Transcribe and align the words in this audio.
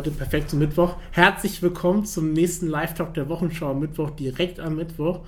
heute 0.00 0.12
perfekt 0.12 0.48
zum 0.48 0.60
Mittwoch. 0.60 0.96
Herzlich 1.10 1.60
willkommen 1.60 2.06
zum 2.06 2.32
nächsten 2.32 2.68
Live-Talk 2.68 3.12
der 3.12 3.28
Wochenschau 3.28 3.74
Mittwoch, 3.74 4.08
direkt 4.08 4.58
am 4.58 4.76
Mittwoch. 4.76 5.26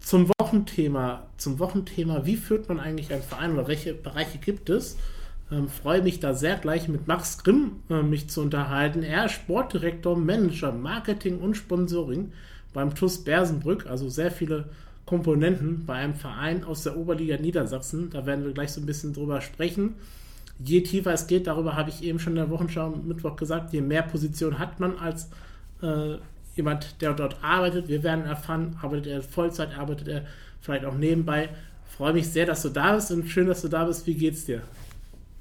Zum 0.00 0.30
Wochenthema, 0.40 1.26
zum 1.36 1.58
Wochenthema, 1.58 2.24
wie 2.24 2.36
führt 2.36 2.70
man 2.70 2.80
eigentlich 2.80 3.12
einen 3.12 3.22
Verein 3.22 3.52
oder 3.52 3.68
welche 3.68 3.92
Bereiche 3.92 4.38
gibt 4.38 4.70
es? 4.70 4.96
Ähm, 5.50 5.68
freue 5.68 6.00
mich 6.00 6.20
da 6.20 6.32
sehr 6.32 6.56
gleich 6.56 6.88
mit 6.88 7.06
Max 7.06 7.44
Grimm 7.44 7.82
äh, 7.90 8.00
mich 8.00 8.30
zu 8.30 8.40
unterhalten. 8.40 9.02
Er 9.02 9.26
ist 9.26 9.32
Sportdirektor, 9.32 10.16
Manager, 10.16 10.72
Marketing 10.72 11.40
und 11.40 11.54
Sponsoring 11.54 12.32
beim 12.72 12.94
TUS 12.94 13.22
Bersenbrück, 13.22 13.84
also 13.90 14.08
sehr 14.08 14.30
viele 14.30 14.70
Komponenten 15.04 15.84
bei 15.84 15.96
einem 15.96 16.14
Verein 16.14 16.64
aus 16.64 16.82
der 16.82 16.96
Oberliga 16.96 17.36
Niedersachsen. 17.36 18.08
Da 18.08 18.24
werden 18.24 18.42
wir 18.42 18.54
gleich 18.54 18.72
so 18.72 18.80
ein 18.80 18.86
bisschen 18.86 19.12
drüber 19.12 19.42
sprechen. 19.42 19.96
Je 20.64 20.82
tiefer 20.82 21.12
es 21.12 21.26
geht, 21.26 21.46
darüber 21.46 21.76
habe 21.76 21.90
ich 21.90 22.02
eben 22.02 22.18
schon 22.18 22.34
in 22.34 22.36
der 22.36 22.50
Wochenschau 22.50 22.90
Mittwoch 22.90 23.36
gesagt, 23.36 23.72
je 23.72 23.80
mehr 23.80 24.02
Position 24.02 24.58
hat 24.58 24.80
man 24.80 24.96
als 24.98 25.30
äh, 25.82 26.16
jemand, 26.54 27.00
der 27.00 27.14
dort 27.14 27.42
arbeitet. 27.42 27.88
Wir 27.88 28.02
werden 28.02 28.24
erfahren, 28.24 28.76
arbeitet 28.80 29.06
er 29.06 29.22
Vollzeit, 29.22 29.76
arbeitet 29.76 30.08
er 30.08 30.24
vielleicht 30.60 30.84
auch 30.84 30.96
nebenbei. 30.96 31.48
freue 31.86 32.12
mich 32.12 32.28
sehr, 32.28 32.46
dass 32.46 32.62
du 32.62 32.68
da 32.68 32.94
bist 32.94 33.10
und 33.10 33.28
schön, 33.28 33.46
dass 33.46 33.62
du 33.62 33.68
da 33.68 33.84
bist. 33.84 34.06
Wie 34.06 34.14
geht's 34.14 34.44
dir? 34.44 34.62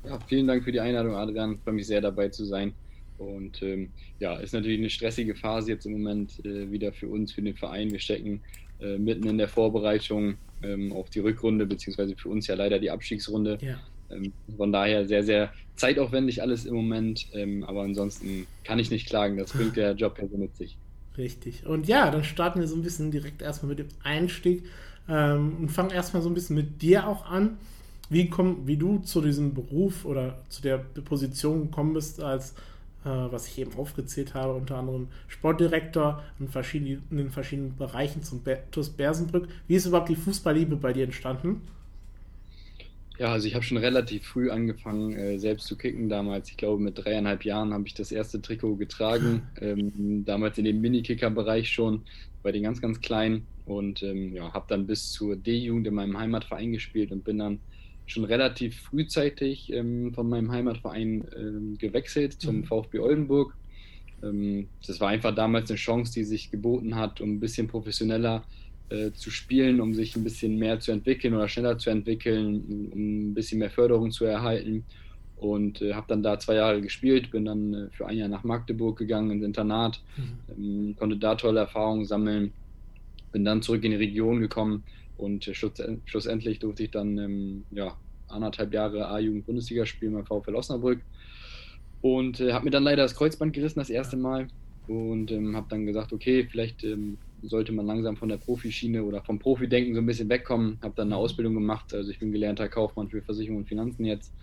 Ja, 0.05 0.19
vielen 0.27 0.47
Dank 0.47 0.63
für 0.63 0.71
die 0.71 0.79
Einladung, 0.79 1.15
Adrian. 1.15 1.53
Ich 1.53 1.59
freue 1.59 1.75
mich 1.75 1.87
sehr 1.87 2.01
dabei 2.01 2.29
zu 2.29 2.45
sein. 2.45 2.73
Und 3.17 3.61
ähm, 3.61 3.89
ja, 4.19 4.37
ist 4.37 4.53
natürlich 4.53 4.79
eine 4.79 4.89
stressige 4.89 5.35
Phase 5.35 5.71
jetzt 5.71 5.85
im 5.85 5.91
Moment 5.93 6.43
äh, 6.43 6.71
wieder 6.71 6.91
für 6.91 7.07
uns, 7.07 7.31
für 7.31 7.43
den 7.43 7.55
Verein. 7.55 7.91
Wir 7.91 7.99
stecken 7.99 8.41
äh, 8.79 8.97
mitten 8.97 9.27
in 9.27 9.37
der 9.37 9.47
Vorbereitung 9.47 10.37
ähm, 10.63 10.91
auf 10.91 11.11
die 11.11 11.19
Rückrunde, 11.19 11.67
beziehungsweise 11.67 12.15
für 12.15 12.29
uns 12.29 12.47
ja 12.47 12.55
leider 12.55 12.79
die 12.79 12.89
Abstiegsrunde. 12.89 13.59
Ja. 13.61 13.79
Ähm, 14.13 14.33
von 14.57 14.71
daher 14.71 15.07
sehr, 15.07 15.23
sehr 15.23 15.53
zeitaufwendig 15.75 16.41
alles 16.41 16.65
im 16.65 16.75
Moment. 16.75 17.27
Ähm, 17.33 17.63
aber 17.63 17.81
ansonsten 17.81 18.47
kann 18.63 18.79
ich 18.79 18.91
nicht 18.91 19.07
klagen. 19.07 19.37
Das 19.37 19.51
bringt 19.51 19.75
der 19.75 19.93
Job 19.93 20.17
ja 20.19 20.27
so 20.27 20.37
mit 20.37 20.55
sich. 20.55 20.77
Richtig. 21.17 21.65
Und 21.65 21.87
ja, 21.87 22.09
dann 22.09 22.23
starten 22.23 22.59
wir 22.59 22.67
so 22.67 22.75
ein 22.75 22.83
bisschen 22.83 23.11
direkt 23.11 23.41
erstmal 23.41 23.69
mit 23.69 23.79
dem 23.79 23.87
Einstieg 24.03 24.63
ähm, 25.09 25.57
und 25.59 25.69
fangen 25.69 25.91
erstmal 25.91 26.21
so 26.21 26.29
ein 26.29 26.33
bisschen 26.33 26.55
mit 26.55 26.81
dir 26.81 27.07
auch 27.07 27.25
an. 27.25 27.57
Wie, 28.09 28.29
komm, 28.29 28.67
wie 28.67 28.77
du 28.77 28.99
zu 28.99 29.21
diesem 29.21 29.53
Beruf 29.53 30.05
oder 30.05 30.39
zu 30.49 30.61
der 30.61 30.77
Position 30.77 31.63
gekommen 31.63 31.93
bist 31.93 32.21
als 32.21 32.55
äh, 33.03 33.09
was 33.09 33.47
ich 33.47 33.57
eben 33.57 33.73
aufgezählt 33.77 34.33
habe, 34.35 34.53
unter 34.53 34.77
anderem 34.77 35.07
Sportdirektor 35.27 36.21
in, 36.39 36.47
verschiedenen, 36.47 37.03
in 37.09 37.17
den 37.17 37.31
verschiedenen 37.31 37.75
Bereichen 37.75 38.21
zum 38.21 38.41
TuS 38.69 38.89
Bersenbrück. 38.89 39.47
Wie 39.67 39.75
ist 39.75 39.87
überhaupt 39.87 40.09
die 40.09 40.15
Fußballliebe 40.15 40.75
bei 40.75 40.93
dir 40.93 41.05
entstanden? 41.05 41.61
Ja, 43.21 43.33
also 43.33 43.47
ich 43.47 43.53
habe 43.53 43.63
schon 43.63 43.77
relativ 43.77 44.25
früh 44.25 44.49
angefangen, 44.49 45.13
äh, 45.13 45.37
selbst 45.37 45.67
zu 45.67 45.77
kicken 45.77 46.09
damals. 46.09 46.49
Ich 46.49 46.57
glaube, 46.57 46.81
mit 46.81 46.97
dreieinhalb 46.97 47.45
Jahren 47.45 47.71
habe 47.71 47.85
ich 47.85 47.93
das 47.93 48.11
erste 48.11 48.41
Trikot 48.41 48.77
getragen. 48.77 49.43
ähm, 49.61 50.25
damals 50.25 50.57
in 50.57 50.65
dem 50.65 50.81
Minikicker-Bereich 50.81 51.69
schon, 51.69 52.01
bei 52.41 52.51
den 52.51 52.63
ganz, 52.63 52.81
ganz 52.81 52.99
Kleinen. 52.99 53.45
Und 53.67 54.01
ähm, 54.01 54.33
ja, 54.33 54.51
habe 54.51 54.65
dann 54.69 54.87
bis 54.87 55.11
zur 55.11 55.35
D-Jugend 55.35 55.85
in 55.85 55.93
meinem 55.93 56.17
Heimatverein 56.17 56.71
gespielt 56.71 57.11
und 57.11 57.23
bin 57.23 57.37
dann 57.37 57.59
schon 58.07 58.23
relativ 58.23 58.81
frühzeitig 58.81 59.71
ähm, 59.71 60.15
von 60.15 60.27
meinem 60.27 60.51
Heimatverein 60.51 61.23
ähm, 61.37 61.77
gewechselt 61.77 62.41
zum 62.41 62.61
mhm. 62.61 62.63
VfB 62.63 62.97
Oldenburg. 63.01 63.55
Ähm, 64.23 64.67
das 64.87 64.99
war 64.99 65.09
einfach 65.09 65.35
damals 65.35 65.69
eine 65.69 65.77
Chance, 65.77 66.11
die 66.11 66.23
sich 66.23 66.49
geboten 66.49 66.95
hat, 66.95 67.21
um 67.21 67.33
ein 67.33 67.39
bisschen 67.39 67.67
professioneller 67.67 68.43
äh, 68.91 69.13
zu 69.13 69.31
spielen, 69.31 69.79
um 69.79 69.93
sich 69.93 70.15
ein 70.15 70.23
bisschen 70.23 70.57
mehr 70.57 70.79
zu 70.79 70.91
entwickeln 70.91 71.33
oder 71.33 71.47
schneller 71.47 71.77
zu 71.77 71.89
entwickeln, 71.89 72.91
um 72.93 73.29
ein 73.29 73.33
bisschen 73.33 73.59
mehr 73.59 73.69
Förderung 73.69 74.11
zu 74.11 74.25
erhalten. 74.25 74.83
Und 75.37 75.81
äh, 75.81 75.93
habe 75.93 76.05
dann 76.09 76.21
da 76.21 76.37
zwei 76.37 76.55
Jahre 76.55 76.81
gespielt, 76.81 77.31
bin 77.31 77.45
dann 77.45 77.73
äh, 77.73 77.87
für 77.91 78.05
ein 78.05 78.17
Jahr 78.17 78.27
nach 78.27 78.43
Magdeburg 78.43 78.97
gegangen 78.97 79.31
ins 79.31 79.45
Internat, 79.45 80.01
mhm. 80.17 80.89
Ähm, 80.89 80.95
konnte 80.99 81.17
da 81.17 81.35
tolle 81.35 81.61
Erfahrungen 81.61 82.05
sammeln, 82.05 82.51
bin 83.31 83.45
dann 83.45 83.61
zurück 83.61 83.83
in 83.83 83.91
die 83.91 83.97
Region 83.97 84.39
gekommen 84.39 84.83
und 85.17 85.45
schlussendlich 85.45 86.59
durfte 86.59 86.83
ich 86.83 86.91
dann 86.91 87.17
ähm, 87.17 87.63
ja, 87.71 87.95
anderthalb 88.27 88.73
Jahre 88.73 89.07
A-Jugend-Bundesliga 89.07 89.85
spielen 89.85 90.13
beim 90.13 90.25
VfL 90.25 90.55
Osnabrück. 90.55 90.99
Und 92.01 92.39
äh, 92.39 92.53
habe 92.53 92.65
mir 92.65 92.71
dann 92.71 92.83
leider 92.83 93.03
das 93.03 93.15
Kreuzband 93.15 93.53
gerissen, 93.53 93.79
das 93.79 93.89
erste 93.89 94.17
Mal. 94.17 94.47
Und 94.87 95.31
ähm, 95.31 95.55
habe 95.55 95.67
dann 95.69 95.85
gesagt, 95.85 96.11
okay, 96.11 96.47
vielleicht 96.49 96.83
ähm, 96.83 97.17
sollte 97.43 97.71
man 97.71 97.85
langsam 97.85 98.17
von 98.17 98.29
der 98.29 98.37
Profischiene 98.37 99.03
oder 99.03 99.23
vom 99.23 99.39
Profidenken 99.39 99.93
so 99.95 100.01
ein 100.01 100.05
bisschen 100.05 100.29
wegkommen. 100.29 100.79
Habe 100.81 100.93
dann 100.95 101.07
eine 101.07 101.15
mhm. 101.15 101.21
Ausbildung 101.21 101.53
gemacht. 101.53 101.93
Also 101.93 102.11
ich 102.11 102.19
bin 102.19 102.31
gelernter 102.31 102.69
Kaufmann 102.69 103.09
für 103.09 103.21
Versicherung 103.21 103.57
und 103.57 103.67
Finanzen 103.67 104.05
jetzt. 104.05 104.33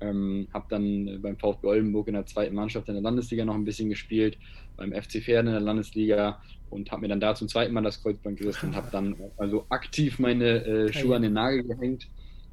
Ähm, 0.00 0.48
habe 0.52 0.66
dann 0.68 1.06
äh, 1.06 1.18
beim 1.18 1.36
VfB 1.36 1.66
Oldenburg 1.66 2.08
in 2.08 2.14
der 2.14 2.26
zweiten 2.26 2.54
Mannschaft 2.54 2.88
in 2.88 2.94
der 2.94 3.02
Landesliga 3.02 3.44
noch 3.44 3.54
ein 3.54 3.64
bisschen 3.64 3.88
gespielt, 3.88 4.36
beim 4.76 4.92
FC 4.92 5.22
Pferden 5.22 5.46
in 5.46 5.52
der 5.52 5.60
Landesliga 5.60 6.40
und 6.70 6.90
habe 6.90 7.02
mir 7.02 7.08
dann 7.08 7.20
da 7.20 7.34
zum 7.36 7.46
zweiten 7.46 7.72
Mal 7.72 7.82
das 7.82 8.02
Kreuzband 8.02 8.38
gerissen 8.38 8.70
und 8.70 8.76
habe 8.76 8.88
dann 8.90 9.14
also 9.36 9.64
aktiv 9.68 10.18
meine 10.18 10.64
äh, 10.64 10.92
Schuhe 10.92 11.14
an 11.14 11.22
den 11.22 11.34
Nagel 11.34 11.62
gehängt 11.62 12.08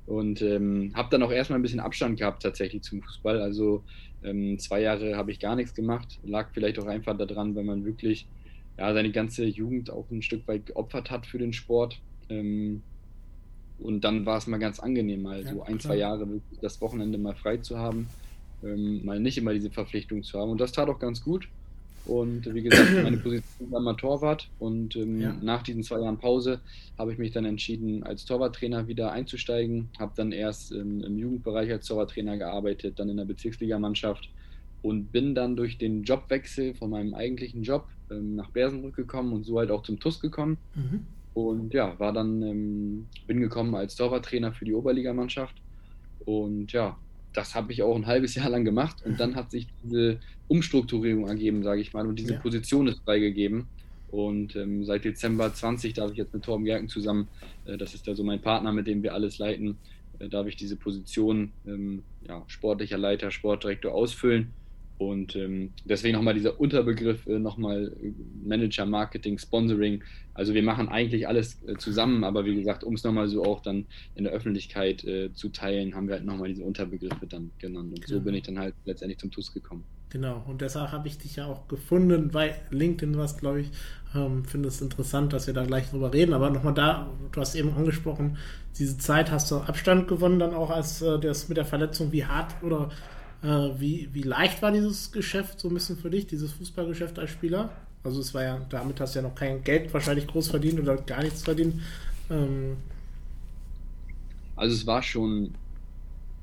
und 0.06 0.42
ähm, 0.42 0.92
habe 0.96 1.10
dann 1.10 1.24
auch 1.24 1.32
erstmal 1.32 1.58
ein 1.58 1.64
bisschen 1.64 1.80
Abstand 1.80 2.20
gehabt 2.20 2.44
tatsächlich 2.44 2.84
zum 2.84 3.02
Fußball. 3.02 3.42
Also 3.42 3.84
ähm, 4.24 4.60
zwei 4.60 4.82
Jahre 4.82 5.16
habe 5.16 5.32
ich 5.32 5.40
gar 5.40 5.56
nichts 5.56 5.74
gemacht, 5.74 6.20
lag 6.24 6.50
vielleicht 6.54 6.78
auch 6.80 6.88
einfach 6.88 7.18
daran, 7.18 7.56
weil 7.56 7.64
man 7.64 7.86
wirklich 7.86 8.28
ja, 8.80 8.94
seine 8.94 9.12
ganze 9.12 9.46
Jugend 9.46 9.92
auch 9.92 10.10
ein 10.10 10.22
Stück 10.22 10.48
weit 10.48 10.68
geopfert 10.68 11.12
hat 11.12 11.26
für 11.26 11.38
den 11.38 11.52
Sport. 11.52 12.00
Ähm, 12.30 12.82
und 13.78 14.04
dann 14.06 14.26
war 14.26 14.38
es 14.38 14.48
mal 14.48 14.58
ganz 14.58 14.80
angenehm, 14.80 15.22
mal 15.22 15.44
ja, 15.44 15.52
so 15.52 15.62
ein, 15.62 15.78
klar. 15.78 15.80
zwei 15.80 15.98
Jahre 15.98 16.30
wirklich 16.30 16.60
das 16.62 16.80
Wochenende 16.80 17.18
mal 17.18 17.36
frei 17.36 17.58
zu 17.58 17.78
haben, 17.78 18.08
ähm, 18.64 19.04
mal 19.04 19.20
nicht 19.20 19.38
immer 19.38 19.54
diese 19.54 19.70
Verpflichtung 19.70 20.24
zu 20.24 20.40
haben. 20.40 20.52
Und 20.52 20.62
das 20.62 20.72
tat 20.72 20.88
auch 20.88 21.00
ganz 21.00 21.22
gut. 21.22 21.50
Und 22.06 22.54
wie 22.54 22.62
gesagt, 22.62 23.04
meine 23.04 23.18
Position 23.24 23.70
war 23.70 23.82
mal 23.82 23.96
Torwart. 23.96 24.50
Und 24.60 24.96
ähm, 24.96 25.20
ja. 25.20 25.36
nach 25.42 25.62
diesen 25.62 25.84
zwei 25.84 26.00
Jahren 26.00 26.18
Pause 26.18 26.62
habe 26.98 27.12
ich 27.12 27.18
mich 27.18 27.32
dann 27.32 27.44
entschieden, 27.44 28.04
als 28.04 28.24
Torwarttrainer 28.24 28.88
wieder 28.88 29.12
einzusteigen. 29.12 29.90
Habe 30.00 30.14
dann 30.16 30.32
erst 30.32 30.72
ähm, 30.72 31.04
im 31.04 31.18
Jugendbereich 31.18 31.70
als 31.70 31.86
Torwarttrainer 31.86 32.38
gearbeitet, 32.38 32.98
dann 32.98 33.10
in 33.10 33.18
der 33.18 33.26
Bezirksligamannschaft 33.26 34.30
und 34.82 35.12
bin 35.12 35.36
dann 35.36 35.58
durch 35.58 35.78
den 35.78 36.04
Jobwechsel 36.04 36.74
von 36.74 36.90
meinem 36.90 37.14
eigentlichen 37.14 37.64
Job 37.64 37.86
ähm, 38.12 38.36
nach 38.36 38.50
Bersenbrück 38.50 38.96
gekommen 38.96 39.34
und 39.34 39.46
so 39.46 39.60
halt 39.60 39.72
auch 39.72 39.84
zum 39.84 40.00
TUS 40.00 40.20
gekommen. 40.20 40.58
Mhm. 40.76 41.06
Und 41.34 41.74
ja, 41.74 41.98
war 42.00 42.12
dann, 42.12 42.42
ähm, 42.42 43.08
bin 43.28 43.40
gekommen 43.40 43.76
als 43.76 43.96
Torwarttrainer 43.96 44.54
für 44.54 44.66
die 44.66 44.74
Oberligamannschaft. 44.74 45.56
Und 46.26 46.72
ja, 46.72 46.98
das 47.34 47.56
habe 47.56 47.72
ich 47.72 47.84
auch 47.84 47.96
ein 47.96 48.08
halbes 48.08 48.36
Jahr 48.36 48.50
lang 48.50 48.66
gemacht 48.66 49.04
und 49.06 49.20
dann 49.20 49.36
hat 49.36 49.52
sich 49.52 49.68
diese 49.84 50.20
Umstrukturierung 50.48 51.28
ergeben, 51.28 51.64
sage 51.64 51.82
ich 51.82 51.94
mal, 51.94 52.08
und 52.08 52.18
diese 52.18 52.34
ja. 52.34 52.40
Position 52.40 52.88
ist 52.88 53.00
freigegeben. 53.04 53.68
Und 54.12 54.56
ähm, 54.56 54.84
seit 54.86 55.06
Dezember 55.06 55.54
20 55.54 55.94
darf 55.94 56.12
ich 56.12 56.18
jetzt 56.18 56.34
mit 56.34 56.44
Torben 56.44 56.66
Gerken 56.66 56.90
zusammen, 56.90 57.28
äh, 57.66 57.78
das 57.78 57.94
ist 57.94 58.08
da 58.08 58.16
so 58.16 58.24
mein 58.24 58.42
Partner, 58.42 58.72
mit 58.72 58.88
dem 58.88 59.04
wir 59.04 59.14
alles 59.14 59.38
leiten, 59.38 59.78
äh, 60.18 60.28
darf 60.30 60.48
ich 60.48 60.56
diese 60.56 60.76
Position 60.76 61.52
ähm, 61.68 62.02
ja, 62.28 62.44
sportlicher 62.48 62.98
Leiter, 62.98 63.30
Sportdirektor 63.30 63.94
ausfüllen. 63.94 64.52
Und 65.00 65.34
ähm, 65.38 65.72
deswegen 65.86 66.18
nochmal 66.18 66.34
dieser 66.34 66.60
Unterbegriff, 66.60 67.26
äh, 67.26 67.40
nochmal 67.40 67.94
äh, 68.04 68.12
Manager, 68.46 68.86
Marketing, 68.86 69.40
Sponsoring. 69.40 70.04
Also 70.34 70.54
wir 70.54 70.62
machen 70.62 70.90
eigentlich 70.90 71.26
alles 71.26 71.58
äh, 71.66 71.78
zusammen, 71.78 72.26
aber 72.26 72.44
wie 72.44 72.54
gesagt, 72.54 72.84
um 72.84 72.96
es 72.96 73.06
nochmal 73.06 73.30
so 73.30 73.46
auch 73.46 73.62
dann 73.62 73.86
in 74.16 74.26
der 74.26 74.34
Öffentlichkeit 74.34 75.06
äh, 75.06 75.34
zu 75.34 75.50
teilen, 75.50 75.96
haben 75.96 76.10
wir 76.10 76.16
halt 76.16 76.26
nochmal 76.26 76.50
diese 76.50 76.66
Unterbegriffe 76.66 77.28
dann 77.28 77.52
genannt. 77.60 77.94
Und 77.94 78.06
genau. 78.06 78.20
so 78.20 78.26
bin 78.26 78.36
ich 78.36 78.44
dann 78.44 78.60
halt 78.60 78.76
letztendlich 78.84 79.20
zum 79.20 79.32
TUS 79.32 79.54
gekommen. 79.54 79.86
Genau, 80.10 80.44
und 80.48 80.60
deshalb 80.60 80.92
habe 80.92 81.08
ich 81.08 81.18
dich 81.18 81.38
ja 81.38 81.46
auch 81.46 81.70
gefunden 81.70 82.32
bei 82.34 82.56
LinkedIn, 82.72 83.18
was 83.18 83.38
glaube 83.38 83.62
ich, 83.62 83.72
ähm, 84.14 84.44
finde 84.44 84.68
es 84.68 84.82
interessant, 84.82 85.32
dass 85.32 85.48
wir 85.48 85.54
da 85.54 85.64
gleich 85.64 85.92
drüber 85.92 86.12
reden. 86.12 86.34
Aber 86.34 86.50
nochmal 86.50 86.74
da, 86.74 87.10
du 87.32 87.40
hast 87.40 87.56
eben 87.56 87.74
angesprochen, 87.74 88.38
diese 88.78 88.98
Zeit 88.98 89.32
hast 89.32 89.50
du 89.50 89.58
Abstand 89.58 90.10
gewonnen, 90.10 90.40
dann 90.40 90.54
auch 90.54 90.72
als 90.72 91.02
äh, 91.02 91.20
das 91.20 91.48
mit 91.48 91.58
der 91.58 91.66
Verletzung, 91.66 92.12
wie 92.12 92.26
hart 92.26 92.62
oder 92.64 92.90
wie, 93.42 94.10
wie 94.12 94.22
leicht 94.22 94.62
war 94.62 94.72
dieses 94.72 95.12
Geschäft 95.12 95.60
so 95.60 95.70
ein 95.70 95.74
bisschen 95.74 95.98
für 95.98 96.10
dich, 96.10 96.28
dieses 96.28 96.52
Fußballgeschäft 96.54 97.18
als 97.20 97.32
Spieler? 97.32 97.72
Also 98.04 98.22
es 98.22 98.34
war 98.34 98.44
ja, 98.44 98.66
damit 98.70 99.00
hast 99.00 99.16
du 99.16 99.20
ja 99.20 99.24
noch 99.28 99.36
kein 99.36 99.64
Geld 99.64 99.94
wahrscheinlich 99.94 100.28
groß 100.28 100.50
verdient 100.50 100.80
oder 100.80 100.98
gar 100.98 101.24
nichts 101.24 101.44
verdient. 101.44 101.76
Ähm 102.30 102.78
also 104.56 104.76
es 104.76 104.86
war 104.86 105.02
schon, 105.02 105.54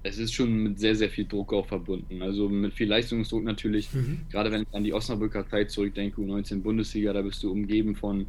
es 0.03 0.19
ist 0.19 0.33
schon 0.33 0.63
mit 0.63 0.79
sehr, 0.79 0.95
sehr 0.97 1.11
viel 1.11 1.27
Druck 1.27 1.53
auch 1.53 1.67
verbunden. 1.67 2.23
Also 2.23 2.49
mit 2.49 2.73
viel 2.75 2.89
Leistungsdruck 2.89 3.45
natürlich. 3.45 3.93
Mhm. 3.93 4.21
Gerade 4.31 4.51
wenn 4.53 4.63
ich 4.63 4.69
an 4.73 4.85
die 4.85 4.93
Osnabrücker 4.93 5.47
Zeit 5.49 5.71
zurückdenke, 5.71 6.21
U19 6.21 6.63
Bundesliga, 6.63 7.13
da 7.13 7.23
bist 7.23 7.43
du 7.43 7.51
umgeben 7.51 7.95
von 7.95 8.27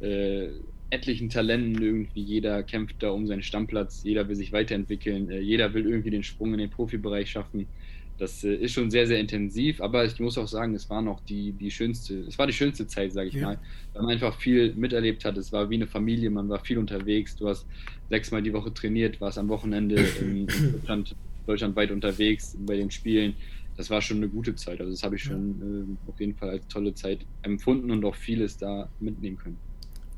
äh, 0.00 0.48
etlichen 0.90 1.28
Talenten 1.28 1.80
irgendwie. 1.80 2.22
Jeder 2.22 2.62
kämpft 2.62 2.96
da 3.00 3.10
um 3.10 3.26
seinen 3.26 3.42
Stammplatz, 3.42 4.02
jeder 4.04 4.28
will 4.28 4.36
sich 4.36 4.52
weiterentwickeln, 4.52 5.30
äh, 5.30 5.40
jeder 5.40 5.74
will 5.74 5.86
irgendwie 5.86 6.10
den 6.10 6.22
Sprung 6.22 6.52
in 6.54 6.60
den 6.60 6.70
Profibereich 6.70 7.30
schaffen 7.30 7.66
das 8.18 8.42
äh, 8.44 8.54
ist 8.54 8.72
schon 8.72 8.90
sehr, 8.90 9.06
sehr 9.06 9.18
intensiv, 9.18 9.80
aber 9.80 10.04
ich 10.04 10.18
muss 10.18 10.36
auch 10.36 10.48
sagen, 10.48 10.74
es 10.74 10.90
war 10.90 11.00
noch 11.00 11.20
die, 11.20 11.52
die 11.52 11.70
schönste, 11.70 12.20
es 12.22 12.38
war 12.38 12.46
die 12.46 12.52
schönste 12.52 12.86
Zeit, 12.86 13.12
sage 13.12 13.28
ich 13.28 13.34
ja. 13.34 13.46
mal, 13.46 13.58
weil 13.92 14.02
man 14.02 14.10
einfach 14.12 14.36
viel 14.36 14.74
miterlebt 14.74 15.24
hat. 15.24 15.36
Es 15.38 15.52
war 15.52 15.70
wie 15.70 15.76
eine 15.76 15.86
Familie, 15.86 16.28
man 16.30 16.48
war 16.48 16.58
viel 16.58 16.78
unterwegs, 16.78 17.36
du 17.36 17.48
hast 17.48 17.66
sechsmal 18.10 18.42
die 18.42 18.52
Woche 18.52 18.74
trainiert, 18.74 19.20
warst 19.20 19.38
am 19.38 19.48
Wochenende 19.48 19.96
in 20.20 20.46
Deutschland, 20.46 21.14
deutschlandweit 21.46 21.90
unterwegs 21.90 22.56
bei 22.58 22.76
den 22.76 22.90
Spielen. 22.90 23.34
das 23.76 23.88
war 23.88 24.02
schon 24.02 24.18
eine 24.18 24.28
gute 24.28 24.54
Zeit. 24.56 24.80
Also 24.80 24.90
das 24.90 25.02
habe 25.02 25.16
ich 25.16 25.22
schon 25.22 25.96
äh, 26.06 26.10
auf 26.10 26.18
jeden 26.20 26.34
Fall 26.34 26.50
als 26.50 26.66
tolle 26.66 26.94
Zeit 26.94 27.20
empfunden 27.42 27.90
und 27.90 28.04
auch 28.04 28.16
vieles 28.16 28.58
da 28.58 28.88
mitnehmen 29.00 29.38
können. 29.38 29.67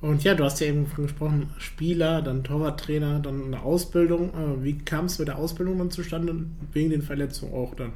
Und 0.01 0.25
ja, 0.25 0.35
du 0.35 0.45
hast 0.45 0.61
ja 0.61 0.69
eben 0.69 0.87
gesprochen, 0.97 1.51
Spieler, 1.59 2.23
dann 2.23 2.43
Torwarttrainer, 2.43 3.21
dann 3.21 3.45
eine 3.45 3.63
Ausbildung. 3.63 4.31
Äh, 4.31 4.65
wie 4.65 4.79
kam 4.79 5.05
es 5.07 5.19
mit 5.19 5.29
der 5.29 5.39
Ausbildung 5.39 5.79
dann 5.79 5.91
zustande? 5.91 6.35
Wegen 6.73 6.91
den 6.91 7.03
Verletzungen 7.03 7.53
auch 7.53 7.75
dann? 7.75 7.93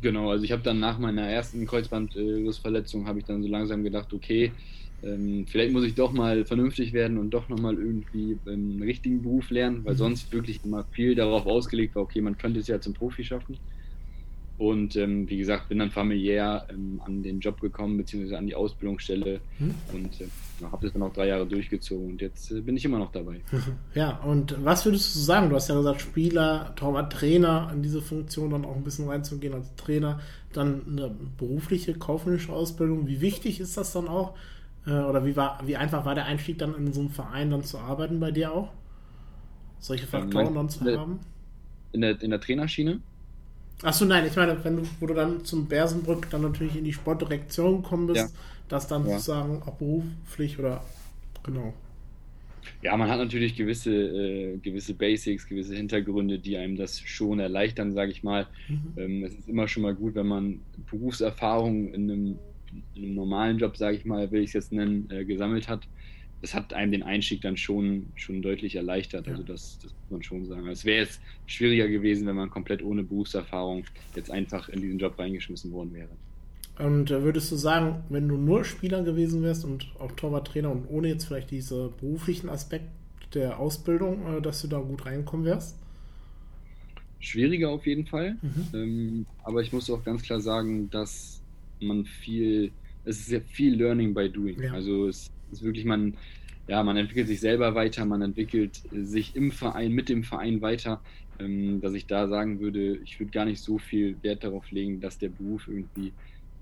Genau, 0.00 0.30
also 0.30 0.44
ich 0.44 0.52
habe 0.52 0.62
dann 0.62 0.78
nach 0.78 0.98
meiner 0.98 1.22
ersten 1.22 1.66
Kreuzbandrissverletzung 1.66 3.06
habe 3.06 3.18
ich 3.18 3.24
dann 3.24 3.42
so 3.42 3.48
langsam 3.48 3.82
gedacht, 3.82 4.12
okay, 4.12 4.52
ähm, 5.02 5.46
vielleicht 5.48 5.72
muss 5.72 5.84
ich 5.84 5.94
doch 5.94 6.12
mal 6.12 6.44
vernünftig 6.44 6.92
werden 6.92 7.18
und 7.18 7.30
doch 7.30 7.48
nochmal 7.48 7.76
irgendwie 7.76 8.36
einen 8.46 8.82
richtigen 8.82 9.22
Beruf 9.22 9.50
lernen, 9.50 9.84
weil 9.84 9.94
mhm. 9.94 9.98
sonst 9.98 10.32
wirklich 10.32 10.60
immer 10.64 10.84
viel 10.92 11.14
darauf 11.14 11.46
ausgelegt 11.46 11.94
war, 11.94 12.02
okay, 12.02 12.20
man 12.20 12.38
könnte 12.38 12.60
es 12.60 12.68
ja 12.68 12.80
zum 12.80 12.94
Profi 12.94 13.24
schaffen. 13.24 13.56
Und 14.56 14.94
ähm, 14.94 15.28
wie 15.28 15.38
gesagt, 15.38 15.68
bin 15.68 15.80
dann 15.80 15.90
familiär 15.90 16.66
ähm, 16.70 17.00
an 17.04 17.24
den 17.24 17.40
Job 17.40 17.60
gekommen, 17.60 17.96
beziehungsweise 17.96 18.38
an 18.38 18.46
die 18.46 18.54
Ausbildungsstelle 18.54 19.40
mhm. 19.58 19.74
und 19.92 20.20
äh, 20.20 20.26
habe 20.62 20.86
das 20.86 20.92
dann 20.92 21.02
auch 21.02 21.12
drei 21.12 21.26
Jahre 21.26 21.44
durchgezogen 21.44 22.12
und 22.12 22.20
jetzt 22.20 22.52
äh, 22.52 22.60
bin 22.60 22.76
ich 22.76 22.84
immer 22.84 22.98
noch 22.98 23.10
dabei. 23.10 23.40
Ja, 23.94 24.18
und 24.18 24.56
was 24.64 24.84
würdest 24.84 25.14
du 25.14 25.18
sagen? 25.18 25.50
Du 25.50 25.56
hast 25.56 25.68
ja 25.68 25.74
gesagt, 25.74 26.00
Spieler, 26.00 26.72
Torwart, 26.76 27.12
Trainer, 27.12 27.70
in 27.74 27.82
diese 27.82 28.00
Funktion 28.00 28.50
dann 28.50 28.64
auch 28.64 28.76
ein 28.76 28.84
bisschen 28.84 29.08
reinzugehen 29.08 29.54
als 29.54 29.74
Trainer, 29.74 30.20
dann 30.52 30.82
eine 30.88 31.14
berufliche, 31.36 31.94
kaufmännische 31.94 32.52
Ausbildung. 32.52 33.08
Wie 33.08 33.20
wichtig 33.20 33.58
ist 33.60 33.76
das 33.76 33.92
dann 33.92 34.06
auch? 34.06 34.34
Äh, 34.86 34.92
oder 34.92 35.24
wie, 35.26 35.34
war, 35.34 35.60
wie 35.64 35.76
einfach 35.76 36.04
war 36.04 36.14
der 36.14 36.26
Einstieg 36.26 36.58
dann 36.58 36.74
in 36.76 36.92
so 36.92 37.00
einem 37.00 37.10
Verein 37.10 37.50
dann 37.50 37.64
zu 37.64 37.78
arbeiten 37.78 38.20
bei 38.20 38.30
dir 38.30 38.52
auch? 38.52 38.72
Solche 39.80 40.04
ähm, 40.04 40.10
Faktoren 40.10 40.46
ähm, 40.46 40.54
dann 40.54 40.68
zu 40.68 40.84
haben? 40.84 41.18
In 41.92 42.02
der, 42.02 42.22
in 42.22 42.30
der 42.30 42.40
Trainerschiene? 42.40 43.00
Achso, 43.82 44.04
nein, 44.04 44.26
ich 44.26 44.36
meine, 44.36 44.62
wenn 44.64 44.76
du, 44.76 44.82
wo 45.00 45.06
du 45.06 45.14
dann 45.14 45.44
zum 45.44 45.66
Bersenbrück 45.66 46.30
dann 46.30 46.42
natürlich 46.42 46.76
in 46.76 46.84
die 46.84 46.92
Sportdirektion 46.92 47.82
gekommen 47.82 48.06
bist, 48.06 48.16
ja. 48.16 48.28
das 48.68 48.86
dann 48.86 49.06
ja. 49.06 49.12
sozusagen 49.12 49.62
auch 49.62 49.74
beruflich 49.74 50.58
oder 50.58 50.82
genau. 51.42 51.74
Ja, 52.82 52.96
man 52.96 53.10
hat 53.10 53.18
natürlich 53.18 53.56
gewisse, 53.56 53.92
äh, 53.92 54.56
gewisse 54.58 54.94
Basics, 54.94 55.46
gewisse 55.46 55.74
Hintergründe, 55.74 56.38
die 56.38 56.56
einem 56.56 56.76
das 56.76 57.00
schon 57.00 57.40
erleichtern, 57.40 57.92
sage 57.92 58.10
ich 58.10 58.22
mal. 58.22 58.46
Mhm. 58.68 58.92
Ähm, 58.96 59.24
es 59.24 59.34
ist 59.34 59.48
immer 59.48 59.68
schon 59.68 59.82
mal 59.82 59.94
gut, 59.94 60.14
wenn 60.14 60.26
man 60.26 60.60
Berufserfahrung 60.90 61.92
in 61.92 62.10
einem, 62.10 62.38
in 62.94 63.04
einem 63.04 63.14
normalen 63.14 63.58
Job, 63.58 63.76
sage 63.76 63.96
ich 63.96 64.04
mal, 64.04 64.30
will 64.30 64.42
ich 64.42 64.48
es 64.48 64.54
jetzt 64.54 64.72
nennen, 64.72 65.08
äh, 65.10 65.24
gesammelt 65.24 65.68
hat 65.68 65.86
das 66.44 66.52
hat 66.52 66.74
einem 66.74 66.92
den 66.92 67.02
Einstieg 67.02 67.40
dann 67.40 67.56
schon, 67.56 68.04
schon 68.16 68.42
deutlich 68.42 68.76
erleichtert. 68.76 69.26
Ja. 69.26 69.32
Also 69.32 69.44
das, 69.44 69.78
das, 69.82 69.92
muss 69.92 70.10
man 70.10 70.22
schon 70.22 70.44
sagen. 70.44 70.68
Es 70.68 70.84
wäre 70.84 70.98
jetzt 70.98 71.18
schwieriger 71.46 71.88
gewesen, 71.88 72.26
wenn 72.26 72.36
man 72.36 72.50
komplett 72.50 72.82
ohne 72.82 73.02
Berufserfahrung 73.02 73.86
jetzt 74.14 74.30
einfach 74.30 74.68
in 74.68 74.82
diesen 74.82 74.98
Job 74.98 75.18
reingeschmissen 75.18 75.72
worden 75.72 75.94
wäre. 75.94 76.10
Und 76.78 77.10
äh, 77.10 77.22
würdest 77.22 77.50
du 77.50 77.56
sagen, 77.56 78.04
wenn 78.10 78.28
du 78.28 78.36
nur 78.36 78.62
Spieler 78.66 79.02
gewesen 79.02 79.42
wärst 79.42 79.64
und 79.64 79.90
auch 79.98 80.12
Torwarttrainer 80.12 80.70
und 80.70 80.86
ohne 80.90 81.08
jetzt 81.08 81.24
vielleicht 81.24 81.50
diese 81.50 81.90
beruflichen 81.98 82.50
Aspekt 82.50 82.90
der 83.32 83.58
Ausbildung, 83.58 84.36
äh, 84.36 84.42
dass 84.42 84.60
du 84.60 84.68
da 84.68 84.80
gut 84.80 85.06
reinkommen 85.06 85.46
wärst? 85.46 85.78
Schwieriger 87.20 87.70
auf 87.70 87.86
jeden 87.86 88.04
Fall. 88.04 88.36
Mhm. 88.42 88.66
Ähm, 88.74 89.26
aber 89.44 89.62
ich 89.62 89.72
muss 89.72 89.88
auch 89.88 90.04
ganz 90.04 90.20
klar 90.20 90.42
sagen, 90.42 90.90
dass 90.90 91.40
man 91.80 92.04
viel, 92.04 92.70
es 93.06 93.20
ist 93.20 93.30
ja 93.30 93.40
viel 93.40 93.76
Learning 93.76 94.12
by 94.12 94.28
Doing. 94.28 94.60
Ja. 94.60 94.74
Also 94.74 95.08
es 95.08 95.30
ist 95.54 95.62
wirklich, 95.64 95.84
man, 95.84 96.14
ja, 96.66 96.82
man 96.82 96.96
entwickelt 96.96 97.28
sich 97.28 97.40
selber 97.40 97.74
weiter, 97.74 98.04
man 98.04 98.22
entwickelt 98.22 98.82
sich 98.92 99.36
im 99.36 99.50
Verein, 99.50 99.92
mit 99.92 100.08
dem 100.08 100.24
Verein 100.24 100.60
weiter, 100.60 101.00
ähm, 101.38 101.80
dass 101.80 101.94
ich 101.94 102.06
da 102.06 102.28
sagen 102.28 102.60
würde, 102.60 102.96
ich 103.04 103.18
würde 103.18 103.32
gar 103.32 103.44
nicht 103.44 103.60
so 103.60 103.78
viel 103.78 104.16
Wert 104.22 104.44
darauf 104.44 104.70
legen, 104.70 105.00
dass 105.00 105.18
der 105.18 105.28
Beruf 105.28 105.68
irgendwie 105.68 106.12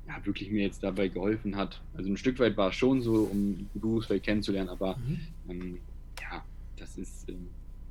ja, 0.09 0.25
wirklich 0.25 0.50
mir 0.50 0.62
jetzt 0.62 0.83
dabei 0.83 1.09
geholfen 1.09 1.56
hat. 1.56 1.81
Also 1.94 2.11
ein 2.11 2.17
Stück 2.17 2.39
weit 2.39 2.56
war 2.56 2.71
es 2.71 2.77
schon 2.77 3.03
so, 3.03 3.29
um 3.31 3.69
die 3.75 3.79
Berufswelt 3.79 4.23
kennenzulernen, 4.23 4.69
aber 4.69 4.97
mhm. 4.97 5.21
ähm, 5.49 5.79
ja, 6.21 6.45
das 6.77 6.99
ist, 6.99 7.29
ähm, 7.29 7.49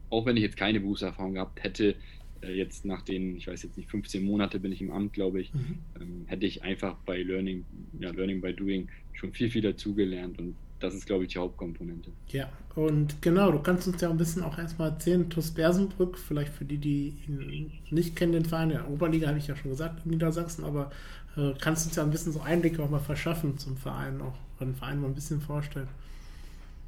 auch 0.10 0.26
wenn 0.26 0.38
ich 0.38 0.44
jetzt 0.44 0.58
keine 0.58 0.80
Berufserfahrung 0.80 1.36
gehabt 1.36 1.64
hätte, 1.64 1.96
äh, 2.42 2.54
jetzt 2.54 2.86
nach 2.86 3.02
den, 3.02 3.38
ich 3.38 3.48
weiß 3.48 3.64
jetzt 3.64 3.78
nicht, 3.78 3.90
15 3.90 4.24
Monate 4.24 4.60
bin 4.60 4.72
ich 4.72 4.82
im 4.82 4.92
Amt, 4.92 5.14
glaube 5.14 5.42
ich, 5.42 5.54
mhm. 5.54 5.80
ähm, 6.00 6.24
hätte 6.28 6.46
ich 6.46 6.64
einfach 6.64 6.96
bei 7.06 7.22
Learning, 7.22 7.66
ja, 8.00 8.12
Learning 8.12 8.42
by 8.42 8.54
Doing 8.54 8.90
schon 9.14 9.32
viel, 9.34 9.50
viel 9.50 9.62
dazugelernt 9.62 10.40
und 10.40 10.56
das 10.82 10.94
ist, 10.94 11.06
glaube 11.06 11.24
ich, 11.24 11.34
die 11.34 11.40
Hauptkomponente. 11.40 12.12
Ja, 12.30 12.50
und 12.76 13.22
genau, 13.22 13.52
du 13.52 13.60
kannst 13.60 13.88
uns 13.88 14.02
ja 14.02 14.10
ein 14.10 14.18
bisschen 14.18 14.44
auch 14.44 14.58
erstmal 14.58 14.90
erzählen, 14.90 15.30
TuS 15.30 15.52
Bersenbrück, 15.52 16.18
vielleicht 16.18 16.54
für 16.54 16.66
die, 16.66 16.78
die 16.78 17.14
ihn 17.28 17.72
nicht 17.90 18.16
kennen, 18.16 18.34
den 18.34 18.46
Verein, 18.46 18.70
der 18.70 18.90
Oberliga 18.90 19.28
habe 19.28 19.38
ich 19.38 19.48
ja 19.48 19.56
schon 19.56 19.72
gesagt, 19.72 20.06
in 20.06 20.12
Niedersachsen, 20.12 20.64
aber 20.64 20.92
äh, 21.38 21.54
kannst 21.60 21.86
du 21.86 21.90
uns 21.90 21.96
ja 21.96 22.04
ein 22.04 22.12
bisschen 22.12 22.34
so 22.34 22.42
Einblicke 22.42 22.82
auch 22.82 22.90
mal 22.90 23.00
verschaffen 23.00 23.58
zum 23.58 23.78
Verein, 23.78 24.22
auch 24.22 24.36
den 24.60 24.76
Verein 24.76 25.02
mal 25.02 25.08
ein 25.08 25.16
bisschen 25.16 25.42
vorstellen. 25.42 25.88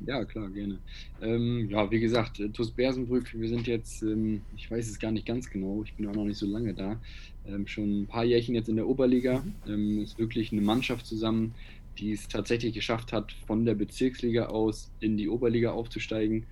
Ja, 0.05 0.25
klar, 0.25 0.49
gerne. 0.49 0.79
Ähm, 1.21 1.69
ja, 1.69 1.89
wie 1.89 1.99
gesagt, 1.99 2.39
äh, 2.39 2.49
TuS 2.49 2.71
Bersenbrück, 2.71 3.33
wir 3.33 3.47
sind 3.47 3.67
jetzt, 3.67 4.03
ähm, 4.03 4.41
ich 4.57 4.69
weiß 4.69 4.89
es 4.89 4.99
gar 4.99 5.11
nicht 5.11 5.25
ganz 5.25 5.49
genau, 5.49 5.81
ich 5.83 5.93
bin 5.93 6.07
auch 6.07 6.15
noch 6.15 6.25
nicht 6.25 6.37
so 6.37 6.45
lange 6.45 6.73
da, 6.73 6.97
ähm, 7.45 7.67
schon 7.67 8.01
ein 8.01 8.07
paar 8.07 8.23
Jährchen 8.25 8.55
jetzt 8.55 8.69
in 8.69 8.75
der 8.75 8.87
Oberliga. 8.87 9.39
Mhm. 9.39 9.73
Ähm, 9.73 10.03
ist 10.03 10.19
wirklich 10.19 10.51
eine 10.51 10.61
Mannschaft 10.61 11.05
zusammen, 11.05 11.53
die 11.97 12.11
es 12.11 12.27
tatsächlich 12.27 12.73
geschafft 12.73 13.13
hat, 13.13 13.31
von 13.47 13.65
der 13.65 13.75
Bezirksliga 13.75 14.47
aus 14.47 14.91
in 14.99 15.17
die 15.17 15.29
Oberliga 15.29 15.71
aufzusteigen. 15.71 16.45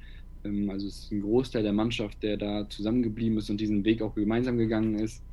Ähm, 0.44 0.70
also 0.70 0.88
es 0.88 1.00
ist 1.00 1.12
ein 1.12 1.22
Großteil 1.22 1.64
der 1.64 1.74
Mannschaft, 1.74 2.22
der 2.24 2.38
da 2.38 2.70
zusammengeblieben 2.70 3.38
ist 3.38 3.50
und 3.50 3.60
diesen 3.60 3.84
Weg 3.86 4.02
auch 4.02 4.16
gemeinsam 4.16 4.58
gegangen 4.58 4.96
ist. 4.96 5.24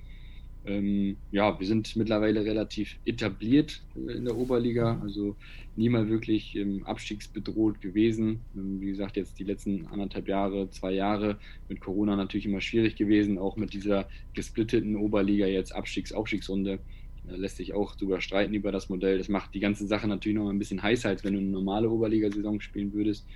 Ähm, 0.66 1.16
ja, 1.30 1.58
wir 1.58 1.66
sind 1.66 1.96
mittlerweile 1.96 2.44
relativ 2.44 2.98
etabliert 3.06 3.80
in 3.94 4.24
der 4.24 4.36
Oberliga, 4.36 5.00
also 5.02 5.36
niemals 5.76 6.08
wirklich 6.08 6.56
ähm, 6.56 6.84
abstiegsbedroht 6.84 7.80
gewesen. 7.80 8.40
wie 8.52 8.86
gesagt, 8.86 9.16
jetzt 9.16 9.38
die 9.38 9.44
letzten 9.44 9.86
anderthalb 9.86 10.28
Jahre, 10.28 10.68
zwei 10.70 10.92
Jahre 10.92 11.38
mit 11.68 11.80
Corona 11.80 12.16
natürlich 12.16 12.46
immer 12.46 12.60
schwierig 12.60 12.96
gewesen, 12.96 13.38
auch 13.38 13.56
mit 13.56 13.72
dieser 13.72 14.08
gesplitteten 14.34 14.96
Oberliga 14.96 15.46
jetzt 15.46 15.74
Abstiegs-Aufstiegsrunde. 15.74 16.80
Da 17.28 17.36
lässt 17.36 17.56
sich 17.56 17.74
auch 17.74 17.94
drüber 17.96 18.20
streiten 18.20 18.54
über 18.54 18.72
das 18.72 18.88
Modell. 18.88 19.18
Das 19.18 19.28
macht 19.28 19.54
die 19.54 19.60
ganze 19.60 19.86
Sache 19.86 20.08
natürlich 20.08 20.38
noch 20.38 20.48
ein 20.48 20.58
bisschen 20.58 20.82
heißer, 20.82 21.08
als 21.08 21.24
wenn 21.24 21.34
du 21.34 21.40
eine 21.40 21.48
normale 21.48 21.90
Oberligasaison 21.90 22.60
spielen 22.60 22.92
würdest. 22.92 23.26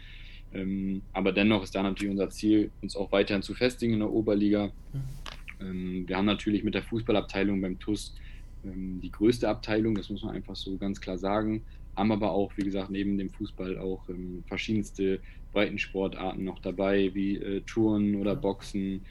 Ähm, 0.55 1.03
aber 1.13 1.33
dennoch 1.33 1.63
ist 1.63 1.75
da 1.75 1.83
natürlich 1.83 2.11
unser 2.11 2.31
Ziel, 2.31 2.71
uns 2.83 2.97
auch 2.97 3.11
weiterhin 3.13 3.43
zu 3.43 3.55
festigen 3.55 3.95
in 3.95 4.01
der 4.01 4.11
Oberliga. 4.11 4.71
Ähm, 5.61 6.05
wir 6.07 6.17
haben 6.17 6.27
natürlich 6.27 6.65
mit 6.65 6.75
der 6.75 6.83
Fußballabteilung 6.83 7.61
beim 7.61 7.79
TUS 7.79 8.15
ähm, 8.65 9.01
die 9.01 9.11
größte 9.11 9.49
Abteilung, 9.49 9.95
das 9.95 10.11
muss 10.11 10.23
man 10.23 10.35
einfach 10.35 10.57
so 10.57 10.77
ganz 10.77 11.01
klar 11.01 11.19
sagen. 11.19 11.63
Haben 11.97 12.13
aber 12.13 12.33
auch, 12.33 12.53
wie 12.57 12.65
gesagt, 12.65 12.91
neben 12.91 13.19
dem 13.19 13.29
Fußball 13.29 13.79
auch 13.79 14.07
verschiedenste 14.47 15.21
Breitensportarten 15.53 16.43
noch 16.43 16.59
dabei, 16.59 17.11
wie 17.13 17.37
äh, 17.37 17.61
Touren 17.63 18.15
oder 18.17 18.35
Boxen, 18.35 19.05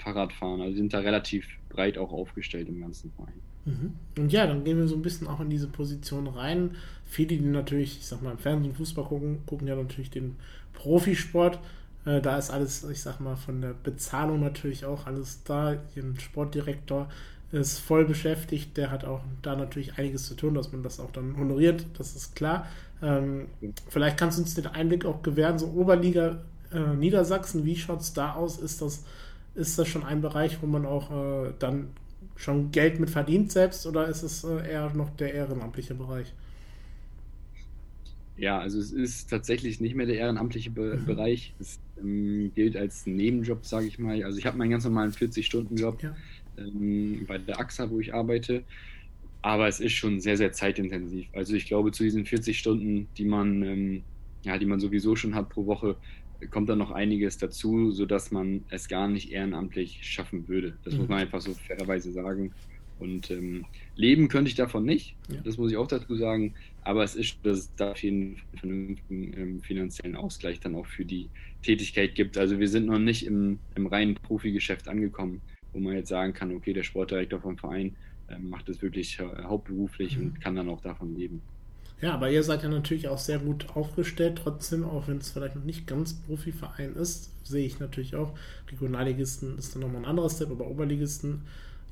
Fahrradfahren. 0.00 0.60
Also 0.60 0.76
sind 0.76 0.92
da 0.92 0.98
relativ 0.98 1.46
breit 1.68 1.96
auch 1.96 2.12
aufgestellt 2.12 2.68
im 2.68 2.80
ganzen 2.80 3.12
Verein. 3.12 3.40
Mhm. 3.64 3.94
Und 4.18 4.32
ja, 4.32 4.46
dann 4.46 4.64
gehen 4.64 4.78
wir 4.78 4.88
so 4.88 4.96
ein 4.96 5.02
bisschen 5.02 5.28
auch 5.28 5.40
in 5.40 5.50
diese 5.50 5.68
Position 5.68 6.26
rein. 6.26 6.76
Viele, 7.06 7.28
die 7.28 7.40
natürlich, 7.40 7.98
ich 7.98 8.06
sag 8.06 8.22
mal, 8.22 8.32
im 8.32 8.38
Fernsehen 8.38 8.74
Fußball 8.74 9.04
gucken, 9.04 9.40
gucken 9.46 9.68
ja 9.68 9.76
natürlich 9.76 10.10
den 10.10 10.36
Profisport. 10.72 11.58
Äh, 12.04 12.20
da 12.20 12.38
ist 12.38 12.50
alles, 12.50 12.84
ich 12.84 13.00
sag 13.00 13.20
mal, 13.20 13.36
von 13.36 13.60
der 13.60 13.74
Bezahlung 13.74 14.40
natürlich 14.40 14.84
auch 14.84 15.06
alles 15.06 15.44
da. 15.44 15.76
Ein 15.96 16.18
Sportdirektor 16.18 17.08
ist 17.52 17.80
voll 17.80 18.06
beschäftigt, 18.06 18.76
der 18.78 18.90
hat 18.90 19.04
auch 19.04 19.20
da 19.42 19.54
natürlich 19.54 19.98
einiges 19.98 20.26
zu 20.26 20.34
tun, 20.34 20.54
dass 20.54 20.72
man 20.72 20.82
das 20.82 20.98
auch 20.98 21.10
dann 21.12 21.36
honoriert, 21.36 21.84
das 21.98 22.16
ist 22.16 22.34
klar. 22.34 22.66
Ähm, 23.02 23.46
vielleicht 23.88 24.16
kannst 24.16 24.38
du 24.38 24.42
uns 24.42 24.54
den 24.54 24.66
Einblick 24.66 25.04
auch 25.04 25.22
gewähren, 25.22 25.58
so 25.58 25.66
Oberliga 25.66 26.38
äh, 26.72 26.96
Niedersachsen, 26.96 27.66
wie 27.66 27.76
schaut 27.76 28.00
es 28.00 28.14
da 28.14 28.32
aus? 28.32 28.58
Ist 28.58 28.80
das, 28.80 29.04
ist 29.54 29.78
das 29.78 29.86
schon 29.86 30.02
ein 30.02 30.22
Bereich, 30.22 30.62
wo 30.62 30.66
man 30.66 30.86
auch 30.86 31.10
äh, 31.10 31.52
dann 31.58 31.88
schon 32.42 32.70
Geld 32.70 32.98
mit 33.00 33.10
verdient 33.10 33.52
selbst 33.52 33.86
oder 33.86 34.08
ist 34.08 34.22
es 34.22 34.44
äh, 34.44 34.70
eher 34.70 34.92
noch 34.94 35.10
der 35.10 35.32
ehrenamtliche 35.34 35.94
Bereich? 35.94 36.32
Ja, 38.36 38.58
also 38.58 38.78
es 38.78 38.92
ist 38.92 39.30
tatsächlich 39.30 39.80
nicht 39.80 39.94
mehr 39.94 40.06
der 40.06 40.16
ehrenamtliche 40.16 40.70
Be 40.70 40.98
mhm. 40.98 41.06
Bereich. 41.06 41.54
Es 41.60 41.78
ähm, 42.00 42.50
gilt 42.54 42.76
als 42.76 43.06
Nebenjob, 43.06 43.64
sage 43.64 43.86
ich 43.86 43.98
mal. 43.98 44.22
Also 44.24 44.38
ich 44.38 44.46
habe 44.46 44.56
meinen 44.56 44.70
ganz 44.70 44.84
normalen 44.84 45.12
40-Stunden-Job 45.12 46.02
ja. 46.02 46.16
ähm, 46.58 47.24
bei 47.26 47.38
der 47.38 47.60
AXA, 47.60 47.90
wo 47.90 48.00
ich 48.00 48.14
arbeite. 48.14 48.64
Aber 49.42 49.68
es 49.68 49.80
ist 49.80 49.92
schon 49.92 50.20
sehr, 50.20 50.36
sehr 50.36 50.52
zeitintensiv. 50.52 51.26
Also 51.34 51.54
ich 51.54 51.66
glaube, 51.66 51.92
zu 51.92 52.04
diesen 52.04 52.24
40 52.24 52.58
Stunden, 52.58 53.08
die 53.16 53.24
man, 53.24 53.62
ähm, 53.62 54.02
ja, 54.44 54.56
die 54.56 54.66
man 54.66 54.80
sowieso 54.80 55.14
schon 55.14 55.34
hat 55.34 55.48
pro 55.48 55.66
Woche, 55.66 55.96
kommt 56.50 56.68
dann 56.68 56.78
noch 56.78 56.90
einiges 56.90 57.38
dazu, 57.38 57.90
sodass 57.90 58.30
man 58.30 58.64
es 58.70 58.88
gar 58.88 59.08
nicht 59.08 59.30
ehrenamtlich 59.30 60.00
schaffen 60.02 60.48
würde. 60.48 60.76
Das 60.84 60.94
mhm. 60.94 61.00
muss 61.00 61.08
man 61.08 61.18
einfach 61.18 61.40
so 61.40 61.54
fairerweise 61.54 62.12
sagen. 62.12 62.52
Und 62.98 63.30
ähm, 63.32 63.64
leben 63.96 64.28
könnte 64.28 64.48
ich 64.48 64.54
davon 64.54 64.84
nicht, 64.84 65.16
ja. 65.28 65.40
das 65.42 65.56
muss 65.56 65.72
ich 65.72 65.76
auch 65.76 65.88
dazu 65.88 66.14
sagen. 66.14 66.54
Aber 66.82 67.02
es 67.02 67.16
ist, 67.16 67.38
dass 67.42 67.58
es 67.58 67.74
da 67.74 67.92
einen 67.92 68.36
vernünftigen 68.54 69.32
ähm, 69.36 69.60
finanziellen 69.60 70.16
Ausgleich 70.16 70.60
dann 70.60 70.76
auch 70.76 70.86
für 70.86 71.04
die 71.04 71.28
Tätigkeit 71.62 72.14
gibt. 72.14 72.38
Also 72.38 72.60
wir 72.60 72.68
sind 72.68 72.86
noch 72.86 72.98
nicht 72.98 73.26
im, 73.26 73.58
im 73.74 73.86
reinen 73.86 74.14
Profigeschäft 74.14 74.88
angekommen. 74.88 75.40
wo 75.72 75.80
man 75.80 75.94
jetzt 75.94 76.10
sagen 76.10 76.32
kann, 76.32 76.54
okay, 76.54 76.72
der 76.72 76.82
Sportdirektor 76.82 77.40
vom 77.40 77.56
Verein 77.56 77.96
ähm, 78.28 78.50
macht 78.50 78.68
es 78.68 78.82
wirklich 78.82 79.18
hauptberuflich 79.20 80.16
mhm. 80.16 80.24
und 80.24 80.40
kann 80.40 80.54
dann 80.54 80.68
auch 80.68 80.80
davon 80.80 81.16
leben. 81.16 81.42
Ja, 82.02 82.14
aber 82.14 82.30
ihr 82.30 82.42
seid 82.42 82.64
ja 82.64 82.68
natürlich 82.68 83.06
auch 83.06 83.18
sehr 83.18 83.38
gut 83.38 83.66
aufgestellt, 83.76 84.40
trotzdem, 84.42 84.84
auch 84.84 85.06
wenn 85.06 85.18
es 85.18 85.30
vielleicht 85.30 85.54
noch 85.54 85.62
nicht 85.62 85.86
ganz 85.86 86.14
Profiverein 86.14 86.96
ist, 86.96 87.30
sehe 87.44 87.64
ich 87.64 87.78
natürlich 87.78 88.16
auch. 88.16 88.34
Regionalligisten 88.70 89.56
ist 89.56 89.74
dann 89.74 89.82
nochmal 89.82 90.02
ein 90.02 90.08
anderes 90.08 90.34
Step, 90.34 90.50
aber 90.50 90.66
Oberligisten, 90.66 91.42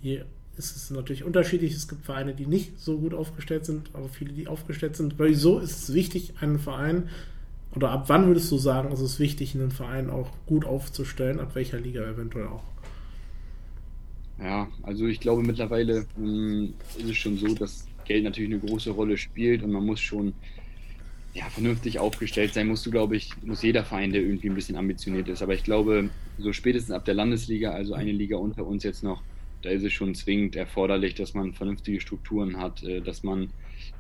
hier 0.02 0.26
ist 0.58 0.76
es 0.76 0.90
natürlich 0.90 1.22
unterschiedlich. 1.22 1.74
Es 1.74 1.86
gibt 1.86 2.04
Vereine, 2.04 2.34
die 2.34 2.46
nicht 2.46 2.80
so 2.80 2.98
gut 2.98 3.14
aufgestellt 3.14 3.64
sind, 3.64 3.90
aber 3.92 4.08
viele, 4.08 4.32
die 4.32 4.48
aufgestellt 4.48 4.96
sind. 4.96 5.14
Wieso 5.16 5.60
ist 5.60 5.84
es 5.84 5.94
wichtig, 5.94 6.34
einen 6.40 6.58
Verein, 6.58 7.08
oder 7.76 7.92
ab 7.92 8.08
wann 8.08 8.26
würdest 8.26 8.50
du 8.50 8.58
sagen, 8.58 8.90
ist 8.90 9.00
es 9.00 9.20
wichtig, 9.20 9.54
einen 9.54 9.70
Verein 9.70 10.10
auch 10.10 10.32
gut 10.46 10.64
aufzustellen, 10.64 11.38
ab 11.38 11.54
welcher 11.54 11.78
Liga 11.78 12.02
eventuell 12.02 12.48
auch? 12.48 12.64
Ja, 14.40 14.66
also 14.82 15.06
ich 15.06 15.20
glaube 15.20 15.42
mittlerweile 15.42 16.06
mh, 16.16 16.26
hm, 16.26 16.74
ist 16.98 17.10
es 17.10 17.16
schon 17.16 17.36
so, 17.36 17.54
dass 17.54 17.86
Geld 18.10 18.24
natürlich 18.24 18.50
eine 18.50 18.58
große 18.58 18.90
Rolle 18.90 19.16
spielt 19.16 19.62
und 19.62 19.70
man 19.70 19.86
muss 19.86 20.00
schon 20.00 20.34
ja, 21.32 21.44
vernünftig 21.44 22.00
aufgestellt 22.00 22.52
sein, 22.52 22.66
musst 22.66 22.84
du, 22.84 22.90
glaube 22.90 23.14
ich, 23.16 23.30
muss 23.44 23.62
jeder 23.62 23.84
Verein, 23.84 24.10
der 24.12 24.20
irgendwie 24.20 24.48
ein 24.48 24.56
bisschen 24.56 24.74
ambitioniert 24.74 25.28
ist. 25.28 25.42
Aber 25.42 25.54
ich 25.54 25.62
glaube, 25.62 26.10
so 26.36 26.52
spätestens 26.52 26.90
ab 26.90 27.04
der 27.04 27.14
Landesliga, 27.14 27.70
also 27.70 27.94
eine 27.94 28.10
Liga 28.10 28.36
unter 28.36 28.66
uns 28.66 28.82
jetzt 28.82 29.04
noch, 29.04 29.22
da 29.62 29.70
ist 29.70 29.84
es 29.84 29.92
schon 29.92 30.16
zwingend 30.16 30.56
erforderlich, 30.56 31.14
dass 31.14 31.34
man 31.34 31.52
vernünftige 31.52 32.00
Strukturen 32.00 32.56
hat, 32.56 32.82
äh, 32.82 33.00
dass 33.00 33.22
man 33.22 33.50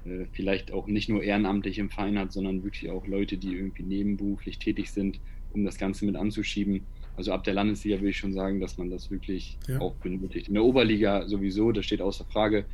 äh, 0.04 0.24
vielleicht 0.32 0.72
auch 0.72 0.88
nicht 0.88 1.08
nur 1.08 1.22
ehrenamtlich 1.22 1.78
im 1.78 1.88
Verein 1.88 2.18
hat, 2.18 2.32
sondern 2.32 2.64
wirklich 2.64 2.90
auch 2.90 3.06
Leute, 3.06 3.36
die 3.36 3.52
irgendwie 3.52 3.84
nebenberuflich 3.84 4.58
tätig 4.58 4.90
sind, 4.90 5.20
um 5.52 5.64
das 5.64 5.78
Ganze 5.78 6.04
mit 6.04 6.16
anzuschieben. 6.16 6.80
Also 7.16 7.32
ab 7.32 7.44
der 7.44 7.54
Landesliga 7.54 7.98
würde 7.98 8.10
ich 8.10 8.18
schon 8.18 8.32
sagen, 8.32 8.58
dass 8.58 8.76
man 8.76 8.90
das 8.90 9.08
wirklich 9.08 9.56
ja. 9.68 9.80
auch 9.80 9.94
benötigt. 10.02 10.48
In 10.48 10.54
der 10.54 10.64
Oberliga 10.64 11.28
sowieso, 11.28 11.70
das 11.70 11.84
steht 11.84 12.00
außer 12.00 12.24
Frage. 12.24 12.64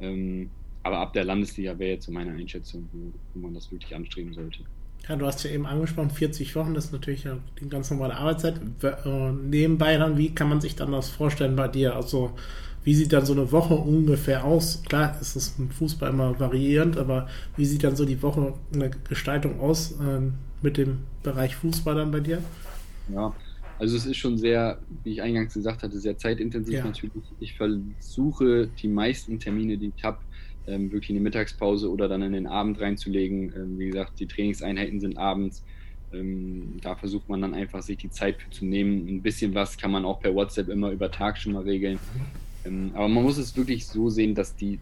Ähm, 0.00 0.50
aber 0.82 0.98
ab 0.98 1.12
der 1.12 1.24
Landesliga 1.24 1.78
wäre 1.78 1.92
jetzt 1.92 2.06
so 2.06 2.12
meine 2.12 2.32
Einschätzung, 2.32 2.88
wo, 2.92 3.40
man 3.40 3.54
das 3.54 3.70
wirklich 3.70 3.94
anstreben 3.94 4.32
sollte. 4.34 4.60
Ja, 5.08 5.16
du 5.16 5.26
hast 5.26 5.42
ja 5.42 5.50
eben 5.50 5.66
angesprochen, 5.66 6.10
40 6.10 6.54
Wochen, 6.54 6.74
das 6.74 6.86
ist 6.86 6.92
natürlich 6.92 7.26
die 7.60 7.68
ganz 7.68 7.90
normale 7.90 8.16
Arbeitszeit. 8.16 8.60
Äh, 8.82 9.32
nebenbei 9.32 9.96
dann, 9.96 10.16
wie 10.16 10.34
kann 10.34 10.48
man 10.48 10.60
sich 10.60 10.76
dann 10.76 10.92
das 10.92 11.08
vorstellen 11.08 11.56
bei 11.56 11.68
dir? 11.68 11.96
Also, 11.96 12.32
wie 12.84 12.94
sieht 12.94 13.12
dann 13.12 13.26
so 13.26 13.32
eine 13.32 13.50
Woche 13.52 13.74
ungefähr 13.74 14.44
aus? 14.44 14.82
Klar, 14.88 15.16
ist 15.20 15.36
es 15.36 15.56
im 15.58 15.70
Fußball 15.70 16.10
immer 16.10 16.38
variierend, 16.38 16.96
aber 16.96 17.28
wie 17.56 17.64
sieht 17.64 17.84
dann 17.84 17.96
so 17.96 18.04
die 18.04 18.22
Woche 18.22 18.54
eine 18.74 18.90
Gestaltung 19.08 19.60
aus 19.60 19.92
äh, 19.92 20.20
mit 20.62 20.76
dem 20.76 20.98
Bereich 21.22 21.56
Fußball 21.56 21.94
dann 21.94 22.10
bei 22.10 22.20
dir? 22.20 22.42
Ja, 23.12 23.32
also 23.78 23.96
es 23.96 24.06
ist 24.06 24.16
schon 24.16 24.38
sehr, 24.38 24.78
wie 25.02 25.12
ich 25.12 25.22
eingangs 25.22 25.54
gesagt 25.54 25.82
hatte, 25.82 25.98
sehr 25.98 26.16
zeitintensiv 26.16 26.74
ja. 26.74 26.84
natürlich. 26.84 27.24
Ich 27.40 27.54
versuche 27.54 28.68
die 28.80 28.88
meisten 28.88 29.40
Termine, 29.40 29.76
die 29.76 29.92
ich 29.96 30.04
habe, 30.04 30.18
ähm, 30.66 30.92
wirklich 30.92 31.10
in 31.10 31.16
die 31.16 31.22
Mittagspause 31.22 31.90
oder 31.90 32.08
dann 32.08 32.22
in 32.22 32.32
den 32.32 32.46
Abend 32.46 32.80
reinzulegen. 32.80 33.52
Ähm, 33.56 33.78
wie 33.78 33.86
gesagt, 33.86 34.20
die 34.20 34.26
Trainingseinheiten 34.26 35.00
sind 35.00 35.18
abends. 35.18 35.64
Ähm, 36.12 36.78
da 36.82 36.94
versucht 36.94 37.28
man 37.28 37.40
dann 37.40 37.54
einfach, 37.54 37.82
sich 37.82 37.96
die 37.96 38.10
Zeit 38.10 38.40
für 38.40 38.50
zu 38.50 38.64
nehmen. 38.64 39.08
Ein 39.08 39.22
bisschen 39.22 39.54
was 39.54 39.76
kann 39.78 39.90
man 39.90 40.04
auch 40.04 40.20
per 40.20 40.34
WhatsApp 40.34 40.68
immer 40.68 40.90
über 40.90 41.10
Tag 41.10 41.38
schon 41.38 41.52
mal 41.52 41.62
regeln. 41.62 41.98
Ähm, 42.64 42.90
aber 42.94 43.08
man 43.08 43.24
muss 43.24 43.38
es 43.38 43.56
wirklich 43.56 43.86
so 43.86 44.08
sehen, 44.08 44.34
dass 44.34 44.54
die, 44.54 44.78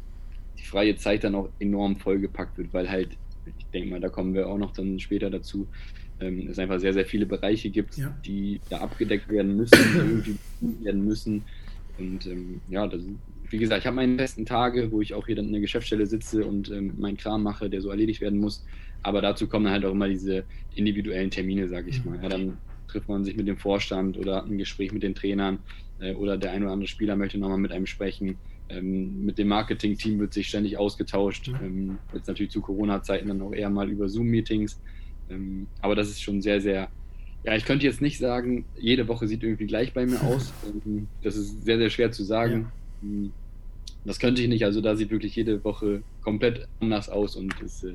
die 0.59 0.65
freie 0.65 0.97
Zeit 0.97 1.25
dann 1.25 1.35
auch 1.35 1.49
enorm 1.59 1.97
vollgepackt 1.97 2.59
wird, 2.59 2.73
weil 2.73 2.91
halt, 2.91 3.17
ich 3.59 3.67
denke 3.67 3.91
mal, 3.91 4.01
da 4.01 4.09
kommen 4.09 4.35
wir 4.35 4.49
auch 4.49 4.59
noch 4.59 4.73
dann 4.73 4.99
später 4.99 5.31
dazu, 5.31 5.67
ähm, 6.21 6.49
es 6.51 6.59
einfach 6.59 6.79
sehr, 6.79 6.93
sehr 6.93 7.07
viele 7.07 7.27
Bereiche 7.27 7.71
gibt, 7.71 7.97
ja. 7.97 8.15
die 8.27 8.61
da 8.69 8.79
abgedeckt 8.79 9.29
werden 9.29 9.57
müssen, 9.57 9.79
irgendwie 9.97 10.37
werden 10.85 11.05
müssen. 11.05 11.43
Und 11.99 12.27
ähm, 12.27 12.61
ja, 12.69 12.87
das 12.87 13.03
wie 13.51 13.59
gesagt, 13.59 13.81
ich 13.81 13.87
habe 13.87 13.97
meine 13.97 14.15
besten 14.15 14.47
Tage, 14.47 14.91
wo 14.93 15.01
ich 15.01 15.15
auch 15.15 15.27
hier 15.27 15.37
dann 15.37 15.47
in 15.47 15.53
der 15.53 15.61
Geschäftsstelle 15.61 16.07
sitze 16.07 16.45
und 16.45 16.71
ähm, 16.71 16.95
meinen 16.99 17.17
Kram 17.17 17.43
mache, 17.43 17.69
der 17.69 17.81
so 17.81 17.91
erledigt 17.91 18.21
werden 18.21 18.39
muss. 18.39 18.65
Aber 19.03 19.21
dazu 19.21 19.49
kommen 19.49 19.69
halt 19.69 19.85
auch 19.85 19.93
immer 19.93 20.09
diese 20.09 20.45
individuellen 20.75 21.31
Termine, 21.31 21.69
sage 21.69 21.91
ich 21.91 22.05
mhm. 22.05 22.11
mal. 22.13 22.23
Ja, 22.23 22.29
dann 22.29 22.59
trifft 22.89 23.09
man 23.09 23.25
sich 23.25 23.37
mit 23.37 23.49
dem 23.49 23.57
Vorstand 23.57 24.17
oder 24.17 24.37
hat 24.37 24.47
ein 24.47 24.59
Gespräch 24.59 24.93
mit 24.93 25.03
den 25.03 25.15
Trainern 25.15 25.59
äh, 26.01 26.15
oder 26.15 26.37
der 26.37 26.53
ein 26.53 26.63
oder 26.63 26.73
andere 26.73 26.89
Spieler 26.89 27.17
möchte 27.17 27.39
nochmal 27.39 27.59
mit 27.59 27.73
einem 27.73 27.87
sprechen. 27.87 28.37
Ähm, 28.69 29.25
mit 29.25 29.39
dem 29.39 29.49
Marketing-Team 29.49 30.21
wird 30.21 30.33
sich 30.33 30.49
ständig 30.49 30.79
ausgetauscht. 30.79 31.49
Mhm. 31.49 31.67
Ähm, 31.67 31.99
jetzt 32.15 32.29
natürlich 32.29 32.53
zu 32.53 32.61
Corona-Zeiten 32.61 33.29
dann 33.29 33.43
auch 33.43 33.53
eher 33.53 33.71
mal 33.71 33.91
über 33.91 34.09
Zoom-Meetings. 34.09 34.81
Ähm, 35.29 35.67
aber 35.81 35.97
das 35.97 36.09
ist 36.09 36.23
schon 36.23 36.41
sehr, 36.41 36.61
sehr 36.61 36.89
ja, 37.43 37.55
ich 37.55 37.65
könnte 37.65 37.87
jetzt 37.87 38.03
nicht 38.03 38.19
sagen, 38.19 38.67
jede 38.79 39.09
Woche 39.09 39.27
sieht 39.27 39.43
irgendwie 39.43 39.67
gleich 39.67 39.95
bei 39.95 40.05
mir 40.05 40.21
aus. 40.25 40.53
Ähm, 40.87 41.09
das 41.23 41.37
ist 41.37 41.65
sehr, 41.65 41.79
sehr 41.79 41.91
schwer 41.91 42.13
zu 42.13 42.23
sagen. 42.23 42.71
Hm. 43.03 43.33
Das 44.05 44.19
könnte 44.19 44.43
ich 44.43 44.49
nicht. 44.49 44.65
Also 44.65 44.81
da 44.81 44.97
sieht 44.97 45.11
wirklich 45.11 45.37
jede 45.37 45.63
Woche 45.63 46.03
komplett 46.23 46.67
anders 46.81 47.09
aus 47.09 47.37
und 47.37 47.55
es 47.63 47.85
äh, 47.85 47.95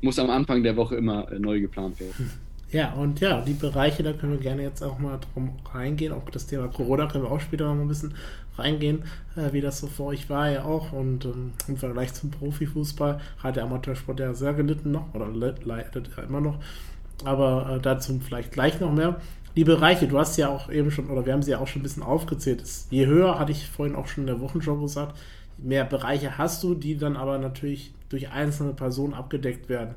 muss 0.00 0.18
am 0.18 0.30
Anfang 0.30 0.62
der 0.62 0.76
Woche 0.76 0.96
immer 0.96 1.30
äh, 1.30 1.38
neu 1.38 1.60
geplant 1.60 2.00
werden. 2.00 2.30
Ja, 2.72 2.94
und 2.94 3.20
ja, 3.20 3.40
die 3.42 3.52
Bereiche, 3.52 4.02
da 4.02 4.12
können 4.12 4.32
wir 4.32 4.40
gerne 4.40 4.62
jetzt 4.62 4.82
auch 4.82 4.98
mal 4.98 5.20
drum 5.32 5.52
reingehen. 5.72 6.12
Auch 6.12 6.28
das 6.30 6.46
Thema 6.46 6.66
Corona 6.66 7.06
können 7.06 7.22
wir 7.22 7.30
auch 7.30 7.40
später 7.40 7.66
noch 7.66 7.76
mal 7.76 7.82
ein 7.82 7.88
bisschen 7.88 8.14
reingehen, 8.58 9.04
äh, 9.36 9.52
wie 9.52 9.60
das 9.60 9.78
so 9.78 9.86
für 9.86 10.04
euch 10.04 10.28
war 10.28 10.50
ja 10.50 10.64
auch. 10.64 10.92
Und 10.92 11.24
ähm, 11.26 11.52
im 11.68 11.76
Vergleich 11.76 12.12
zum 12.14 12.32
Profifußball 12.32 13.20
hat 13.38 13.56
der 13.56 13.64
Amateursport 13.64 14.18
ja 14.18 14.34
sehr 14.34 14.54
gelitten 14.54 14.90
noch 14.90 15.14
oder 15.14 15.28
leidet 15.28 16.10
ja 16.16 16.22
immer 16.24 16.40
noch. 16.40 16.58
Aber 17.24 17.76
äh, 17.76 17.80
dazu 17.80 18.18
vielleicht 18.18 18.52
gleich 18.52 18.80
noch 18.80 18.92
mehr 18.92 19.20
die 19.56 19.64
Bereiche, 19.64 20.06
du 20.06 20.18
hast 20.18 20.36
ja 20.36 20.48
auch 20.50 20.70
eben 20.70 20.90
schon, 20.90 21.08
oder 21.08 21.24
wir 21.24 21.32
haben 21.32 21.42
sie 21.42 21.52
ja 21.52 21.58
auch 21.58 21.66
schon 21.66 21.80
ein 21.80 21.84
bisschen 21.84 22.02
aufgezählt. 22.02 22.62
Je 22.90 23.06
höher, 23.06 23.38
hatte 23.38 23.52
ich 23.52 23.66
vorhin 23.66 23.96
auch 23.96 24.06
schon 24.06 24.24
in 24.24 24.28
der 24.28 24.40
Wochenschau 24.40 24.76
gesagt, 24.76 25.16
mehr 25.56 25.84
Bereiche 25.84 26.36
hast 26.36 26.62
du, 26.62 26.74
die 26.74 26.98
dann 26.98 27.16
aber 27.16 27.38
natürlich 27.38 27.94
durch 28.10 28.30
einzelne 28.30 28.74
Personen 28.74 29.14
abgedeckt 29.14 29.68
werden. 29.68 29.94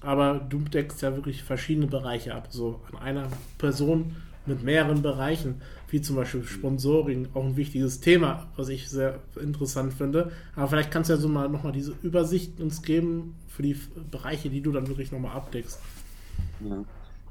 Aber 0.00 0.34
du 0.48 0.58
deckst 0.60 1.02
ja 1.02 1.16
wirklich 1.16 1.42
verschiedene 1.42 1.88
Bereiche 1.88 2.34
ab. 2.34 2.48
So 2.50 2.80
an 2.92 2.98
einer 2.98 3.28
Person 3.58 4.16
mit 4.46 4.62
mehreren 4.62 5.02
Bereichen, 5.02 5.60
wie 5.88 6.00
zum 6.00 6.16
Beispiel 6.16 6.44
Sponsoring, 6.44 7.28
auch 7.34 7.44
ein 7.44 7.56
wichtiges 7.56 8.00
Thema, 8.00 8.46
was 8.56 8.68
ich 8.68 8.88
sehr 8.88 9.20
interessant 9.40 9.92
finde. 9.94 10.32
Aber 10.56 10.68
vielleicht 10.68 10.90
kannst 10.90 11.10
du 11.10 11.14
ja 11.14 11.20
so 11.20 11.28
mal 11.28 11.48
nochmal 11.48 11.72
diese 11.72 11.94
Übersicht 12.02 12.60
uns 12.60 12.82
geben 12.82 13.34
für 13.48 13.62
die 13.62 13.76
Bereiche, 14.10 14.48
die 14.48 14.60
du 14.60 14.72
dann 14.72 14.88
wirklich 14.88 15.12
nochmal 15.12 15.36
abdeckst. 15.36 15.80
Ja. 16.68 16.84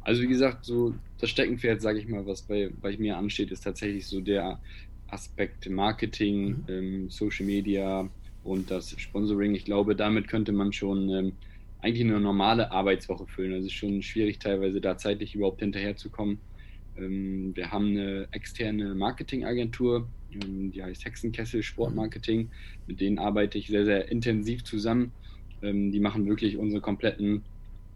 Also 0.03 0.21
wie 0.23 0.27
gesagt, 0.27 0.65
so 0.65 0.95
das 1.19 1.29
Steckenpferd, 1.29 1.81
sage 1.81 1.99
ich 1.99 2.07
mal, 2.07 2.25
was 2.25 2.41
bei, 2.41 2.71
bei 2.81 2.97
mir 2.97 3.17
ansteht, 3.17 3.51
ist 3.51 3.61
tatsächlich 3.61 4.07
so 4.07 4.19
der 4.19 4.59
Aspekt 5.07 5.69
Marketing, 5.69 6.47
mhm. 6.47 6.65
ähm, 6.67 7.09
Social 7.09 7.45
Media 7.45 8.09
und 8.43 8.71
das 8.71 8.99
Sponsoring. 8.99 9.53
Ich 9.53 9.65
glaube, 9.65 9.95
damit 9.95 10.27
könnte 10.27 10.51
man 10.51 10.73
schon 10.73 11.09
ähm, 11.09 11.33
eigentlich 11.81 12.03
eine 12.03 12.19
normale 12.19 12.71
Arbeitswoche 12.71 13.27
füllen. 13.27 13.53
Also 13.53 13.67
es 13.67 13.73
ist 13.73 13.77
schon 13.77 14.01
schwierig 14.01 14.39
teilweise 14.39 14.81
da 14.81 14.97
zeitlich 14.97 15.35
überhaupt 15.35 15.59
hinterherzukommen. 15.59 16.39
Ähm, 16.97 17.55
wir 17.55 17.71
haben 17.71 17.89
eine 17.89 18.27
externe 18.31 18.95
Marketingagentur, 18.95 20.07
ähm, 20.33 20.71
die 20.71 20.83
heißt 20.83 21.05
Hexenkessel 21.05 21.63
Sportmarketing. 21.63 22.49
Mit 22.87 23.01
denen 23.01 23.19
arbeite 23.19 23.57
ich 23.57 23.67
sehr, 23.67 23.85
sehr 23.85 24.09
intensiv 24.09 24.63
zusammen. 24.63 25.11
Ähm, 25.61 25.91
die 25.91 25.99
machen 25.99 26.27
wirklich 26.27 26.57
unsere 26.57 26.81
kompletten 26.81 27.43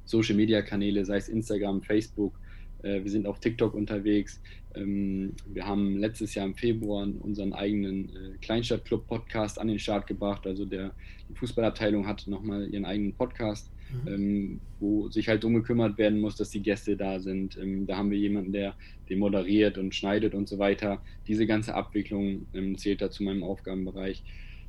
Social 0.05 0.35
Media 0.35 0.61
Kanäle, 0.61 1.05
sei 1.05 1.17
es 1.17 1.29
Instagram, 1.29 1.81
Facebook. 1.81 2.39
Äh, 2.83 3.03
wir 3.03 3.11
sind 3.11 3.27
auf 3.27 3.39
TikTok 3.39 3.73
unterwegs. 3.73 4.39
Ähm, 4.75 5.33
wir 5.47 5.65
haben 5.65 5.97
letztes 5.97 6.35
Jahr 6.35 6.45
im 6.45 6.55
Februar 6.55 7.07
unseren 7.19 7.53
eigenen 7.53 8.09
äh, 8.09 8.37
Kleinstadtclub-Podcast 8.41 9.59
an 9.59 9.67
den 9.67 9.79
Start 9.79 10.07
gebracht. 10.07 10.45
Also 10.45 10.65
der, 10.65 10.91
die 11.29 11.35
Fußballabteilung 11.35 12.07
hat 12.07 12.27
nochmal 12.27 12.69
ihren 12.69 12.85
eigenen 12.85 13.13
Podcast, 13.13 13.71
mhm. 13.91 14.13
ähm, 14.13 14.59
wo 14.79 15.09
sich 15.09 15.27
halt 15.27 15.43
darum 15.43 15.55
gekümmert 15.55 15.97
werden 15.97 16.19
muss, 16.19 16.35
dass 16.35 16.51
die 16.51 16.61
Gäste 16.61 16.95
da 16.95 17.19
sind. 17.19 17.57
Ähm, 17.57 17.87
da 17.87 17.97
haben 17.97 18.11
wir 18.11 18.17
jemanden, 18.17 18.51
der 18.51 18.75
den 19.09 19.19
moderiert 19.19 19.77
und 19.77 19.93
schneidet 19.93 20.33
und 20.33 20.47
so 20.47 20.57
weiter. 20.59 21.01
Diese 21.27 21.45
ganze 21.45 21.75
Abwicklung 21.75 22.47
zählt 22.77 23.01
da 23.01 23.11
zu 23.11 23.23
meinem 23.23 23.43
Aufgabenbereich 23.43 24.23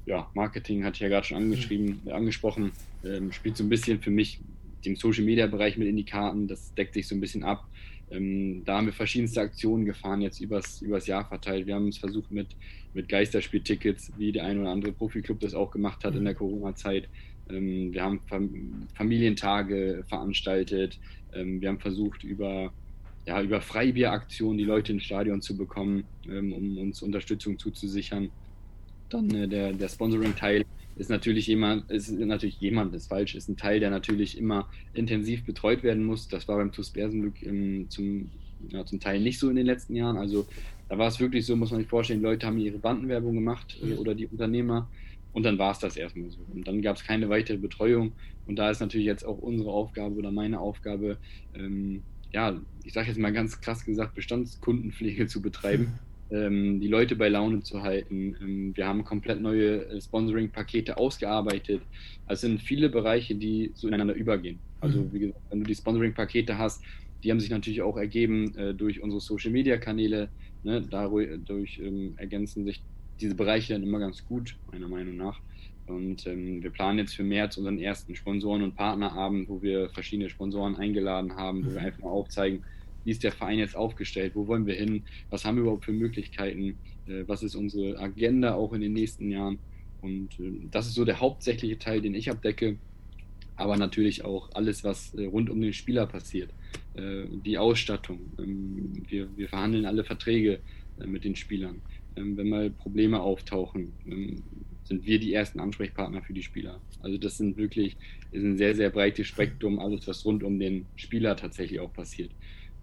ja, 0.07 0.31
Marketing 0.35 0.85
hatte 0.85 0.95
ich 0.95 1.01
ja 1.01 1.09
gerade 1.09 1.27
schon 1.27 1.37
angeschrieben, 1.37 2.01
mhm. 2.05 2.13
angesprochen, 2.13 2.73
ähm, 3.05 3.33
spielt 3.33 3.57
so 3.57 3.65
ein 3.65 3.69
bisschen 3.69 4.01
für 4.01 4.11
mich 4.11 4.41
dem 4.87 4.97
Social 4.97 5.25
Media 5.25 5.47
Bereich 5.47 5.77
mit 5.77 5.89
in 5.89 5.97
die 5.97 6.05
Karten. 6.05 6.49
Das 6.49 6.75
deckt 6.75 6.95
sich 6.95 7.07
so 7.07 7.15
ein 7.15 7.21
bisschen 7.21 7.43
ab. 7.43 7.67
Ähm, 8.11 8.63
da 8.65 8.77
haben 8.77 8.87
wir 8.87 8.93
verschiedenste 8.93 9.41
Aktionen 9.41 9.85
gefahren, 9.85 10.23
jetzt 10.23 10.41
übers, 10.41 10.81
übers 10.81 11.07
Jahr 11.07 11.27
verteilt. 11.27 11.67
Wir 11.67 11.75
haben 11.75 11.89
es 11.89 11.99
versucht 11.99 12.31
mit, 12.31 12.49
mit 12.95 13.09
Geisterspieltickets, 13.09 14.13
wie 14.17 14.33
der 14.33 14.45
ein 14.45 14.61
oder 14.61 14.71
andere 14.71 14.93
Profiklub 14.93 15.41
das 15.41 15.55
auch 15.55 15.71
gemacht 15.71 16.05
hat 16.05 16.15
in 16.15 16.25
der 16.25 16.35
Corona-Zeit. 16.35 17.09
Ähm, 17.51 17.93
wir 17.93 18.03
haben 18.03 18.21
Fam 18.29 18.87
Familientage 18.95 20.05
veranstaltet. 20.09 20.99
Ähm, 21.35 21.61
wir 21.61 21.69
haben 21.69 21.81
versucht, 21.81 22.23
über, 22.23 22.73
ja, 23.27 23.43
über 23.43 23.61
Freibieraktionen 23.61 24.59
die 24.59 24.65
Leute 24.65 24.93
ins 24.93 25.05
Stadion 25.05 25.43
zu 25.43 25.57
bekommen, 25.57 26.05
ähm, 26.29 26.53
um 26.53 26.79
uns 26.79 27.03
Unterstützung 27.03 27.59
zuzusichern. 27.59 28.31
Dann 29.09 29.31
äh, 29.31 29.49
der, 29.49 29.73
der 29.73 29.89
Sponsoring-Teil 29.89 30.65
ist 30.97 31.11
natürlich 31.11 31.47
jemand, 31.47 31.91
ist 31.91 32.11
natürlich 32.11 32.61
jemand, 32.61 32.95
ist 32.95 33.09
falsch, 33.09 33.35
ist 33.35 33.49
ein 33.49 33.57
Teil, 33.57 33.81
der 33.81 33.91
natürlich 33.91 34.39
immer 34.39 34.69
intensiv 34.95 35.45
betreut 35.45 35.83
werden 35.83 36.05
muss. 36.05 36.29
Das 36.29 36.49
war 36.49 36.57
beim 36.57 36.73
TuS 36.73 36.91
Bersenbrück 36.91 37.37
zum 37.91 38.31
ja, 38.69 38.85
zum 38.85 39.01
Teil 39.01 39.21
nicht 39.21 39.39
so 39.39 39.51
in 39.51 39.57
den 39.57 39.67
letzten 39.67 39.95
Jahren. 39.95 40.17
Also 40.17 40.47
da 40.89 40.99
war 40.99 41.09
es 41.09 41.21
wirklich 41.21 41.47
so, 41.47 41.57
muss 41.57 41.71
man 41.71 41.81
sich 41.81 41.89
vorstellen, 41.89 42.23
Leute 42.23 42.47
haben 42.47 42.59
ihre 42.59 42.79
Bandenwerbung 42.79 43.35
gemacht 43.35 43.77
äh, 43.83 43.95
oder 43.95 44.15
die 44.15 44.27
Unternehmer 44.27 44.89
und 45.33 45.43
dann 45.43 45.59
war 45.59 45.73
es 45.73 45.79
das 45.79 45.97
erstmal 45.97 46.31
so. 46.31 46.39
Und 46.53 46.67
dann 46.67 46.83
gab 46.83 46.97
es 46.97 47.05
keine 47.05 47.29
weitere 47.29 47.59
Betreuung. 47.59 48.13
Und 48.47 48.57
da 48.57 48.71
ist 48.71 48.81
natürlich 48.81 49.07
jetzt 49.07 49.25
auch 49.25 49.39
unsere 49.39 49.71
Aufgabe 49.71 50.15
oder 50.15 50.31
meine 50.31 50.61
Aufgabe, 50.61 51.19
ähm, 51.55 52.03
ja, 52.33 52.61
ich 52.85 52.93
sage 52.93 53.09
jetzt 53.09 53.19
mal 53.19 53.33
ganz 53.33 53.61
krass 53.61 53.85
gesagt, 53.85 54.15
Bestandskundenpflege 54.15 55.27
zu 55.27 55.43
betreiben, 55.43 55.85
ähm, 55.85 55.99
die 56.31 56.89
Leute 56.89 57.15
bei 57.15 57.29
Laune 57.29 57.63
zu 57.63 57.83
halten. 57.83 58.37
Ähm, 58.41 58.77
wir 58.77 58.87
haben 58.87 59.05
komplett 59.05 59.41
neue 59.41 59.87
äh, 59.87 60.01
Sponsoring-Pakete 60.01 60.97
ausgearbeitet. 60.97 61.83
Also 62.27 62.35
es 62.35 62.41
sind 62.41 62.63
viele 62.63 62.89
Bereiche, 62.89 63.37
die 63.37 63.71
so 63.75 63.87
ineinander 63.87 64.15
übergehen. 64.15 64.59
Also 64.81 65.03
mhm. 65.03 65.13
wie 65.13 65.19
gesagt, 65.21 65.41
wenn 65.51 65.61
du 65.61 65.67
die 65.67 65.75
Sponsoring-Pakete 65.75 66.59
hast, 66.59 66.83
die 67.23 67.31
haben 67.31 67.41
sich 67.41 67.51
natürlich 67.51 67.83
auch 67.83 67.97
ergeben 67.97 68.57
äh, 68.57 68.75
durch 68.75 69.03
unsere 69.03 69.21
Social-Media-Kanäle. 69.21 70.29
Ne? 70.65 70.83
Dadurch 70.91 71.79
ähm, 71.79 72.15
ergänzen 72.17 72.65
sich 72.65 72.83
diese 73.21 73.35
Bereiche 73.35 73.75
dann 73.75 73.83
immer 73.83 73.99
ganz 73.99 74.27
gut, 74.27 74.57
meiner 74.73 74.89
Meinung 74.89 75.17
nach. 75.17 75.41
Und 75.87 76.27
ähm, 76.27 76.63
wir 76.63 76.71
planen 76.71 76.99
jetzt 76.99 77.15
für 77.15 77.23
März 77.23 77.57
unseren 77.57 77.79
ersten 77.79 78.17
Sponsoren- 78.17 78.63
und 78.63 78.75
Partnerabend, 78.75 79.49
wo 79.49 79.63
wir 79.63 79.89
verschiedene 79.91 80.29
Sponsoren 80.29 80.77
eingeladen 80.77 81.37
haben, 81.37 81.65
wo 81.65 81.71
wir 81.71 81.81
mhm. 81.81 81.87
einfach 81.87 82.01
mal 82.01 82.11
aufzeigen, 82.11 82.65
wie 83.07 83.13
ist 83.13 83.23
der 83.23 83.33
Verein 83.33 83.59
jetzt 83.59 83.77
aufgestellt, 83.77 84.33
wo 84.35 84.49
wollen 84.49 84.67
wir 84.67 84.75
hin, 84.75 85.05
was 85.31 85.45
haben 85.45 85.57
wir 85.57 85.63
überhaupt 85.63 85.85
für 85.85 85.93
Möglichkeiten, 85.93 86.77
äh, 87.07 87.23
was 87.27 87.43
ist 87.43 87.55
unsere 87.55 87.99
Agenda 87.99 88.55
auch 88.55 88.73
in 88.73 88.81
den 88.81 88.93
nächsten 88.93 89.31
Jahren. 89.31 89.59
Und 90.03 90.39
äh, 90.41 90.67
das 90.71 90.89
ist 90.89 90.95
so 90.95 91.05
der 91.05 91.21
hauptsächliche 91.21 91.79
Teil, 91.79 92.01
den 92.03 92.15
ich 92.15 92.31
abdecke. 92.31 92.77
Aber 93.55 93.77
natürlich 93.77 94.25
auch 94.25 94.51
alles, 94.55 94.85
was 94.85 95.15
äh, 95.15 95.25
rund 95.25 95.49
um 95.49 95.61
den 95.61 95.73
Spieler 95.73 96.07
passiert. 96.07 96.51
Die 96.99 97.59
Ausstattung. 97.59 98.21
Ähm, 98.39 99.03
wir, 99.07 99.29
wir 99.37 99.51
verhandeln 99.51 99.85
alle 99.85 100.03
Verträge 100.03 100.61
mit 101.05 101.25
den 101.25 101.37
Spielern. 101.37 101.83
Ähm, 102.17 102.37
wenn 102.37 102.49
mal 102.49 102.71
Probleme 102.71 103.21
auftauchen, 103.21 103.93
ähm, 104.07 104.43
sind 104.85 105.05
wir 105.05 105.19
die 105.19 105.35
ersten 105.35 105.61
Ansprechpartner 105.61 106.23
für 106.23 106.33
die 106.33 106.43
Spieler. 106.43 106.81
Also 107.03 107.19
das 107.19 107.37
sind 107.37 107.57
wirklich, 107.57 107.97
ist 108.31 108.43
ein 108.43 108.57
sehr, 108.57 108.75
sehr 108.75 108.91
breites 108.91 109.27
Spektrum, 109.27 109.79
alles 109.79 110.07
was 110.07 110.25
rund 110.25 110.43
um 110.43 110.59
den 110.59 110.87
Spieler 110.97 111.37
tatsächlich 111.37 111.81
auch 111.81 111.93
passiert. 111.93 112.31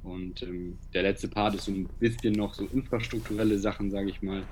Und 0.03 0.43
ähm, 0.43 0.77
der 0.93 1.03
letzte 1.03 1.27
Part 1.27 1.55
ist 1.55 1.65
so 1.65 1.71
ein 1.71 1.87
bisschen 1.99 2.33
noch 2.33 2.53
so 2.53 2.65
infrastrukturelle 2.65 3.57
Sachen, 3.57 3.89
sage 3.89 4.09
ich 4.09 4.21
mal. 4.21 4.43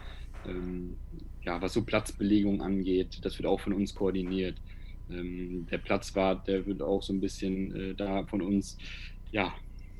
Ähm, 0.47 0.95
ja, 1.43 1.61
was 1.61 1.73
so 1.73 1.83
Platzbelegung 1.83 2.61
angeht, 2.61 3.19
das 3.21 3.37
wird 3.37 3.47
auch 3.47 3.59
von 3.59 3.73
uns 3.73 3.93
koordiniert. 3.93 4.55
Ähm, 5.09 5.67
der 5.69 5.77
Platzwart, 5.79 6.47
der 6.47 6.65
wird 6.65 6.81
auch 6.81 7.03
so 7.03 7.13
ein 7.13 7.19
bisschen 7.19 7.75
äh, 7.75 7.93
da 7.95 8.25
von 8.25 8.41
uns, 8.41 8.77
ja, 9.31 9.53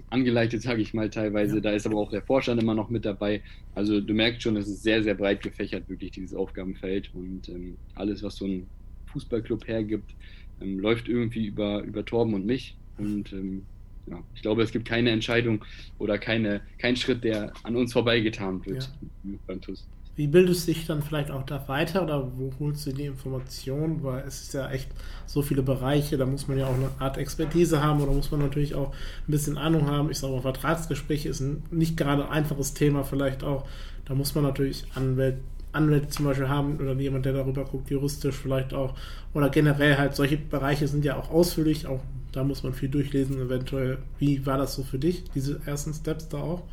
angeleitet, 0.10 0.62
sage 0.62 0.82
ich 0.82 0.94
mal 0.94 1.10
teilweise. 1.10 1.56
Ja. 1.56 1.62
Da 1.62 1.72
ist 1.72 1.86
aber 1.86 1.98
auch 1.98 2.12
der 2.12 2.22
Vorstand 2.22 2.62
immer 2.62 2.76
noch 2.76 2.90
mit 2.90 3.06
dabei. 3.06 3.42
Also 3.76 4.02
du 4.02 4.14
merkst 4.14 4.42
schon, 4.42 4.58
es 4.58 4.68
ist 4.68 4.84
sehr, 4.84 5.04
sehr 5.04 5.16
breit 5.16 5.42
gefächert, 5.42 5.90
wirklich 5.90 6.12
dieses 6.12 6.36
Aufgabenfeld. 6.36 7.12
Und 7.14 7.50
ähm, 7.50 7.78
alles, 7.96 8.22
was 8.22 8.36
so 8.36 8.46
ein 8.46 8.68
Fußballclub 9.08 9.68
hergibt, 9.68 10.14
ähm, 10.62 10.80
läuft 10.80 11.08
irgendwie 11.08 11.48
über, 11.48 11.82
über 11.84 12.06
Torben 12.06 12.34
und 12.34 12.46
mich. 12.46 12.78
Und 12.98 13.32
ähm, 13.34 13.66
ja, 14.08 14.18
ich 14.36 14.42
glaube, 14.42 14.64
es 14.64 14.72
gibt 14.72 14.88
keine 14.88 15.12
Entscheidung 15.12 15.64
oder 16.00 16.18
keine, 16.18 16.62
kein 16.78 16.96
Schritt, 16.96 17.24
der 17.24 17.54
an 17.64 17.76
uns 17.76 17.94
vorbeigetan 17.94 18.66
wird 18.66 18.90
ja. 19.24 19.32
beim 19.48 19.62
TUS. 19.62 19.88
Wie 20.16 20.28
bildest 20.28 20.68
du 20.68 20.74
dich 20.74 20.86
dann 20.86 21.02
vielleicht 21.02 21.32
auch 21.32 21.44
da 21.44 21.68
weiter 21.70 22.04
oder 22.04 22.32
wo 22.38 22.52
holst 22.60 22.86
du 22.86 22.92
die 22.92 23.06
Informationen? 23.06 24.04
Weil 24.04 24.24
es 24.28 24.42
ist 24.42 24.54
ja 24.54 24.70
echt 24.70 24.90
so 25.26 25.42
viele 25.42 25.64
Bereiche, 25.64 26.18
da 26.18 26.26
muss 26.26 26.50
man 26.50 26.58
ja 26.58 26.68
auch 26.68 26.76
eine 26.76 26.90
Art 27.00 27.18
Expertise 27.18 27.82
haben 27.82 28.02
oder 28.02 28.12
muss 28.12 28.30
man 28.30 28.42
natürlich 28.42 28.76
auch 28.76 28.92
ein 28.92 29.32
bisschen 29.32 29.58
Ahnung 29.58 29.88
haben. 29.88 30.12
Ich 30.12 30.20
sage 30.20 30.34
mal, 30.34 30.42
Vertragsgespräche 30.42 31.30
ist 31.30 31.40
ein 31.40 31.64
nicht 31.72 31.96
gerade 31.96 32.30
einfaches 32.30 32.74
Thema 32.74 33.04
vielleicht 33.04 33.44
auch. 33.44 33.66
Da 34.04 34.14
muss 34.14 34.36
man 34.36 34.44
natürlich 34.44 34.84
Anwälte, 34.96 35.40
Anwälte 35.72 36.10
zum 36.10 36.26
Beispiel 36.26 36.50
haben 36.50 36.78
oder 36.80 36.94
jemand, 36.96 37.26
der 37.26 37.34
darüber 37.34 37.64
guckt, 37.64 37.90
juristisch 37.90 38.36
vielleicht 38.36 38.74
auch. 38.74 38.94
Oder 39.34 39.50
generell 39.50 39.98
halt, 39.98 40.16
solche 40.16 40.36
Bereiche 40.36 40.90
sind 40.90 41.06
ja 41.06 41.16
auch 41.16 41.32
ausführlich, 41.32 41.88
auch 41.88 42.02
da 42.32 42.44
muss 42.44 42.64
man 42.64 42.74
viel 42.74 42.90
durchlesen 42.90 43.40
eventuell. 43.40 44.00
Wie 44.20 44.46
war 44.46 44.58
das 44.58 44.76
so 44.76 44.84
für 44.84 45.00
dich, 45.00 45.24
diese 45.36 45.62
ersten 45.66 45.94
Steps 45.94 46.30
da 46.30 46.38
auch? 46.40 46.64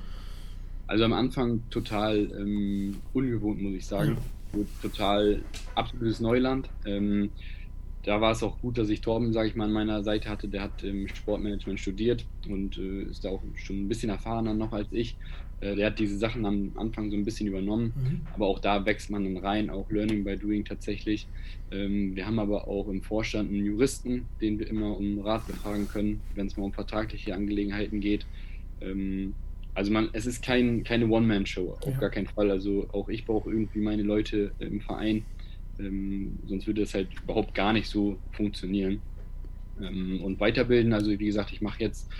Also 0.86 1.04
am 1.04 1.12
Anfang 1.12 1.62
total 1.70 2.30
ähm, 2.38 2.96
ungewohnt, 3.12 3.60
muss 3.60 3.74
ich 3.74 3.86
sagen. 3.86 4.16
Ja. 4.54 4.60
Total 4.80 5.42
absolutes 5.74 6.20
Neuland. 6.20 6.70
Ähm, 6.86 7.30
da 8.04 8.20
war 8.20 8.32
es 8.32 8.42
auch 8.42 8.60
gut, 8.60 8.78
dass 8.78 8.88
ich 8.88 9.00
Torben, 9.00 9.32
sage 9.32 9.48
ich 9.48 9.56
mal, 9.56 9.64
an 9.64 9.72
meiner 9.72 10.02
Seite 10.02 10.28
hatte. 10.28 10.48
Der 10.48 10.62
hat 10.62 10.82
im 10.82 11.08
Sportmanagement 11.08 11.80
studiert 11.80 12.24
und 12.48 12.78
äh, 12.78 13.02
ist 13.02 13.24
da 13.24 13.30
auch 13.30 13.42
schon 13.56 13.84
ein 13.84 13.88
bisschen 13.88 14.10
erfahrener 14.10 14.54
noch 14.54 14.72
als 14.72 14.88
ich. 14.92 15.16
Äh, 15.60 15.74
der 15.74 15.86
hat 15.86 15.98
diese 15.98 16.16
Sachen 16.16 16.46
am 16.46 16.72
Anfang 16.76 17.10
so 17.10 17.16
ein 17.16 17.24
bisschen 17.24 17.48
übernommen, 17.48 17.92
mhm. 17.96 18.20
aber 18.34 18.46
auch 18.46 18.60
da 18.60 18.86
wächst 18.86 19.10
man 19.10 19.24
dann 19.24 19.36
rein, 19.38 19.70
auch 19.70 19.90
Learning 19.90 20.24
by 20.24 20.36
Doing 20.36 20.64
tatsächlich. 20.64 21.26
Ähm, 21.72 22.14
wir 22.14 22.26
haben 22.26 22.38
aber 22.38 22.68
auch 22.68 22.88
im 22.88 23.02
Vorstand 23.02 23.50
einen 23.50 23.64
Juristen, 23.64 24.26
den 24.40 24.58
wir 24.58 24.68
immer 24.68 24.96
um 24.96 25.18
Rat 25.20 25.46
befragen 25.46 25.88
können, 25.88 26.20
wenn 26.34 26.46
es 26.46 26.56
mal 26.56 26.64
um 26.64 26.72
vertragliche 26.72 27.34
Angelegenheiten 27.34 28.00
geht. 28.00 28.26
Ähm, 28.80 29.34
also 29.74 29.92
man, 29.92 30.08
es 30.12 30.26
ist 30.26 30.42
kein, 30.42 30.82
keine 30.82 31.06
One-Man-Show, 31.06 31.76
auf 31.80 31.92
ja. 31.92 31.98
gar 31.98 32.10
keinen 32.10 32.26
Fall. 32.26 32.50
Also 32.50 32.88
auch 32.92 33.08
ich 33.08 33.26
brauche 33.26 33.50
irgendwie 33.50 33.80
meine 33.80 34.02
Leute 34.02 34.52
im 34.58 34.80
Verein, 34.80 35.24
ähm, 35.78 36.38
sonst 36.46 36.66
würde 36.66 36.82
es 36.82 36.94
halt 36.94 37.08
überhaupt 37.22 37.54
gar 37.54 37.72
nicht 37.72 37.88
so 37.88 38.18
funktionieren. 38.32 39.00
Ähm, 39.80 40.20
und 40.22 40.40
weiterbilden, 40.40 40.92
also 40.92 41.10
wie 41.10 41.26
gesagt, 41.26 41.52
ich 41.52 41.60
mache 41.60 41.80
jetzt 41.80 42.10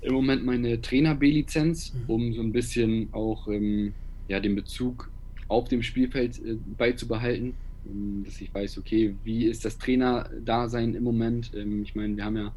im 0.00 0.14
Moment 0.14 0.44
meine 0.44 0.80
Trainer 0.80 1.14
B-Lizenz, 1.14 1.94
mhm. 1.94 2.10
um 2.10 2.32
so 2.34 2.42
ein 2.42 2.52
bisschen 2.52 3.08
auch 3.12 3.48
ähm, 3.48 3.94
ja, 4.28 4.40
den 4.40 4.54
Bezug 4.54 5.10
auf 5.48 5.68
dem 5.68 5.82
Spielfeld 5.82 6.38
äh, 6.44 6.56
beizubehalten. 6.76 7.54
Ähm, 7.86 8.22
dass 8.24 8.40
ich 8.40 8.52
weiß, 8.52 8.78
okay, 8.78 9.14
wie 9.24 9.46
ist 9.46 9.64
das 9.64 9.78
Trainer-Dasein 9.78 10.94
im 10.94 11.04
Moment? 11.04 11.52
Ähm, 11.54 11.82
ich 11.82 11.94
meine, 11.94 12.16
wir 12.16 12.24
haben 12.24 12.36
ja 12.36 12.54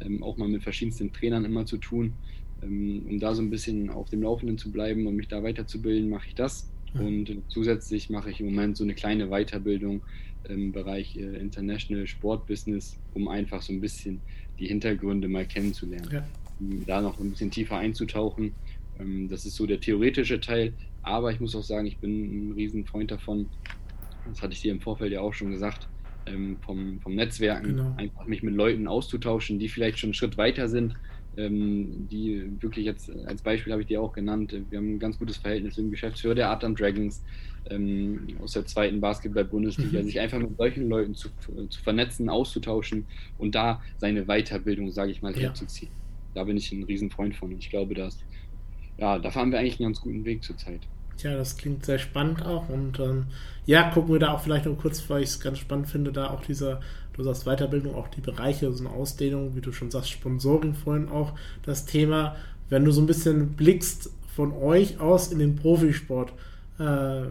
ähm, 0.00 0.22
auch 0.22 0.36
mal 0.36 0.48
mit 0.48 0.62
verschiedensten 0.62 1.12
Trainern 1.12 1.44
immer 1.44 1.66
zu 1.66 1.78
tun. 1.78 2.12
Um 2.60 3.20
da 3.20 3.36
so 3.36 3.42
ein 3.42 3.50
bisschen 3.50 3.88
auf 3.88 4.10
dem 4.10 4.22
Laufenden 4.22 4.58
zu 4.58 4.72
bleiben 4.72 5.06
und 5.06 5.14
mich 5.14 5.28
da 5.28 5.44
weiterzubilden, 5.44 6.10
mache 6.10 6.26
ich 6.26 6.34
das. 6.34 6.68
Und 6.94 7.42
zusätzlich 7.48 8.10
mache 8.10 8.30
ich 8.30 8.40
im 8.40 8.46
Moment 8.46 8.76
so 8.76 8.84
eine 8.84 8.94
kleine 8.94 9.28
Weiterbildung 9.28 10.02
im 10.44 10.72
Bereich 10.72 11.16
äh, 11.16 11.36
International 11.36 12.06
Sport 12.06 12.46
Business, 12.46 12.98
um 13.14 13.28
einfach 13.28 13.62
so 13.62 13.72
ein 13.72 13.80
bisschen 13.80 14.20
die 14.58 14.66
Hintergründe 14.66 15.28
mal 15.28 15.46
kennenzulernen. 15.46 16.08
Ja. 16.10 16.26
Um 16.60 16.84
da 16.86 17.00
noch 17.00 17.20
ein 17.20 17.30
bisschen 17.30 17.50
tiefer 17.50 17.76
einzutauchen. 17.76 18.52
Ähm, 18.98 19.28
das 19.28 19.44
ist 19.44 19.56
so 19.56 19.66
der 19.66 19.80
theoretische 19.80 20.40
Teil. 20.40 20.72
Aber 21.02 21.32
ich 21.32 21.40
muss 21.40 21.54
auch 21.54 21.62
sagen, 21.62 21.86
ich 21.86 21.98
bin 21.98 22.50
ein 22.50 22.52
Riesenfreund 22.52 23.10
davon, 23.10 23.46
das 24.28 24.42
hatte 24.42 24.52
ich 24.52 24.60
dir 24.60 24.72
im 24.72 24.80
Vorfeld 24.80 25.12
ja 25.12 25.20
auch 25.20 25.32
schon 25.32 25.50
gesagt, 25.50 25.88
ähm, 26.26 26.58
vom, 26.60 27.00
vom 27.00 27.14
Netzwerken, 27.14 27.76
genau. 27.76 27.94
einfach 27.96 28.26
mich 28.26 28.42
mit 28.42 28.54
Leuten 28.54 28.86
auszutauschen, 28.86 29.58
die 29.58 29.68
vielleicht 29.68 29.98
schon 29.98 30.08
einen 30.08 30.14
Schritt 30.14 30.36
weiter 30.36 30.68
sind, 30.68 30.96
die 31.38 32.50
wirklich 32.60 32.84
jetzt 32.84 33.10
als 33.26 33.42
Beispiel 33.42 33.72
habe 33.72 33.82
ich 33.82 33.88
dir 33.88 34.02
auch 34.02 34.12
genannt. 34.12 34.52
Wir 34.70 34.78
haben 34.78 34.94
ein 34.94 34.98
ganz 34.98 35.18
gutes 35.18 35.36
Verhältnis 35.36 35.78
im 35.78 35.90
Geschäftsführer 35.90 36.34
der 36.34 36.50
Art 36.50 36.62
Dragons 36.62 37.22
ähm, 37.70 38.26
aus 38.42 38.52
der 38.52 38.66
zweiten 38.66 39.00
Basketball-Bundesliga, 39.00 40.00
mhm. 40.00 40.04
sich 40.04 40.18
einfach 40.18 40.38
mit 40.38 40.56
solchen 40.56 40.88
Leuten 40.88 41.14
zu, 41.14 41.28
zu, 41.68 41.80
vernetzen, 41.80 42.28
auszutauschen 42.28 43.06
und 43.38 43.54
da 43.54 43.80
seine 43.98 44.24
Weiterbildung, 44.24 44.90
sage 44.90 45.12
ich 45.12 45.22
mal, 45.22 45.32
ja. 45.34 45.42
herzuziehen. 45.42 45.92
Da 46.34 46.44
bin 46.44 46.56
ich 46.56 46.72
ein 46.72 46.82
Riesenfreund 46.82 47.36
von. 47.36 47.52
Ich 47.52 47.70
glaube, 47.70 47.94
dass 47.94 48.18
ja, 48.98 49.18
da 49.18 49.30
fahren 49.30 49.52
wir 49.52 49.60
eigentlich 49.60 49.78
einen 49.78 49.90
ganz 49.90 50.00
guten 50.00 50.24
Weg 50.24 50.42
zurzeit. 50.42 50.80
Ja, 51.18 51.36
das 51.36 51.56
klingt 51.56 51.84
sehr 51.84 51.98
spannend 51.98 52.44
auch. 52.44 52.68
Und 52.68 52.98
ähm, 53.00 53.26
ja, 53.64 53.90
gucken 53.90 54.12
wir 54.12 54.20
da 54.20 54.32
auch 54.32 54.40
vielleicht 54.40 54.66
noch 54.66 54.76
kurz, 54.76 55.08
weil 55.08 55.22
ich 55.22 55.30
es 55.30 55.40
ganz 55.40 55.58
spannend 55.58 55.88
finde, 55.88 56.12
da 56.12 56.30
auch 56.30 56.42
dieser, 56.42 56.80
du 57.18 57.24
sagst 57.24 57.44
Weiterbildung, 57.44 57.94
auch 57.94 58.08
die 58.08 58.20
Bereiche, 58.20 58.72
so 58.72 58.86
eine 58.86 58.94
Ausdehnung, 58.94 59.54
wie 59.54 59.60
du 59.60 59.72
schon 59.72 59.90
sagst, 59.90 60.10
Sponsoring 60.10 60.74
vorhin 60.74 61.08
auch 61.08 61.34
das 61.64 61.84
Thema. 61.84 62.36
Wenn 62.68 62.84
du 62.84 62.90
so 62.92 63.00
ein 63.00 63.06
bisschen 63.06 63.50
blickst 63.54 64.10
von 64.34 64.52
euch 64.52 65.00
aus 65.00 65.32
in 65.32 65.40
den 65.40 65.56
Profisport, 65.56 66.32
äh, 66.78 66.84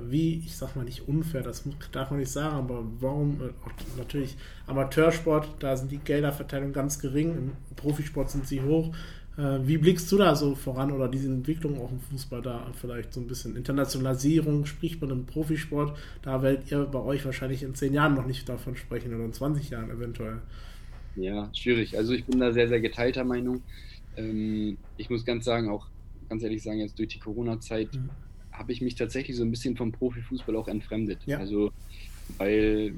wie, 0.10 0.44
ich 0.46 0.58
sag 0.58 0.76
mal 0.76 0.84
nicht 0.84 1.08
unfair, 1.08 1.42
das 1.42 1.64
darf 1.92 2.12
man 2.12 2.20
nicht 2.20 2.32
sagen, 2.32 2.56
aber 2.56 2.84
warum, 3.00 3.40
äh, 3.42 3.98
natürlich 3.98 4.36
Amateursport, 4.66 5.48
da 5.60 5.78
sind 5.78 5.92
die 5.92 6.00
Gelderverteilung 6.00 6.74
ganz 6.74 7.00
gering, 7.00 7.38
im 7.38 7.52
Profisport 7.78 8.30
sind 8.30 8.46
sie 8.46 8.62
hoch. 8.62 8.94
Äh, 9.38 9.60
wie 9.68 9.78
blickst 9.78 10.12
du 10.12 10.18
da 10.18 10.36
so 10.36 10.56
voran 10.56 10.92
oder 10.92 11.08
diese 11.08 11.32
Entwicklung 11.32 11.80
auch 11.80 11.92
im 11.92 12.00
Fußball 12.00 12.42
da 12.42 12.72
vielleicht 12.74 13.14
so 13.14 13.22
ein 13.22 13.28
bisschen 13.28 13.56
Internationalisierung, 13.56 14.66
spricht 14.66 15.00
man 15.00 15.12
im 15.12 15.26
Profisport, 15.26 15.96
da 16.24 16.42
werdet 16.42 16.72
ihr 16.72 16.84
bei 16.86 17.00
euch 17.00 17.24
wahrscheinlich 17.24 17.62
in 17.62 17.76
zehn 17.76 17.94
Jahren 17.94 18.16
noch 18.16 18.26
nicht 18.26 18.50
davon 18.50 18.76
sprechen 18.76 19.14
oder 19.14 19.26
in 19.26 19.34
20 19.34 19.70
Jahren 19.70 19.92
eventuell. 19.92 20.42
Ja, 21.16 21.50
schwierig. 21.54 21.98
Also 21.98 22.14
ich 22.14 22.26
bin 22.26 22.40
da 22.40 22.52
sehr, 22.52 22.68
sehr 22.68 22.82
geteilter 22.82 23.24
Meinung. 23.24 23.62
Ähm, 24.16 24.78
ich 24.98 25.10
muss 25.10 25.24
ganz 25.24 25.46
sagen, 25.46 25.70
auch 25.70 25.88
ganz 26.30 26.42
ehrlich 26.44 26.64
sagen, 26.64 26.80
jetzt 26.80 26.98
durch 26.98 27.10
die 27.10 27.20
Corona-Zeit 27.20 27.94
mhm. 27.94 28.10
habe 28.52 28.72
ich 28.72 28.82
mich 28.82 28.96
tatsächlich 28.96 29.38
so 29.38 29.44
ein 29.44 29.52
bisschen 29.52 29.78
vom 29.78 29.92
Profifußball 29.92 30.56
auch 30.56 30.68
entfremdet. 30.68 31.20
Ja. 31.26 31.38
Also 31.38 31.72
weil 32.38 32.94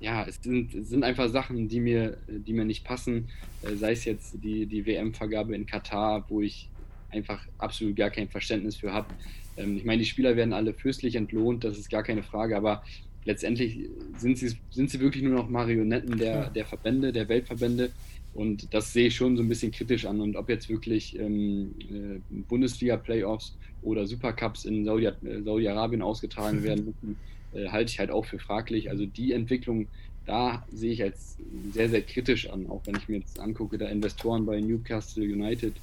ja, 0.00 0.24
es 0.24 0.40
sind, 0.42 0.74
es 0.74 0.90
sind 0.90 1.04
einfach 1.04 1.28
Sachen, 1.28 1.68
die 1.68 1.80
mir, 1.80 2.18
die 2.28 2.52
mir 2.52 2.64
nicht 2.64 2.84
passen. 2.84 3.28
Äh, 3.62 3.74
sei 3.74 3.92
es 3.92 4.04
jetzt 4.04 4.38
die, 4.42 4.66
die 4.66 4.86
WM-Vergabe 4.86 5.54
in 5.54 5.66
Katar, 5.66 6.24
wo 6.28 6.40
ich 6.40 6.68
einfach 7.10 7.44
absolut 7.58 7.96
gar 7.96 8.10
kein 8.10 8.28
Verständnis 8.28 8.76
für 8.76 8.92
habe. 8.92 9.08
Ähm, 9.56 9.76
ich 9.76 9.84
meine, 9.84 9.98
die 9.98 10.08
Spieler 10.08 10.36
werden 10.36 10.52
alle 10.52 10.72
fürstlich 10.72 11.16
entlohnt, 11.16 11.64
das 11.64 11.78
ist 11.78 11.90
gar 11.90 12.02
keine 12.02 12.22
Frage, 12.22 12.56
aber 12.56 12.84
letztendlich 13.24 13.88
sind 14.16 14.38
sie, 14.38 14.56
sind 14.70 14.90
sie 14.90 15.00
wirklich 15.00 15.22
nur 15.24 15.34
noch 15.34 15.48
Marionetten 15.48 16.16
der, 16.16 16.50
der 16.50 16.64
Verbände, 16.64 17.12
der 17.12 17.28
Weltverbände. 17.28 17.90
Und 18.34 18.72
das 18.72 18.92
sehe 18.92 19.08
ich 19.08 19.16
schon 19.16 19.36
so 19.36 19.42
ein 19.42 19.48
bisschen 19.48 19.72
kritisch 19.72 20.04
an. 20.04 20.20
Und 20.20 20.36
ob 20.36 20.48
jetzt 20.48 20.68
wirklich 20.68 21.18
ähm, 21.18 21.74
äh, 21.90 22.20
Bundesliga-Playoffs 22.48 23.56
oder 23.82 24.06
Supercups 24.06 24.64
in 24.64 24.86
äh, 24.86 25.42
Saudi-Arabien 25.42 26.02
ausgetragen 26.02 26.62
werden 26.62 26.84
müssen, 26.86 27.16
äh, 27.52 27.68
halte 27.68 27.90
ich 27.90 27.98
halt 27.98 28.10
auch 28.10 28.26
für 28.26 28.38
fraglich. 28.38 28.90
Also 28.90 29.06
die 29.06 29.32
Entwicklung, 29.32 29.88
da 30.26 30.66
sehe 30.70 30.92
ich 30.92 31.02
als 31.02 31.38
sehr, 31.72 31.88
sehr 31.88 32.02
kritisch 32.02 32.50
an. 32.50 32.68
Auch 32.68 32.82
wenn 32.86 32.96
ich 32.96 33.08
mir 33.08 33.18
jetzt 33.18 33.40
angucke, 33.40 33.78
da 33.78 33.86
Investoren 33.86 34.46
bei 34.46 34.60
Newcastle 34.60 35.24
United, 35.24 35.74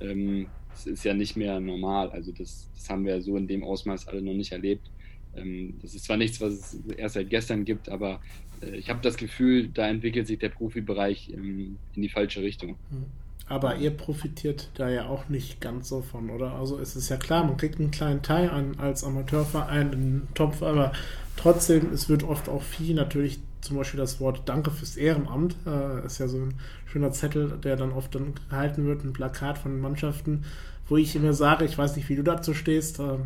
ähm, 0.00 0.46
das 0.70 0.86
ist 0.86 1.04
ja 1.04 1.14
nicht 1.14 1.36
mehr 1.36 1.60
normal. 1.60 2.10
Also 2.10 2.32
das, 2.32 2.68
das 2.74 2.88
haben 2.88 3.04
wir 3.04 3.20
so 3.20 3.36
in 3.36 3.46
dem 3.46 3.62
Ausmaß 3.64 4.08
alle 4.08 4.22
noch 4.22 4.34
nicht 4.34 4.52
erlebt. 4.52 4.90
Ähm, 5.36 5.74
das 5.82 5.94
ist 5.94 6.04
zwar 6.04 6.16
nichts, 6.16 6.40
was 6.40 6.52
es 6.52 6.80
erst 6.96 7.14
seit 7.14 7.30
gestern 7.30 7.64
gibt, 7.64 7.88
aber 7.88 8.20
äh, 8.62 8.76
ich 8.76 8.90
habe 8.90 9.00
das 9.02 9.16
Gefühl, 9.16 9.68
da 9.68 9.88
entwickelt 9.88 10.26
sich 10.26 10.38
der 10.38 10.48
Profibereich 10.48 11.30
ähm, 11.32 11.76
in 11.94 12.02
die 12.02 12.08
falsche 12.08 12.42
Richtung. 12.42 12.76
Hm. 12.90 13.04
Aber 13.50 13.74
ihr 13.74 13.90
profitiert 13.90 14.68
da 14.74 14.88
ja 14.88 15.06
auch 15.06 15.28
nicht 15.28 15.60
ganz 15.60 15.88
so 15.88 16.02
von, 16.02 16.30
oder? 16.30 16.52
Also 16.52 16.78
es 16.78 16.94
ist 16.94 17.08
ja 17.08 17.16
klar, 17.16 17.42
man 17.42 17.56
kriegt 17.56 17.80
einen 17.80 17.90
kleinen 17.90 18.22
Teil 18.22 18.48
an 18.48 18.76
als 18.78 19.02
Amateurverein 19.02 19.92
in 19.92 20.28
Topf, 20.34 20.62
aber 20.62 20.92
trotzdem, 21.36 21.92
es 21.92 22.08
wird 22.08 22.22
oft 22.22 22.48
auch 22.48 22.62
viel 22.62 22.94
natürlich 22.94 23.40
zum 23.60 23.76
Beispiel 23.76 23.98
das 23.98 24.20
Wort 24.20 24.48
Danke 24.48 24.70
fürs 24.70 24.96
Ehrenamt, 24.96 25.56
äh, 25.66 26.06
ist 26.06 26.18
ja 26.18 26.28
so 26.28 26.38
ein 26.38 26.54
schöner 26.86 27.10
Zettel, 27.10 27.58
der 27.62 27.74
dann 27.74 27.90
oft 27.90 28.14
dann 28.14 28.34
gehalten 28.48 28.86
wird, 28.86 29.02
ein 29.02 29.12
Plakat 29.12 29.58
von 29.58 29.72
den 29.72 29.80
Mannschaften, 29.80 30.44
wo 30.88 30.96
ich 30.96 31.16
immer 31.16 31.32
sage, 31.32 31.64
ich 31.64 31.76
weiß 31.76 31.96
nicht, 31.96 32.08
wie 32.08 32.14
du 32.16 32.22
dazu 32.22 32.54
stehst, 32.54 33.00
äh, 33.00 33.18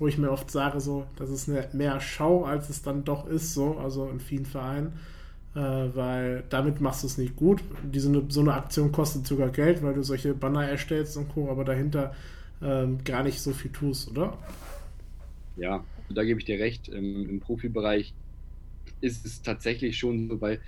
wo 0.00 0.08
ich 0.08 0.18
mir 0.18 0.32
oft 0.32 0.50
sage, 0.50 0.80
so, 0.80 1.06
das 1.14 1.30
ist 1.30 1.48
eine 1.48 1.68
mehr 1.72 2.00
Schau, 2.00 2.44
als 2.44 2.68
es 2.68 2.82
dann 2.82 3.04
doch 3.04 3.28
ist, 3.28 3.54
so, 3.54 3.78
also 3.78 4.08
in 4.08 4.18
vielen 4.18 4.44
Vereinen, 4.44 4.94
weil 5.58 6.44
damit 6.48 6.80
machst 6.80 7.02
du 7.02 7.06
es 7.06 7.18
nicht 7.18 7.36
gut. 7.36 7.62
Diese, 7.82 8.24
so 8.28 8.40
eine 8.40 8.54
Aktion 8.54 8.92
kostet 8.92 9.26
sogar 9.26 9.48
Geld, 9.50 9.82
weil 9.82 9.94
du 9.94 10.02
solche 10.02 10.34
Banner 10.34 10.68
erstellst 10.68 11.16
und 11.16 11.28
Co., 11.28 11.50
aber 11.50 11.64
dahinter 11.64 12.14
ähm, 12.62 12.98
gar 13.04 13.22
nicht 13.22 13.40
so 13.40 13.52
viel 13.52 13.70
tust, 13.70 14.10
oder? 14.10 14.36
Ja, 15.56 15.84
da 16.10 16.24
gebe 16.24 16.40
ich 16.40 16.46
dir 16.46 16.58
recht. 16.58 16.88
Im, 16.88 17.28
im 17.28 17.40
Profibereich 17.40 18.14
ist 19.00 19.24
es 19.24 19.42
tatsächlich 19.42 19.98
schon 19.98 20.28
so, 20.28 20.40
weil 20.40 20.60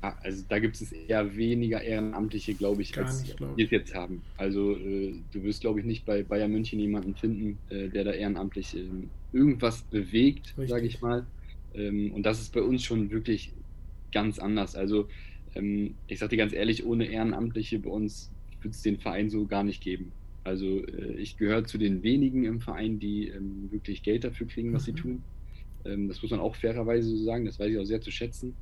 also 0.00 0.44
da 0.48 0.58
gibt 0.58 0.80
es 0.80 0.92
eher 0.92 1.36
weniger 1.36 1.82
Ehrenamtliche, 1.82 2.54
glaube 2.54 2.82
ich, 2.82 2.92
Gar 2.92 3.06
als 3.06 3.22
nicht, 3.22 3.36
glaub 3.36 3.56
wir 3.56 3.64
es 3.64 3.70
jetzt 3.70 3.94
haben. 3.94 4.22
Also 4.36 4.76
äh, 4.76 5.14
du 5.32 5.42
wirst, 5.42 5.62
glaube 5.62 5.80
ich, 5.80 5.86
nicht 5.86 6.04
bei 6.04 6.22
Bayern 6.22 6.52
München 6.52 6.78
jemanden 6.78 7.14
finden, 7.14 7.58
äh, 7.70 7.88
der 7.88 8.04
da 8.04 8.12
ehrenamtlich 8.12 8.76
äh, 8.76 8.84
irgendwas 9.32 9.82
bewegt, 9.82 10.54
sage 10.66 10.86
ich 10.86 11.00
mal. 11.00 11.26
Ähm, 11.74 12.12
und 12.12 12.24
das 12.24 12.40
ist 12.40 12.52
bei 12.52 12.62
uns 12.62 12.84
schon 12.84 13.10
wirklich 13.10 13.52
ganz 14.16 14.38
anders. 14.38 14.76
Also 14.76 15.08
ähm, 15.54 15.94
ich 16.06 16.18
sage 16.20 16.30
dir 16.30 16.38
ganz 16.38 16.54
ehrlich, 16.54 16.86
ohne 16.86 17.04
Ehrenamtliche 17.04 17.78
bei 17.78 17.90
uns 17.90 18.32
wird 18.62 18.72
es 18.72 18.80
den 18.80 18.96
Verein 18.98 19.28
so 19.28 19.46
gar 19.46 19.62
nicht 19.62 19.82
geben. 19.82 20.12
Also 20.42 20.86
äh, 20.86 21.16
ich 21.18 21.36
gehöre 21.36 21.64
zu 21.64 21.76
den 21.76 22.02
wenigen 22.02 22.46
im 22.46 22.60
Verein, 22.60 22.98
die 22.98 23.28
ähm, 23.28 23.70
wirklich 23.70 24.02
Geld 24.02 24.24
dafür 24.24 24.46
kriegen, 24.46 24.72
was 24.72 24.82
mhm. 24.82 24.86
sie 24.86 24.92
tun. 25.02 25.22
Ähm, 25.84 26.08
das 26.08 26.22
muss 26.22 26.30
man 26.30 26.40
auch 26.40 26.56
fairerweise 26.56 27.10
so 27.10 27.22
sagen, 27.24 27.44
das 27.44 27.58
weiß 27.58 27.70
ich 27.70 27.78
auch 27.78 27.84
sehr 27.84 28.00
zu 28.00 28.10
schätzen. 28.10 28.54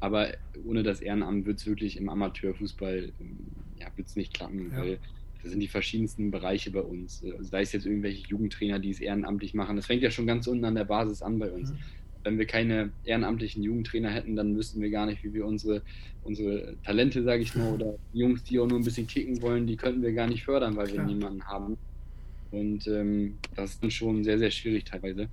Aber 0.00 0.32
ohne 0.64 0.82
das 0.82 1.02
Ehrenamt 1.02 1.44
wird 1.44 1.58
es 1.58 1.66
wirklich 1.66 1.98
im 1.98 2.08
Amateurfußball 2.08 3.12
ähm, 3.20 3.38
ja, 3.78 3.88
wird's 3.96 4.16
nicht 4.16 4.32
klappen, 4.32 4.70
ja. 4.72 4.78
weil 4.78 4.98
das 5.42 5.50
sind 5.50 5.60
die 5.60 5.68
verschiedensten 5.68 6.30
Bereiche 6.30 6.70
bei 6.70 6.80
uns. 6.80 7.22
Also 7.22 7.42
sei 7.42 7.60
es 7.60 7.72
jetzt 7.72 7.84
irgendwelche 7.84 8.26
Jugendtrainer, 8.26 8.78
die 8.78 8.88
es 8.88 9.00
ehrenamtlich 9.00 9.52
machen. 9.52 9.76
Das 9.76 9.84
fängt 9.84 10.02
ja 10.02 10.10
schon 10.10 10.26
ganz 10.26 10.46
unten 10.46 10.64
an 10.64 10.74
der 10.74 10.86
Basis 10.86 11.20
an 11.20 11.38
bei 11.38 11.50
uns. 11.50 11.72
Mhm. 11.72 11.78
Wenn 12.24 12.38
wir 12.38 12.46
keine 12.46 12.90
ehrenamtlichen 13.04 13.62
Jugendtrainer 13.62 14.10
hätten, 14.10 14.34
dann 14.34 14.56
wüssten 14.56 14.80
wir 14.80 14.90
gar 14.90 15.06
nicht, 15.06 15.22
wie 15.22 15.32
wir 15.32 15.46
unsere, 15.46 15.82
unsere 16.24 16.76
Talente, 16.82 17.22
sage 17.22 17.42
ich 17.42 17.54
mal, 17.54 17.72
oder 17.74 17.94
Jungs, 18.12 18.42
die 18.44 18.58
auch 18.58 18.66
nur 18.66 18.78
ein 18.78 18.84
bisschen 18.84 19.06
kicken 19.06 19.40
wollen, 19.42 19.66
die 19.66 19.76
könnten 19.76 20.02
wir 20.02 20.12
gar 20.12 20.26
nicht 20.26 20.44
fördern, 20.44 20.76
weil 20.76 20.88
Klar. 20.88 21.06
wir 21.06 21.14
niemanden 21.14 21.44
haben. 21.44 21.76
Und 22.50 22.86
ähm, 22.86 23.34
das 23.54 23.72
ist 23.72 23.82
dann 23.82 23.90
schon 23.90 24.24
sehr, 24.24 24.38
sehr 24.38 24.50
schwierig 24.50 24.84
teilweise 24.84 25.28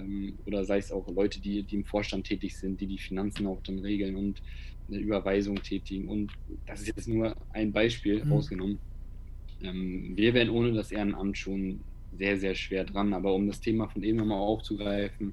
ähm, 0.00 0.34
oder 0.46 0.64
sei 0.64 0.78
es 0.78 0.92
auch 0.92 1.06
Leute, 1.08 1.40
die, 1.40 1.62
die 1.62 1.76
im 1.76 1.84
Vorstand 1.84 2.26
tätig 2.26 2.56
sind, 2.56 2.80
die 2.80 2.86
die 2.86 2.98
Finanzen 2.98 3.46
auch 3.46 3.60
dann 3.62 3.78
regeln 3.80 4.16
und 4.16 4.42
eine 4.88 4.98
Überweisung 4.98 5.62
tätigen. 5.62 6.08
Und 6.08 6.32
das 6.66 6.82
ist 6.82 6.88
jetzt 6.88 7.08
nur 7.08 7.36
ein 7.52 7.72
Beispiel 7.72 8.24
mhm. 8.24 8.32
rausgenommen. 8.32 8.78
Ähm, 9.62 10.12
wir 10.16 10.34
wären 10.34 10.50
ohne 10.50 10.72
das 10.72 10.92
Ehrenamt 10.92 11.38
schon 11.38 11.80
sehr, 12.16 12.38
sehr 12.38 12.54
schwer 12.54 12.84
dran. 12.84 13.12
Aber 13.12 13.34
um 13.34 13.46
das 13.46 13.60
Thema 13.60 13.88
von 13.88 14.02
eben 14.02 14.18
nochmal 14.18 14.38
aufzugreifen, 14.38 15.32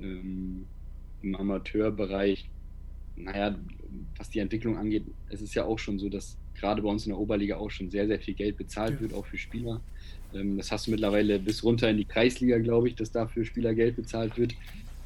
ähm, 0.00 0.66
im 1.22 1.34
Amateurbereich, 1.34 2.48
naja, 3.16 3.56
was 4.18 4.30
die 4.30 4.40
Entwicklung 4.40 4.76
angeht, 4.76 5.04
es 5.30 5.40
ist 5.40 5.54
ja 5.54 5.64
auch 5.64 5.78
schon 5.78 5.98
so, 5.98 6.08
dass 6.08 6.36
gerade 6.54 6.82
bei 6.82 6.88
uns 6.88 7.06
in 7.06 7.10
der 7.10 7.18
Oberliga 7.18 7.56
auch 7.56 7.70
schon 7.70 7.90
sehr, 7.90 8.06
sehr 8.06 8.18
viel 8.18 8.34
Geld 8.34 8.56
bezahlt 8.56 8.94
ja. 8.94 9.00
wird, 9.00 9.14
auch 9.14 9.26
für 9.26 9.38
Spieler. 9.38 9.80
Ähm, 10.34 10.56
das 10.56 10.70
hast 10.70 10.86
du 10.86 10.90
mittlerweile 10.90 11.38
bis 11.38 11.62
runter 11.62 11.90
in 11.90 11.98
die 11.98 12.04
Kreisliga, 12.04 12.58
glaube 12.58 12.88
ich, 12.88 12.94
dass 12.94 13.10
dafür 13.10 13.44
Spieler 13.44 13.74
Geld 13.74 13.96
bezahlt 13.96 14.36
wird. 14.36 14.54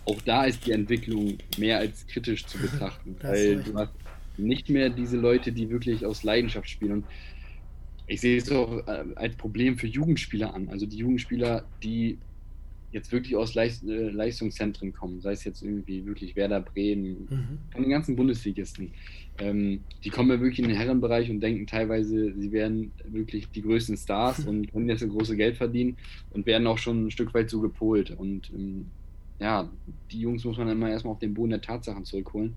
Auch 0.06 0.20
da 0.22 0.44
ist 0.44 0.66
die 0.66 0.72
Entwicklung 0.72 1.38
mehr 1.58 1.78
als 1.78 2.06
kritisch 2.06 2.46
zu 2.46 2.58
betrachten, 2.58 3.16
weil 3.20 3.62
du 3.62 3.74
hast 3.74 3.92
nicht 4.38 4.70
mehr 4.70 4.90
diese 4.90 5.18
Leute, 5.18 5.52
die 5.52 5.68
wirklich 5.70 6.06
aus 6.06 6.22
Leidenschaft 6.22 6.68
spielen. 6.68 6.92
Und 6.92 7.04
ich 8.06 8.20
sehe 8.20 8.38
es 8.38 8.50
auch 8.50 8.86
äh, 8.88 9.04
als 9.14 9.36
Problem 9.36 9.78
für 9.78 9.86
Jugendspieler 9.86 10.54
an. 10.54 10.68
Also 10.68 10.86
die 10.86 10.96
Jugendspieler, 10.96 11.64
die 11.82 12.18
jetzt 12.92 13.12
wirklich 13.12 13.36
aus 13.36 13.54
Leist 13.54 13.84
äh, 13.84 14.10
Leistungszentren 14.10 14.92
kommen, 14.92 15.20
sei 15.20 15.32
es 15.32 15.44
jetzt 15.44 15.62
irgendwie 15.62 16.04
wirklich 16.06 16.36
Werder 16.36 16.60
Bremen, 16.60 17.26
mhm. 17.30 17.58
von 17.72 17.82
den 17.82 17.90
ganzen 17.90 18.16
Bundesligisten, 18.16 18.92
ähm, 19.40 19.80
die 20.04 20.10
kommen 20.10 20.30
ja 20.30 20.40
wirklich 20.40 20.58
in 20.58 20.68
den 20.68 20.76
Herrenbereich 20.76 21.30
und 21.30 21.40
denken 21.40 21.66
teilweise, 21.66 22.32
sie 22.34 22.52
wären 22.52 22.92
wirklich 23.08 23.48
die 23.50 23.62
größten 23.62 23.96
Stars 23.96 24.44
und 24.46 24.70
können 24.72 24.88
jetzt 24.88 25.02
ein 25.02 25.10
großes 25.10 25.36
Geld 25.36 25.56
verdienen 25.56 25.96
und 26.32 26.46
werden 26.46 26.66
auch 26.66 26.78
schon 26.78 27.06
ein 27.06 27.10
Stück 27.10 27.32
weit 27.34 27.50
so 27.50 27.60
gepolt. 27.60 28.10
Und 28.10 28.50
ähm, 28.54 28.86
ja, 29.38 29.70
die 30.10 30.20
Jungs 30.20 30.44
muss 30.44 30.58
man 30.58 30.66
dann 30.66 30.76
immer 30.76 30.90
erstmal 30.90 31.14
auf 31.14 31.18
den 31.18 31.34
Boden 31.34 31.50
der 31.50 31.62
Tatsachen 31.62 32.04
zurückholen, 32.04 32.54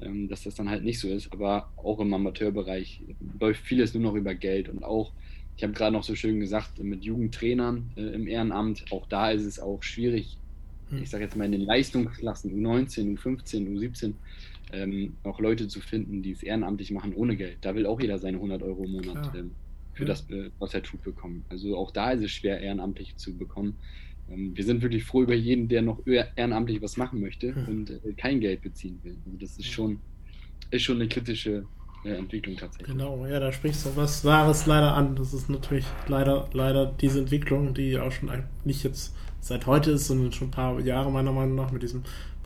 ähm, 0.00 0.28
dass 0.28 0.44
das 0.44 0.54
dann 0.54 0.70
halt 0.70 0.84
nicht 0.84 1.00
so 1.00 1.08
ist. 1.08 1.32
Aber 1.32 1.70
auch 1.76 1.98
im 1.98 2.14
Amateurbereich 2.14 3.02
läuft 3.40 3.62
vieles 3.62 3.94
nur 3.94 4.04
noch 4.04 4.14
über 4.14 4.34
Geld 4.34 4.68
und 4.68 4.84
auch 4.84 5.12
ich 5.56 5.62
habe 5.62 5.72
gerade 5.72 5.92
noch 5.92 6.02
so 6.02 6.14
schön 6.14 6.40
gesagt, 6.40 6.82
mit 6.82 7.04
Jugendtrainern 7.04 7.90
äh, 7.96 8.00
im 8.00 8.26
Ehrenamt, 8.26 8.84
auch 8.90 9.06
da 9.06 9.30
ist 9.30 9.44
es 9.44 9.60
auch 9.60 9.82
schwierig, 9.82 10.38
hm. 10.88 11.02
ich 11.02 11.10
sage 11.10 11.24
jetzt 11.24 11.36
mal 11.36 11.44
in 11.44 11.52
den 11.52 11.62
Leistungsklassen 11.62 12.52
U19, 12.52 13.18
U15, 13.18 13.68
U17, 13.68 14.14
ähm, 14.72 15.14
auch 15.22 15.38
Leute 15.40 15.68
zu 15.68 15.80
finden, 15.80 16.22
die 16.22 16.32
es 16.32 16.42
ehrenamtlich 16.42 16.90
machen 16.90 17.14
ohne 17.14 17.36
Geld. 17.36 17.58
Da 17.60 17.74
will 17.74 17.86
auch 17.86 18.00
jeder 18.00 18.18
seine 18.18 18.38
100 18.38 18.62
Euro 18.62 18.84
im 18.84 18.92
Monat 18.92 19.34
ähm, 19.36 19.52
für 19.92 20.04
ja. 20.04 20.08
das, 20.08 20.28
äh, 20.30 20.50
was 20.58 20.74
er 20.74 20.82
tut, 20.82 21.02
bekommen. 21.02 21.44
Also 21.50 21.76
auch 21.76 21.90
da 21.90 22.12
ist 22.12 22.22
es 22.22 22.30
schwer, 22.30 22.60
ehrenamtlich 22.60 23.16
zu 23.16 23.36
bekommen. 23.36 23.76
Ähm, 24.30 24.56
wir 24.56 24.64
sind 24.64 24.80
wirklich 24.82 25.04
froh 25.04 25.22
über 25.22 25.34
jeden, 25.34 25.68
der 25.68 25.82
noch 25.82 26.00
ehrenamtlich 26.06 26.80
was 26.80 26.96
machen 26.96 27.20
möchte 27.20 27.54
hm. 27.54 27.68
und 27.68 27.90
äh, 27.90 28.12
kein 28.16 28.40
Geld 28.40 28.62
beziehen 28.62 28.98
will. 29.02 29.16
Also 29.26 29.38
das 29.38 29.58
ist 29.58 29.70
schon, 29.70 29.98
ist 30.70 30.82
schon 30.82 30.96
eine 30.96 31.08
kritische 31.08 31.66
Entwicklung 32.04 32.56
tatsächlich. 32.56 32.88
Genau, 32.88 33.24
ja, 33.26 33.38
da 33.38 33.52
sprichst 33.52 33.86
du 33.86 33.90
was 33.96 34.24
Wahres 34.24 34.66
leider 34.66 34.94
an. 34.94 35.14
Das 35.14 35.32
ist 35.32 35.48
natürlich 35.48 35.86
leider, 36.08 36.48
leider 36.52 36.86
diese 36.86 37.20
Entwicklung, 37.20 37.74
die 37.74 37.98
auch 37.98 38.12
schon 38.12 38.30
nicht 38.64 38.82
jetzt 38.82 39.14
seit 39.40 39.66
heute 39.66 39.92
ist, 39.92 40.06
sondern 40.06 40.32
schon 40.32 40.48
ein 40.48 40.52
paar 40.52 40.80
Jahre 40.80 41.10
meiner 41.10 41.32
Meinung 41.32 41.54
nach 41.56 41.70
mit 41.70 41.82
diesem 41.82 42.02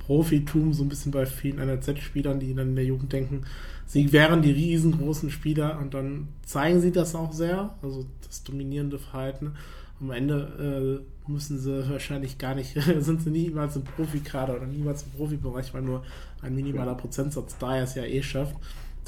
Profitum 0.06 0.72
so 0.72 0.84
ein 0.84 0.88
bisschen 0.88 1.12
bei 1.12 1.26
vielen 1.26 1.58
NRZ-Spielern, 1.58 2.38
die 2.38 2.54
dann 2.54 2.70
in 2.70 2.76
der 2.76 2.84
Jugend 2.84 3.12
denken, 3.12 3.44
sie 3.86 4.12
wären 4.12 4.40
die 4.42 4.52
riesengroßen 4.52 5.30
Spieler 5.30 5.78
und 5.80 5.94
dann 5.94 6.28
zeigen 6.44 6.80
sie 6.80 6.92
das 6.92 7.14
auch 7.14 7.32
sehr, 7.32 7.74
also 7.82 8.06
das 8.24 8.44
dominierende 8.44 8.98
Verhalten. 8.98 9.52
Am 10.00 10.10
Ende 10.10 11.02
äh, 11.26 11.30
müssen 11.30 11.58
sie 11.58 11.90
wahrscheinlich 11.90 12.38
gar 12.38 12.54
nicht, 12.54 12.76
sind 12.98 13.22
sie 13.22 13.30
niemals 13.30 13.76
im 13.76 13.84
Profikader 13.84 14.56
oder 14.56 14.66
niemals 14.66 15.04
im 15.04 15.10
Profibereich, 15.10 15.74
weil 15.74 15.82
nur 15.82 16.04
ein 16.42 16.54
minimaler 16.54 16.94
Prozentsatz 16.94 17.56
da 17.58 17.78
es 17.78 17.94
ja 17.94 18.04
eh 18.04 18.22
schafft. 18.22 18.56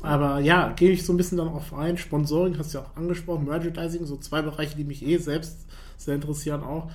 Aber 0.02 0.38
ja, 0.38 0.72
gehe 0.76 0.92
ich 0.92 1.04
so 1.04 1.12
ein 1.12 1.16
bisschen 1.16 1.38
dann 1.38 1.48
auf 1.48 1.74
ein. 1.74 1.98
Sponsoring 1.98 2.56
hast 2.58 2.72
du 2.72 2.78
ja 2.78 2.84
auch 2.84 2.96
angesprochen, 2.96 3.46
Merchandising, 3.46 4.06
so 4.06 4.16
zwei 4.16 4.42
Bereiche, 4.42 4.76
die 4.76 4.84
mich 4.84 5.04
eh 5.04 5.16
selbst 5.18 5.66
sehr 5.96 6.14
interessieren 6.14 6.62
auch. 6.62 6.90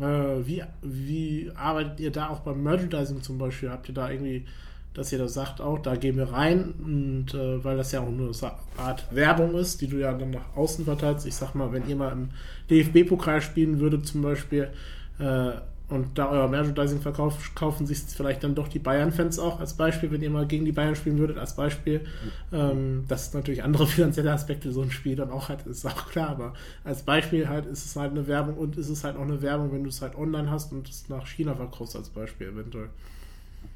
Äh, 0.00 0.46
wie, 0.46 0.62
wie 0.82 1.50
arbeitet 1.54 2.00
ihr 2.00 2.10
da 2.10 2.28
auch 2.28 2.40
beim 2.40 2.62
Merchandising 2.62 3.22
zum 3.22 3.36
Beispiel? 3.36 3.70
Habt 3.70 3.88
ihr 3.88 3.94
da 3.94 4.10
irgendwie, 4.10 4.46
dass 4.94 5.12
ihr 5.12 5.18
da 5.18 5.28
sagt, 5.28 5.60
auch 5.60 5.78
da 5.78 5.96
gehen 5.96 6.16
wir 6.16 6.32
rein 6.32 6.72
und 6.82 7.34
äh, 7.34 7.62
weil 7.62 7.76
das 7.76 7.92
ja 7.92 8.00
auch 8.00 8.10
nur 8.10 8.32
eine 8.40 8.52
Art 8.78 9.14
Werbung 9.14 9.54
ist, 9.54 9.80
die 9.82 9.88
du 9.88 9.98
ja 9.98 10.12
dann 10.14 10.30
nach 10.30 10.56
außen 10.56 10.86
verteilst. 10.86 11.26
Ich 11.26 11.34
sag 11.34 11.54
mal, 11.54 11.72
wenn 11.72 11.86
ihr 11.86 11.96
mal 11.96 12.12
im 12.12 12.30
DFB-Pokal 12.70 13.42
spielen 13.42 13.80
würdet 13.80 14.06
zum 14.06 14.22
Beispiel, 14.22 14.70
äh, 15.18 15.50
Und 15.90 16.18
da 16.18 16.28
euer 16.28 16.48
Merchandising 16.48 17.00
verkauft, 17.00 17.54
kaufen 17.56 17.86
sich 17.86 17.98
vielleicht 18.00 18.44
dann 18.44 18.54
doch 18.54 18.68
die 18.68 18.78
Bayern-Fans 18.78 19.38
auch 19.38 19.58
als 19.58 19.72
Beispiel, 19.72 20.10
wenn 20.10 20.20
ihr 20.20 20.28
mal 20.28 20.46
gegen 20.46 20.66
die 20.66 20.72
Bayern 20.72 20.94
spielen 20.94 21.18
würdet, 21.18 21.38
als 21.38 21.56
Beispiel. 21.56 22.02
Ähm, 22.52 23.04
das 23.08 23.28
ist 23.28 23.34
natürlich 23.34 23.62
andere 23.62 23.86
finanzielle 23.86 24.30
Aspekte, 24.30 24.70
so 24.70 24.82
ein 24.82 24.90
Spiel 24.90 25.16
dann 25.16 25.30
auch 25.30 25.48
halt, 25.48 25.66
ist 25.66 25.86
auch 25.86 26.10
klar, 26.10 26.28
aber 26.28 26.52
als 26.84 27.02
Beispiel 27.02 27.48
halt 27.48 27.64
ist 27.64 27.86
es 27.86 27.96
halt 27.96 28.10
eine 28.10 28.26
Werbung 28.26 28.58
und 28.58 28.76
ist 28.76 28.90
es 28.90 29.02
halt 29.02 29.16
auch 29.16 29.22
eine 29.22 29.40
Werbung, 29.40 29.72
wenn 29.72 29.82
du 29.82 29.88
es 29.88 30.02
halt 30.02 30.14
online 30.14 30.50
hast 30.50 30.72
und 30.72 30.86
es 30.90 31.08
nach 31.08 31.26
China 31.26 31.54
verkaufst 31.54 31.96
als 31.96 32.10
Beispiel 32.10 32.48
eventuell. 32.48 32.90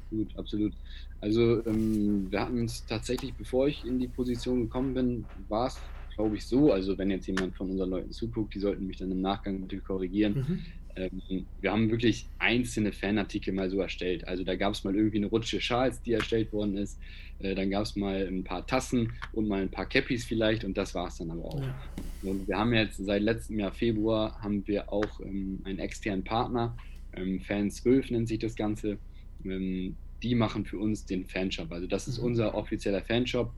Absolut, 0.05 0.37
absolut. 0.37 0.73
Also 1.19 1.65
ähm, 1.65 2.27
wir 2.29 2.41
hatten 2.41 2.59
uns 2.59 2.85
tatsächlich, 2.85 3.33
bevor 3.33 3.67
ich 3.67 3.83
in 3.85 3.97
die 3.99 4.07
Position 4.07 4.61
gekommen 4.61 4.93
bin, 4.93 5.25
war 5.49 5.67
es, 5.67 5.77
glaube 6.15 6.35
ich, 6.35 6.45
so, 6.45 6.71
also 6.71 6.95
wenn 6.95 7.09
jetzt 7.09 7.25
jemand 7.25 7.55
von 7.55 7.71
unseren 7.71 7.89
Leuten 7.89 8.11
zuguckt, 8.11 8.53
die 8.53 8.59
sollten 8.59 8.85
mich 8.85 8.97
dann 8.97 9.09
im 9.09 9.21
Nachgang 9.21 9.61
natürlich 9.61 9.85
korrigieren. 9.85 10.33
Mhm 10.33 10.59
ähm, 10.95 11.45
wir 11.61 11.71
haben 11.71 11.89
wirklich 11.89 12.27
einzelne 12.39 12.91
Fanartikel 12.91 13.53
mal 13.53 13.69
so 13.69 13.79
erstellt. 13.79 14.27
Also 14.27 14.43
da 14.43 14.55
gab 14.55 14.73
es 14.73 14.83
mal 14.83 14.95
irgendwie 14.95 15.17
eine 15.17 15.27
Rutsche 15.27 15.61
Schals, 15.61 16.01
die 16.01 16.13
erstellt 16.13 16.53
worden 16.53 16.77
ist. 16.77 16.99
Äh, 17.39 17.55
dann 17.55 17.69
gab 17.69 17.83
es 17.83 17.95
mal 17.95 18.27
ein 18.27 18.43
paar 18.43 18.65
Tassen 18.65 19.13
und 19.33 19.47
mal 19.47 19.61
ein 19.61 19.71
paar 19.71 19.87
Cappies 19.87 20.25
vielleicht 20.25 20.63
und 20.63 20.77
das 20.77 20.93
war 20.93 21.07
es 21.07 21.17
dann 21.17 21.31
aber 21.31 21.45
auch. 21.45 21.61
Ja. 21.61 21.75
Und 22.23 22.47
wir 22.47 22.57
haben 22.57 22.73
jetzt 22.73 22.97
seit 22.97 23.21
letztem 23.21 23.59
Jahr 23.59 23.71
Februar 23.71 24.39
haben 24.41 24.65
wir 24.67 24.91
auch 24.91 25.19
ähm, 25.21 25.59
einen 25.63 25.79
externen 25.79 26.23
Partner, 26.23 26.75
ähm, 27.15 27.39
Fan 27.41 27.69
12 27.69 28.11
nennt 28.11 28.27
sich 28.27 28.39
das 28.39 28.55
Ganze. 28.55 28.97
Ähm, 29.45 29.95
die 30.21 30.35
machen 30.35 30.65
für 30.65 30.77
uns 30.77 31.05
den 31.05 31.25
Fanshop. 31.25 31.71
Also 31.71 31.85
das 31.85 32.07
ist 32.07 32.19
mhm. 32.19 32.25
unser 32.25 32.55
offizieller 32.55 33.01
Fanshop, 33.01 33.51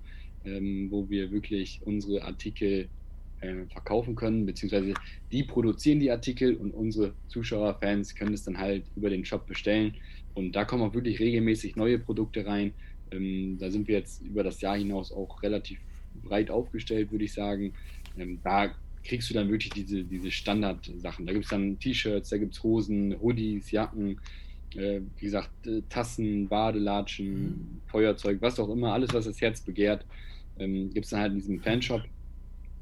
ähm, 0.46 0.88
wo 0.90 1.10
wir 1.10 1.32
wirklich 1.32 1.82
unsere 1.84 2.24
Artikel 2.24 2.90
äh, 3.42 3.66
verkaufen 3.72 4.16
können, 4.16 4.46
beziehungsweise 4.46 4.94
die 5.32 5.44
produzieren 5.44 6.00
die 6.00 6.12
Artikel 6.12 6.56
und 6.56 6.72
unsere 6.72 7.14
Zuschauer, 7.28 7.78
Fans 7.80 8.16
können 8.16 8.34
es 8.34 8.44
dann 8.44 8.58
halt 8.58 8.84
über 8.96 9.10
den 9.10 9.26
Shop 9.26 9.46
bestellen. 9.48 9.96
Und 10.34 10.54
da 10.54 10.66
kommen 10.66 10.84
auch 10.84 10.94
wirklich 10.94 11.20
regelmäßig 11.20 11.76
neue 11.76 12.00
Produkte 12.00 12.46
rein. 12.46 12.74
Ähm, 13.12 13.58
da 13.60 13.70
sind 13.70 13.88
wir 13.88 13.96
jetzt 13.96 14.22
über 14.22 14.44
das 14.44 14.62
Jahr 14.62 14.78
hinaus 14.78 15.12
auch 15.12 15.42
relativ 15.42 15.80
breit 16.24 16.50
aufgestellt, 16.50 17.12
würde 17.12 17.26
ich 17.26 17.34
sagen. 17.34 17.74
Ähm, 18.18 18.40
da 18.44 18.74
kriegst 19.04 19.30
du 19.30 19.34
dann 19.34 19.50
wirklich 19.50 19.72
diese, 19.72 20.04
diese 20.04 20.32
Standardsachen. 20.32 21.26
Da 21.26 21.34
gibt 21.34 21.46
es 21.46 21.52
dann 21.52 21.80
T-Shirts, 21.80 22.30
da 22.30 22.38
gibt 22.38 22.54
es 22.54 22.64
Hosen, 22.64 23.16
Hoodies, 23.22 23.72
Jacken, 23.72 24.20
äh, 24.76 25.02
wie 25.18 25.26
gesagt, 25.26 25.68
äh, 25.68 25.82
Tassen, 25.90 26.48
Badelatschen, 26.48 27.34
mhm. 27.34 27.82
Feuerzeug, 27.88 28.42
was 28.42 28.60
auch 28.60 28.70
immer, 28.70 28.94
alles, 28.94 29.14
was 29.14 29.26
das 29.26 29.40
Herz 29.40 29.62
begehrt, 29.62 30.06
ähm, 30.60 30.90
gibt 30.94 31.06
es 31.06 31.12
dann 31.12 31.20
halt 31.22 31.32
in 31.34 31.40
diesem 31.40 31.60
Fanshop. 31.60 32.04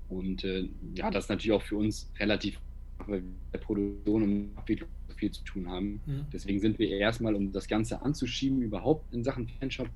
Und 0.10 0.44
äh, 0.44 0.70
ja, 0.96 1.10
das 1.10 1.26
ist 1.26 1.30
natürlich 1.30 1.52
auch 1.54 1.62
für 1.62 1.78
uns 1.78 2.12
relativ, 2.20 2.60
weil 3.08 3.24
wir 3.24 3.30
der 3.54 3.60
Produktion 3.60 4.24
und 4.24 4.58
Abwicklung 4.58 4.90
viel 5.16 5.32
zu 5.32 5.44
tun 5.44 5.68
haben. 5.70 6.02
Mhm. 6.06 6.26
Deswegen 6.32 6.60
sind 6.60 6.80
wir 6.80 6.90
erstmal, 6.90 7.36
um 7.36 7.52
das 7.52 7.68
Ganze 7.68 8.02
anzuschieben, 8.02 8.62
überhaupt 8.62 9.14
in 9.14 9.24
Sachen 9.24 9.48
Fanshop, 9.48 9.90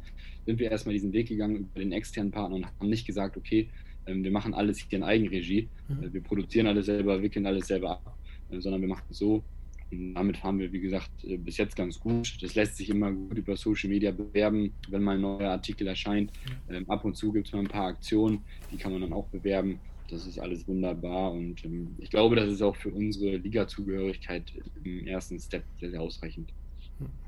sind 0.45 0.59
wir 0.59 0.71
erstmal 0.71 0.93
diesen 0.93 1.11
Weg 1.11 1.27
gegangen 1.27 1.57
über 1.57 1.79
den 1.79 1.91
externen 1.91 2.31
Partner 2.31 2.55
und 2.55 2.65
haben 2.65 2.89
nicht 2.89 3.05
gesagt, 3.05 3.35
okay, 3.35 3.69
ähm, 4.05 4.23
wir 4.23 4.31
machen 4.31 4.53
alles 4.53 4.79
hier 4.79 4.97
in 4.97 5.03
Eigenregie, 5.03 5.67
mhm. 5.89 6.03
Äh, 6.03 6.13
wir 6.13 6.21
produzieren 6.21 6.67
alles 6.67 6.85
selber, 6.85 7.21
wickeln 7.21 7.45
alles 7.45 7.67
selber 7.67 7.91
ab, 7.91 8.17
äh, 8.49 8.59
sondern 8.59 8.81
wir 8.81 8.87
machen 8.87 9.05
es 9.09 9.17
so. 9.17 9.43
Und 9.89 10.15
damit 10.15 10.37
fahren 10.37 10.59
wir, 10.59 10.71
wie 10.71 10.81
gesagt, 10.81 11.23
äh, 11.23 11.37
bis 11.37 11.57
jetzt 11.57 11.75
ganz 11.75 11.99
gut. 11.99 12.37
Das 12.41 12.55
lässt 12.55 12.77
sich 12.77 12.89
immer 12.89 13.11
gut 13.11 13.37
über 13.37 13.55
Social 13.55 13.89
Media 13.89 14.11
bewerben, 14.11 14.73
wenn 14.89 15.01
mal 15.01 15.15
ein 15.15 15.21
neuer 15.21 15.51
Artikel 15.51 15.87
erscheint. 15.87 16.31
Mhm. 16.69 16.89
Ab 16.89 17.05
und 17.05 17.15
zu 17.15 17.31
gibt 17.31 17.47
es 17.47 17.53
mal 17.53 17.59
ein 17.59 17.67
paar 17.67 17.87
Aktionen, 17.87 18.39
die 18.71 18.77
kann 18.77 18.91
man 18.91 19.01
dann 19.01 19.13
auch 19.13 19.27
bewerben 19.27 19.79
das 20.09 20.25
ist 20.25 20.39
alles 20.39 20.67
wunderbar 20.67 21.31
und 21.31 21.63
ähm, 21.65 21.95
ich 21.97 22.09
glaube, 22.09 22.35
das 22.35 22.49
ist 22.49 22.61
auch 22.61 22.75
für 22.75 22.89
unsere 22.89 23.37
Liga-Zugehörigkeit 23.37 24.53
im 24.83 25.07
ersten 25.07 25.39
Step 25.39 25.63
sehr, 25.79 25.91
sehr 25.91 26.01
ausreichend. 26.01 26.51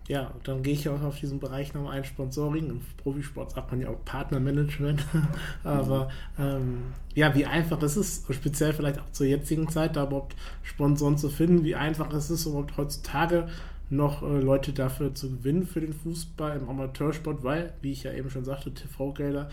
Ja, 0.07 0.33
dann 0.43 0.63
gehe 0.63 0.73
ich 0.73 0.89
auch 0.89 1.03
auf 1.03 1.19
diesen 1.19 1.39
Bereich 1.39 1.75
nochmal 1.75 1.97
ein, 1.97 2.03
Sponsoring. 2.03 2.67
Im 2.67 2.81
Profisport 2.97 3.51
sagt 3.51 3.69
man 3.69 3.81
ja 3.81 3.89
auch 3.89 4.05
Partnermanagement. 4.05 5.05
Aber 5.63 6.09
ähm, 6.39 6.79
ja, 7.13 7.35
wie 7.35 7.45
einfach 7.45 7.81
ist 7.83 7.95
es, 7.95 8.25
speziell 8.31 8.73
vielleicht 8.73 8.99
auch 8.99 9.11
zur 9.11 9.27
jetzigen 9.27 9.69
Zeit, 9.69 9.95
da 9.95 10.07
überhaupt 10.07 10.35
Sponsoren 10.63 11.19
zu 11.19 11.29
finden, 11.29 11.63
wie 11.63 11.75
einfach 11.75 12.11
ist 12.11 12.31
es 12.31 12.47
überhaupt 12.47 12.75
heutzutage 12.77 13.47
noch 13.91 14.23
äh, 14.23 14.39
Leute 14.39 14.73
dafür 14.73 15.13
zu 15.13 15.29
gewinnen 15.29 15.67
für 15.67 15.81
den 15.81 15.93
Fußball 15.93 16.57
im 16.57 16.69
Amateursport, 16.69 17.43
weil, 17.43 17.73
wie 17.81 17.91
ich 17.91 18.03
ja 18.03 18.13
eben 18.13 18.31
schon 18.31 18.45
sagte, 18.45 18.73
TV-Gelder 18.73 19.49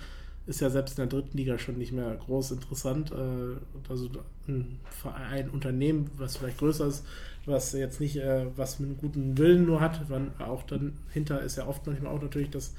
ist 0.46 0.60
ja 0.60 0.70
selbst 0.70 0.98
in 0.98 1.08
der 1.08 1.20
dritten 1.20 1.36
Liga 1.36 1.58
schon 1.58 1.78
nicht 1.78 1.92
mehr 1.92 2.14
groß 2.14 2.52
interessant. 2.52 3.10
Äh, 3.12 3.56
also 3.88 4.08
ein 4.48 4.78
Verein, 4.90 5.50
Unternehmen, 5.50 6.10
was 6.16 6.36
vielleicht 6.36 6.58
größer 6.58 6.86
ist, 6.86 7.04
was 7.46 7.72
jetzt 7.72 8.00
nicht, 8.00 8.16
äh, 8.16 8.46
was 8.56 8.78
mit 8.78 8.90
einem 8.90 8.98
guten 8.98 9.38
Willen 9.38 9.66
nur 9.66 9.80
hat, 9.80 10.02
wann 10.08 10.30
auch 10.38 10.62
dann 10.64 10.94
hinter 11.12 11.40
ist 11.42 11.56
ja 11.56 11.66
oft 11.66 11.86
manchmal 11.86 12.12
auch 12.12 12.22
natürlich 12.22 12.50
das 12.50 12.74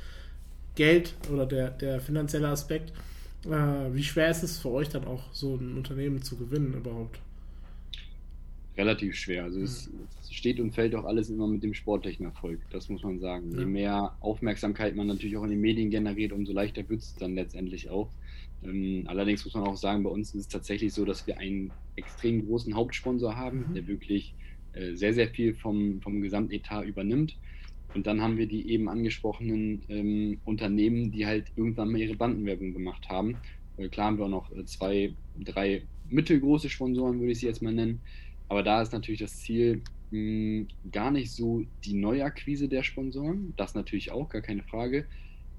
Geld 0.76 1.14
oder 1.32 1.46
der, 1.46 1.72
der 1.72 2.00
finanzielle 2.00 2.48
Aspekt. 2.48 2.94
Äh, 3.46 3.94
wie 3.94 4.04
schwer 4.04 4.30
ist 4.30 4.44
es 4.44 4.58
für 4.58 4.72
euch 4.72 4.90
dann 4.90 5.06
auch, 5.06 5.24
so 5.34 5.56
ein 5.56 5.76
Unternehmen 5.76 6.22
zu 6.22 6.38
gewinnen 6.38 6.74
überhaupt? 6.74 7.20
relativ 8.78 9.16
schwer. 9.16 9.44
Also 9.46 9.62
es, 9.62 9.90
es, 10.17 10.17
steht 10.38 10.60
und 10.60 10.74
fällt 10.74 10.96
auch 10.96 11.06
alles 11.06 11.30
immer 11.30 11.48
mit 11.48 11.64
dem 11.64 11.74
sportlichen 11.74 12.26
Erfolg, 12.26 12.60
das 12.72 12.90
muss 12.90 13.04
man 13.04 13.20
sagen. 13.20 13.52
Ja. 13.52 13.60
Je 13.60 13.66
mehr 13.66 14.16
Aufmerksamkeit 14.20 14.96
man 14.96 15.08
natürlich 15.08 15.38
auch 15.38 15.44
in 15.44 15.50
den 15.50 15.62
Medien 15.62 15.90
generiert, 15.90 16.32
umso 16.32 16.54
leichter 16.54 16.88
wird 16.90 17.02
es 17.02 17.16
dann 17.16 17.36
letztendlich 17.36 17.90
auch. 17.90 18.10
Ähm, 18.64 19.04
allerdings 19.08 19.44
muss 19.46 19.54
man 19.54 19.64
auch 19.64 19.78
sagen, 19.78 20.04
bei 20.04 20.10
uns 20.10 20.34
ist 20.34 20.42
es 20.42 20.48
tatsächlich 20.48 20.94
so, 20.94 21.06
dass 21.06 21.28
wir 21.28 21.38
einen 21.38 21.72
extrem 21.96 22.46
großen 22.46 22.76
Hauptsponsor 22.76 23.36
haben, 23.36 23.66
mhm. 23.70 23.74
der 23.74 23.88
wirklich 23.88 24.34
äh, 24.74 24.94
sehr, 24.94 25.14
sehr 25.14 25.28
viel 25.28 25.54
vom, 25.54 26.02
vom 26.02 26.22
Gesamtetat 26.22 26.86
übernimmt. 26.86 27.36
Und 27.94 28.06
dann 28.06 28.22
haben 28.22 28.38
wir 28.38 28.48
die 28.48 28.70
eben 28.70 28.90
angesprochenen 28.90 29.82
ähm, 29.90 30.40
Unternehmen, 30.46 31.12
die 31.12 31.26
halt 31.26 31.46
irgendwann 31.56 31.92
mal 31.92 32.00
ihre 32.00 32.16
Bandenwerbung 32.16 32.74
gemacht 32.74 33.10
haben. 33.10 33.38
Äh, 33.78 33.90
klar 33.90 34.08
haben 34.08 34.18
wir 34.18 34.26
auch 34.26 34.30
noch 34.30 34.56
äh, 34.56 34.66
zwei, 34.66 35.14
drei 35.40 35.84
mittelgroße 36.10 36.70
Sponsoren, 36.70 37.20
würde 37.20 37.32
ich 37.32 37.40
sie 37.40 37.48
jetzt 37.48 37.62
mal 37.62 37.74
nennen, 37.74 38.00
aber 38.50 38.64
da 38.64 38.82
ist 38.82 38.94
natürlich 38.94 39.20
das 39.20 39.40
Ziel 39.40 39.82
mh, 40.12 40.66
gar 40.92 41.12
nicht 41.12 41.32
so 41.32 41.64
die 41.84 41.94
Neuakquise 41.94 42.68
der 42.68 42.84
Sponsoren, 42.84 43.54
das 43.58 43.76
natürlich 43.76 44.12
auch, 44.12 44.30
gar 44.30 44.42
keine 44.42 44.64
Frage. 44.64 45.06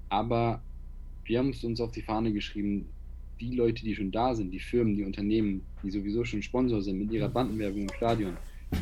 Aber 0.09 0.61
wir 1.25 1.39
haben 1.39 1.49
es 1.49 1.63
uns 1.63 1.79
auf 1.79 1.91
die 1.91 2.01
Fahne 2.01 2.33
geschrieben, 2.33 2.85
die 3.39 3.55
Leute, 3.55 3.83
die 3.83 3.95
schon 3.95 4.11
da 4.11 4.35
sind, 4.35 4.51
die 4.51 4.59
Firmen, 4.59 4.95
die 4.95 5.03
Unternehmen, 5.03 5.61
die 5.83 5.91
sowieso 5.91 6.25
schon 6.25 6.41
Sponsor 6.41 6.81
sind 6.81 6.99
mit 6.99 7.11
ihrer 7.11 7.29
Bandenwerbung 7.29 7.83
im 7.83 7.93
Stadion, 7.93 8.35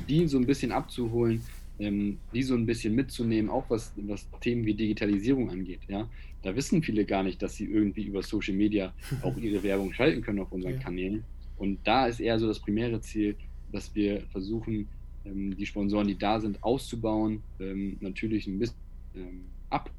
die 0.10 0.28
so 0.28 0.38
ein 0.38 0.46
bisschen 0.46 0.72
abzuholen, 0.72 1.42
ähm, 1.80 2.18
die 2.34 2.44
so 2.44 2.56
ein 2.56 2.66
bisschen 2.66 2.96
mitzunehmen, 2.96 3.52
auch 3.52 3.70
was, 3.70 3.94
was 3.98 4.28
Themen 4.42 4.66
wie 4.66 4.74
Digitalisierung 4.74 5.50
angeht. 5.50 5.82
Ja? 5.88 6.10
Da 6.42 6.56
wissen 6.56 6.82
viele 6.82 7.06
gar 7.06 7.24
nicht, 7.24 7.42
dass 7.42 7.56
sie 7.56 7.66
irgendwie 7.66 8.06
über 8.06 8.24
Social 8.24 8.56
Media 8.56 8.94
auch 9.22 9.38
ihre 9.38 9.62
Werbung 9.62 9.94
schalten 9.94 10.22
können 10.22 10.40
auf 10.40 10.52
unseren 10.52 10.76
ja. 10.76 10.80
Kanälen. 10.80 11.24
Und 11.58 11.80
da 11.84 12.08
ist 12.08 12.20
eher 12.20 12.40
so 12.40 12.48
das 12.48 12.60
primäre 12.60 13.02
Ziel, 13.02 13.36
dass 13.72 13.94
wir 13.94 14.22
versuchen, 14.32 14.88
die 15.34 15.66
Sponsoren, 15.66 16.08
die 16.08 16.18
da 16.18 16.40
sind, 16.40 16.64
auszubauen, 16.64 17.44
ähm, 17.60 17.98
natürlich 18.02 18.48
ein 18.48 18.60
bisschen 18.60 18.78
ähm, 19.16 19.46
ab 19.70 19.92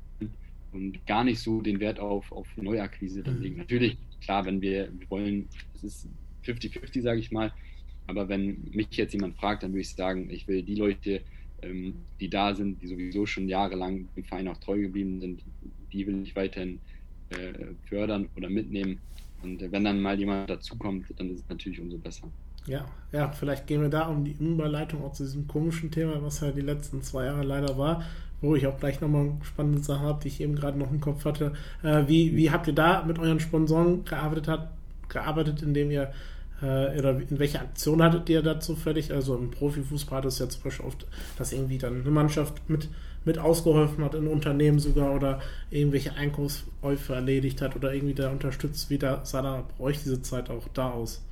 und 0.73 1.05
gar 1.07 1.25
nicht 1.25 1.41
so 1.41 1.61
den 1.61 1.81
Wert 1.81 1.99
auf, 1.99 2.31
auf 2.33 2.49
Neuakquise 2.57 3.23
dann 3.23 3.41
legen. 3.41 3.55
Mhm. 3.55 3.61
Natürlich, 3.61 3.97
klar, 4.21 4.45
wenn 4.45 4.61
wir, 4.61 4.91
wir 4.99 5.11
wollen, 5.11 5.49
es 5.75 5.85
ist 5.85 6.09
50-50, 6.45 7.03
sage 7.03 7.21
ich 7.21 7.31
mal, 7.31 7.53
aber 8.07 8.29
wenn 8.29 8.64
mich 8.73 8.88
jetzt 8.93 9.12
jemand 9.12 9.37
fragt, 9.37 9.62
dann 9.62 9.73
würde 9.73 9.83
ich 9.83 9.95
sagen, 9.95 10.31
ich 10.31 10.49
will 10.49 10.62
die 10.62 10.75
Leute, 10.75 11.23
ähm, 11.62 11.95
die 12.21 12.31
da 12.31 12.55
sind, 12.55 12.81
die 12.83 12.87
sowieso 12.87 13.27
schon 13.27 13.49
jahrelang 13.49 14.09
dem 14.17 14.25
Verein 14.25 14.49
auch 14.49 14.59
treu 14.59 14.81
geblieben 14.81 15.21
sind, 15.21 15.43
die 15.93 16.07
will 16.07 16.23
ich 16.23 16.37
weiterhin 16.37 16.81
äh, 17.31 17.75
fördern 17.85 18.29
oder 18.37 18.49
mitnehmen. 18.49 19.01
Und 19.43 19.61
wenn 19.61 19.85
dann 19.85 20.01
mal 20.01 20.19
jemand 20.19 20.51
dazukommt, 20.51 21.07
dann 21.17 21.31
ist 21.31 21.41
es 21.41 21.49
natürlich 21.49 21.81
umso 21.81 21.99
besser. 21.99 22.31
Ja, 22.66 22.85
ja, 23.12 23.33
vielleicht 23.33 23.66
gehen 23.66 23.81
wir 23.81 23.88
da 23.88 24.07
um 24.09 24.25
die 24.25 24.33
Überleitung 24.33 25.03
auch 25.05 25.12
zu 25.12 25.23
diesem 25.23 25.49
komischen 25.49 25.90
Thema, 25.90 26.23
was 26.23 26.40
ja 26.40 26.51
die 26.51 26.61
letzten 26.61 27.03
zwei 27.03 27.25
Jahre 27.25 27.42
leider 27.42 27.79
war, 27.79 28.03
wo 28.42 28.55
ich 28.55 28.66
auch 28.66 28.79
gleich 28.79 29.01
nochmal 29.01 29.33
spannende 29.42 29.83
Sache 29.83 30.01
habe, 30.01 30.21
die 30.23 30.29
ich 30.29 30.40
eben 30.40 30.55
gerade 30.55 30.79
noch 30.79 30.90
im 30.90 31.01
Kopf 31.01 31.25
hatte. 31.25 31.53
Äh, 31.83 32.05
wie, 32.07 32.37
wie 32.37 32.51
habt 32.51 32.66
ihr 32.66 32.75
da 32.75 33.03
mit 33.05 33.18
euren 33.18 33.40
Sponsoren 33.40 34.05
gearbeitet, 34.05 34.49
hat, 34.49 34.71
gearbeitet 35.09 35.62
indem 35.62 35.90
ihr 35.90 36.12
äh, 36.61 36.99
oder 36.99 37.18
in 37.18 37.38
welche 37.38 37.61
Aktion 37.61 38.03
hattet 38.03 38.29
ihr 38.29 38.42
dazu 38.42 38.77
fertig? 38.77 39.12
Also 39.12 39.37
im 39.37 39.51
Profifußball 39.51 40.27
es 40.27 40.38
ja 40.38 40.49
zum 40.49 40.62
Beispiel 40.64 40.87
oft, 40.87 41.07
dass 41.38 41.53
irgendwie 41.53 41.79
dann 41.79 42.01
eine 42.01 42.11
Mannschaft 42.11 42.68
mit, 42.68 42.88
mit 43.25 43.38
ausgeholfen 43.38 44.05
hat, 44.05 44.14
in 44.14 44.27
Unternehmen 44.27 44.79
sogar 44.79 45.14
oder 45.14 45.40
irgendwelche 45.71 46.14
Einkaufskäufe 46.14 47.14
erledigt 47.14 47.62
hat 47.62 47.77
oder 47.77 47.94
irgendwie 47.94 48.14
da 48.14 48.31
unterstützt. 48.31 48.90
Wie 48.90 48.99
da 48.99 49.25
sah 49.25 49.42
da 49.42 49.64
bei 49.79 49.85
euch 49.85 50.03
diese 50.03 50.21
Zeit 50.23 50.51
auch 50.51 50.68
da 50.75 50.90
aus? 50.90 51.23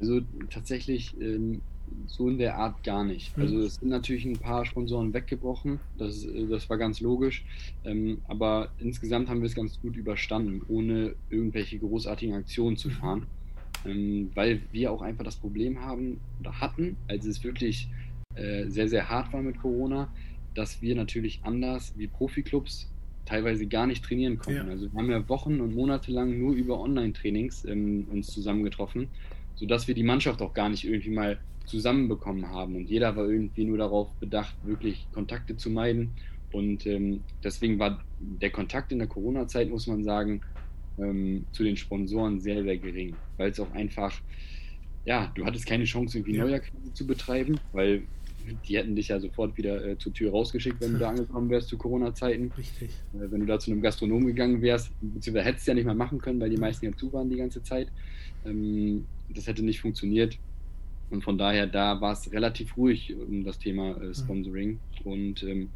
Also 0.00 0.20
tatsächlich 0.50 1.14
ähm, 1.20 1.60
so 2.06 2.28
in 2.28 2.38
der 2.38 2.56
Art 2.56 2.82
gar 2.84 3.04
nicht. 3.04 3.36
Mhm. 3.36 3.42
Also 3.42 3.60
es 3.60 3.74
sind 3.76 3.88
natürlich 3.88 4.24
ein 4.24 4.38
paar 4.38 4.64
Sponsoren 4.64 5.12
weggebrochen, 5.12 5.80
das, 5.96 6.24
äh, 6.24 6.46
das 6.46 6.68
war 6.70 6.78
ganz 6.78 7.00
logisch. 7.00 7.44
Ähm, 7.84 8.18
aber 8.28 8.70
insgesamt 8.78 9.28
haben 9.28 9.40
wir 9.40 9.46
es 9.46 9.54
ganz 9.54 9.80
gut 9.80 9.96
überstanden, 9.96 10.62
ohne 10.68 11.14
irgendwelche 11.30 11.78
großartigen 11.78 12.34
Aktionen 12.34 12.76
zu 12.76 12.88
mhm. 12.88 12.92
fahren. 12.92 13.26
Ähm, 13.86 14.30
weil 14.34 14.62
wir 14.72 14.90
auch 14.90 15.02
einfach 15.02 15.24
das 15.24 15.36
Problem 15.36 15.80
haben 15.80 16.20
oder 16.40 16.60
hatten, 16.60 16.96
als 17.06 17.24
es 17.26 17.44
wirklich 17.44 17.88
äh, 18.34 18.68
sehr, 18.68 18.88
sehr 18.88 19.08
hart 19.08 19.32
war 19.32 19.40
mit 19.40 19.58
Corona, 19.58 20.12
dass 20.54 20.82
wir 20.82 20.96
natürlich 20.96 21.40
anders 21.44 21.94
wie 21.96 22.08
Profiklubs 22.08 22.90
teilweise 23.24 23.66
gar 23.66 23.86
nicht 23.86 24.04
trainieren 24.04 24.38
konnten. 24.38 24.66
Ja. 24.66 24.72
Also 24.72 24.90
wir 24.90 24.98
haben 24.98 25.10
ja 25.10 25.28
Wochen 25.28 25.60
und 25.60 25.74
Monate 25.74 26.10
lang 26.10 26.38
nur 26.38 26.54
über 26.54 26.80
Online-Trainings 26.80 27.66
ähm, 27.66 28.06
uns 28.10 28.28
zusammengetroffen, 28.28 29.08
sodass 29.58 29.88
wir 29.88 29.94
die 29.94 30.02
Mannschaft 30.02 30.40
auch 30.40 30.54
gar 30.54 30.68
nicht 30.68 30.84
irgendwie 30.84 31.10
mal 31.10 31.38
zusammenbekommen 31.66 32.48
haben. 32.48 32.76
Und 32.76 32.88
jeder 32.88 33.14
war 33.16 33.28
irgendwie 33.28 33.64
nur 33.64 33.78
darauf 33.78 34.12
bedacht, 34.14 34.54
wirklich 34.64 35.06
Kontakte 35.12 35.56
zu 35.56 35.70
meiden. 35.70 36.10
Und 36.52 36.86
ähm, 36.86 37.20
deswegen 37.44 37.78
war 37.78 38.02
der 38.18 38.50
Kontakt 38.50 38.90
in 38.92 38.98
der 38.98 39.08
Corona-Zeit, 39.08 39.68
muss 39.68 39.86
man 39.86 40.02
sagen, 40.02 40.40
ähm, 40.98 41.44
zu 41.52 41.62
den 41.62 41.76
Sponsoren 41.76 42.40
sehr, 42.40 42.62
sehr 42.62 42.78
gering, 42.78 43.14
weil 43.36 43.50
es 43.50 43.60
auch 43.60 43.70
einfach, 43.72 44.18
ja, 45.04 45.30
du 45.34 45.44
hattest 45.44 45.66
keine 45.66 45.84
Chance, 45.84 46.18
irgendwie 46.18 46.36
ja. 46.36 46.44
Neuakquise 46.44 46.92
zu 46.94 47.06
betreiben, 47.06 47.60
weil 47.72 48.02
die 48.66 48.78
hätten 48.78 48.96
dich 48.96 49.08
ja 49.08 49.20
sofort 49.20 49.56
wieder 49.58 49.84
äh, 49.84 49.98
zur 49.98 50.12
Tür 50.14 50.30
rausgeschickt, 50.30 50.80
wenn 50.80 50.94
du 50.94 50.98
da 50.98 51.08
angekommen 51.10 51.50
wärst 51.50 51.68
zu 51.68 51.76
Corona-Zeiten. 51.76 52.50
Richtig. 52.56 52.90
Äh, 53.14 53.30
wenn 53.30 53.40
du 53.40 53.46
da 53.46 53.58
zu 53.58 53.70
einem 53.70 53.82
Gastronom 53.82 54.26
gegangen 54.26 54.62
wärst, 54.62 54.90
beziehungsweise 55.00 55.44
hättest 55.44 55.66
du 55.66 55.72
ja 55.72 55.74
nicht 55.74 55.86
mal 55.86 55.94
machen 55.94 56.18
können, 56.18 56.40
weil 56.40 56.50
die 56.50 56.56
meisten 56.56 56.86
ja 56.86 56.96
zu 56.96 57.12
waren 57.12 57.28
die 57.28 57.36
ganze 57.36 57.62
Zeit. 57.62 57.88
Ähm, 58.48 59.04
das 59.28 59.46
hätte 59.46 59.64
nicht 59.64 59.80
funktioniert. 59.80 60.38
Und 61.10 61.22
von 61.22 61.38
daher, 61.38 61.66
da 61.66 62.00
war 62.00 62.12
es 62.12 62.30
relativ 62.32 62.76
ruhig 62.76 63.14
um 63.14 63.44
das 63.44 63.58
Thema 63.58 63.96
äh, 64.00 64.14
Sponsoring. 64.14 64.78
Mhm. 65.04 65.10
Und 65.10 65.42
ähm, 65.42 65.70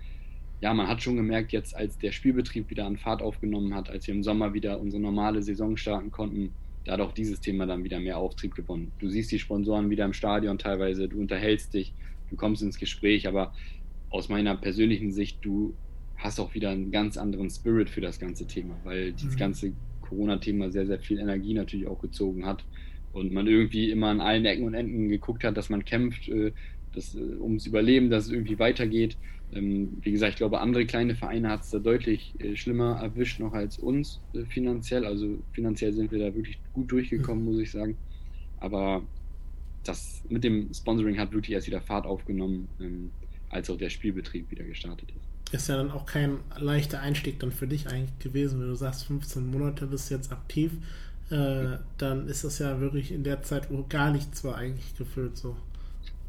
ja, 0.61 0.73
man 0.75 0.87
hat 0.87 1.03
schon 1.03 1.17
gemerkt, 1.17 1.53
jetzt 1.53 1.75
als 1.75 1.99
der 1.99 2.13
Spielbetrieb 2.13 2.71
wieder 2.71 2.87
an 2.87 2.97
Fahrt 2.97 3.23
aufgenommen 3.23 3.75
hat, 3.75 3.91
als 3.91 4.07
wir 4.07 4.15
im 4.15 4.23
Sommer 4.23 4.55
wieder 4.55 4.81
unsere 4.81 5.03
normale 5.03 5.43
Saison 5.43 5.77
starten 5.77 6.11
konnten, 6.11 6.53
da 6.85 6.93
hat 6.93 7.01
auch 7.01 7.13
dieses 7.13 7.41
Thema 7.41 7.67
dann 7.67 7.85
wieder 7.85 8.01
mehr 8.01 8.19
Auftrieb 8.19 8.55
gewonnen. 8.55 8.93
Du 8.99 9.09
siehst 9.09 9.31
die 9.33 9.39
Sponsoren 9.39 9.91
wieder 9.91 10.05
im 10.05 10.13
Stadion 10.13 10.59
teilweise, 10.59 11.09
du 11.09 11.19
unterhältst 11.19 11.75
dich, 11.75 11.93
du 12.31 12.37
kommst 12.37 12.63
ins 12.63 12.79
Gespräch, 12.79 13.29
aber 13.29 13.55
aus 14.11 14.29
meiner 14.29 14.57
persönlichen 14.57 15.13
Sicht, 15.13 15.39
du 15.43 15.75
hast 16.17 16.39
auch 16.39 16.55
wieder 16.55 16.71
einen 16.71 16.91
ganz 16.91 17.17
anderen 17.17 17.51
Spirit 17.51 17.89
für 17.89 18.01
das 18.01 18.19
ganze 18.21 18.47
Thema, 18.47 18.77
weil 18.85 19.13
dieses 19.13 19.35
mhm. 19.35 19.39
ganze 19.39 19.73
Corona-Thema 20.13 20.71
sehr, 20.71 20.87
sehr 20.87 20.99
viel 20.99 21.19
Energie 21.19 21.55
natürlich 21.55 21.87
auch 21.87 22.01
gezogen 22.01 22.45
hat 22.45 22.65
und 23.13 23.33
man 23.33 23.47
irgendwie 23.47 23.91
immer 23.91 24.09
an 24.09 24.21
allen 24.21 24.45
Ecken 24.45 24.65
und 24.65 24.75
Enden 24.75 25.09
geguckt 25.09 25.45
hat, 25.45 25.57
dass 25.57 25.71
man 25.71 25.85
kämpft, 25.85 26.29
äh, 26.29 26.53
dass, 26.95 27.15
äh, 27.15 27.21
ums 27.41 27.67
Überleben, 27.67 28.11
dass 28.11 28.27
es 28.27 28.33
irgendwie 28.33 28.59
weitergeht. 28.59 29.17
Ähm, 29.55 29.99
wie 30.03 30.13
gesagt, 30.13 30.33
ich 30.33 30.39
glaube, 30.39 30.61
andere 30.61 30.87
kleine 30.87 31.15
Vereine 31.15 31.51
hat 31.51 31.63
es 31.63 31.71
da 31.71 31.79
deutlich 31.79 32.35
äh, 32.39 32.57
schlimmer 32.57 32.99
erwischt 33.03 33.41
noch 33.41 33.53
als 33.53 33.79
uns 33.79 34.21
finanziell. 34.49 35.05
Also 35.05 35.39
finanziell 35.53 35.93
sind 35.93 36.11
wir 36.11 36.19
da 36.19 36.35
wirklich 36.35 36.59
gut 36.73 36.91
durchgekommen, 36.91 37.45
muss 37.45 37.59
ich 37.59 37.71
sagen. 37.71 37.97
Aber 38.61 39.03
das 39.85 40.23
mit 40.29 40.45
dem 40.45 40.73
Sponsoring 40.73 41.19
hat 41.19 41.33
wirklich 41.33 41.53
erst 41.53 41.67
wieder 41.67 41.81
Fahrt 41.81 42.07
aufgenommen, 42.07 42.69
ähm, 42.81 43.11
als 43.51 43.69
auch 43.69 43.77
der 43.77 43.91
Spielbetrieb 43.91 44.51
wieder 44.51 44.65
gestartet 44.65 45.11
ist. 45.11 45.32
Ist 45.53 45.69
ja 45.69 45.77
dann 45.77 45.91
auch 45.91 46.07
kein 46.07 46.39
leichter 46.59 47.01
Einstieg 47.01 47.39
dann 47.41 47.53
für 47.53 47.67
dich 47.67 47.87
eigentlich 47.87 48.19
gewesen, 48.19 48.61
wenn 48.61 48.69
du 48.69 48.75
sagst, 48.75 49.05
15 49.05 49.51
Monate 49.51 49.87
bist 49.87 50.11
du 50.11 50.15
jetzt 50.15 50.33
aktiv, 50.33 50.73
äh, 51.31 51.77
dann 51.99 52.27
ist 52.27 52.45
das 52.45 52.59
ja 52.59 52.81
wirklich 52.81 53.13
in 53.13 53.23
der 53.23 53.43
Zeit, 53.43 53.71
wo 53.71 53.85
gar 53.89 54.11
nichts 54.11 54.43
war, 54.45 54.57
eigentlich 54.57 54.97
gefüllt 54.97 55.37
so. 55.37 55.57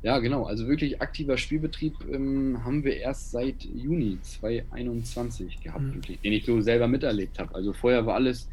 Ja, 0.04 0.20
genau. 0.20 0.44
Also 0.44 0.68
wirklich 0.68 1.02
aktiver 1.02 1.38
Spielbetrieb 1.38 1.94
ähm, 2.12 2.60
haben 2.66 2.84
wir 2.84 2.98
erst 2.98 3.32
seit 3.32 3.64
Juni 3.64 4.18
2021 4.22 5.62
gehabt, 5.62 5.82
mhm. 5.82 5.96
wirklich, 5.96 6.20
den 6.20 6.34
ich 6.34 6.46
so 6.46 6.60
selber 6.60 6.90
miterlebt 6.90 7.40
habe. 7.40 7.56
Also 7.56 7.72
vorher 7.72 8.06
war 8.06 8.16
alles 8.16 8.50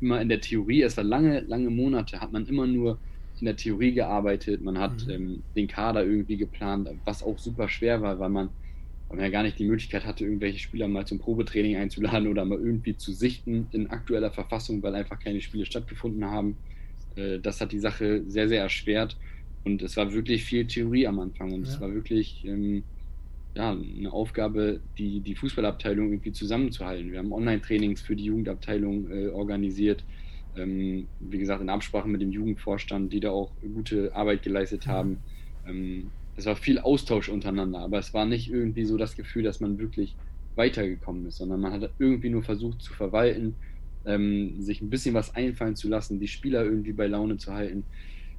immer 0.00 0.20
in 0.20 0.28
der 0.28 0.40
Theorie, 0.40 0.82
es 0.82 0.96
war 0.96 1.04
lange, 1.04 1.40
lange 1.40 1.70
Monate, 1.70 2.20
hat 2.20 2.32
man 2.32 2.46
immer 2.46 2.66
nur 2.68 2.98
in 3.40 3.46
der 3.46 3.56
Theorie 3.56 3.92
gearbeitet, 3.92 4.62
man 4.62 4.78
hat 4.78 5.06
mhm. 5.06 5.10
ähm, 5.10 5.42
den 5.56 5.66
Kader 5.66 6.04
irgendwie 6.04 6.36
geplant, 6.36 6.88
was 7.04 7.24
auch 7.24 7.38
super 7.38 7.68
schwer 7.68 8.00
war, 8.00 8.18
weil 8.20 8.30
man, 8.30 8.48
weil 9.12 9.18
man 9.18 9.26
ja 9.26 9.30
gar 9.30 9.42
nicht 9.42 9.58
die 9.58 9.66
Möglichkeit 9.66 10.06
hatte, 10.06 10.24
irgendwelche 10.24 10.58
Spieler 10.58 10.88
mal 10.88 11.06
zum 11.06 11.18
Probetraining 11.18 11.76
einzuladen 11.76 12.28
oder 12.28 12.46
mal 12.46 12.58
irgendwie 12.58 12.96
zu 12.96 13.12
sichten 13.12 13.66
in 13.72 13.90
aktueller 13.90 14.30
Verfassung, 14.30 14.82
weil 14.82 14.94
einfach 14.94 15.20
keine 15.20 15.42
Spiele 15.42 15.66
stattgefunden 15.66 16.24
haben. 16.24 16.56
Äh, 17.16 17.38
das 17.38 17.60
hat 17.60 17.72
die 17.72 17.78
Sache 17.78 18.22
sehr, 18.26 18.48
sehr 18.48 18.62
erschwert 18.62 19.18
und 19.64 19.82
es 19.82 19.98
war 19.98 20.14
wirklich 20.14 20.44
viel 20.44 20.66
Theorie 20.66 21.06
am 21.06 21.18
Anfang 21.20 21.52
und 21.52 21.66
ja. 21.66 21.68
es 21.68 21.78
war 21.78 21.92
wirklich 21.92 22.42
ähm, 22.46 22.84
ja, 23.54 23.72
eine 23.72 24.10
Aufgabe, 24.10 24.80
die, 24.96 25.20
die 25.20 25.34
Fußballabteilung 25.34 26.10
irgendwie 26.10 26.32
zusammenzuhalten. 26.32 27.12
Wir 27.12 27.18
haben 27.18 27.32
Online-Trainings 27.32 28.00
für 28.00 28.16
die 28.16 28.24
Jugendabteilung 28.24 29.10
äh, 29.10 29.28
organisiert 29.28 30.02
ähm, 30.56 31.06
wie 31.20 31.38
gesagt, 31.38 31.62
in 31.62 31.70
Absprache 31.70 32.08
mit 32.08 32.20
dem 32.20 32.30
Jugendvorstand, 32.30 33.12
die 33.12 33.20
da 33.20 33.30
auch 33.30 33.50
gute 33.74 34.14
Arbeit 34.14 34.42
geleistet 34.42 34.86
haben. 34.86 35.18
Ähm, 35.66 36.10
es 36.36 36.46
war 36.46 36.56
viel 36.56 36.78
Austausch 36.78 37.28
untereinander, 37.28 37.80
aber 37.80 37.98
es 37.98 38.14
war 38.14 38.24
nicht 38.24 38.50
irgendwie 38.50 38.84
so 38.84 38.96
das 38.96 39.16
Gefühl, 39.16 39.42
dass 39.42 39.60
man 39.60 39.78
wirklich 39.78 40.16
weitergekommen 40.54 41.26
ist, 41.26 41.38
sondern 41.38 41.60
man 41.60 41.72
hat 41.72 41.90
irgendwie 41.98 42.30
nur 42.30 42.42
versucht 42.42 42.82
zu 42.82 42.92
verwalten, 42.92 43.54
ähm, 44.04 44.60
sich 44.60 44.80
ein 44.80 44.90
bisschen 44.90 45.14
was 45.14 45.34
einfallen 45.34 45.76
zu 45.76 45.88
lassen, 45.88 46.20
die 46.20 46.28
Spieler 46.28 46.64
irgendwie 46.64 46.92
bei 46.92 47.06
Laune 47.06 47.36
zu 47.36 47.52
halten 47.52 47.84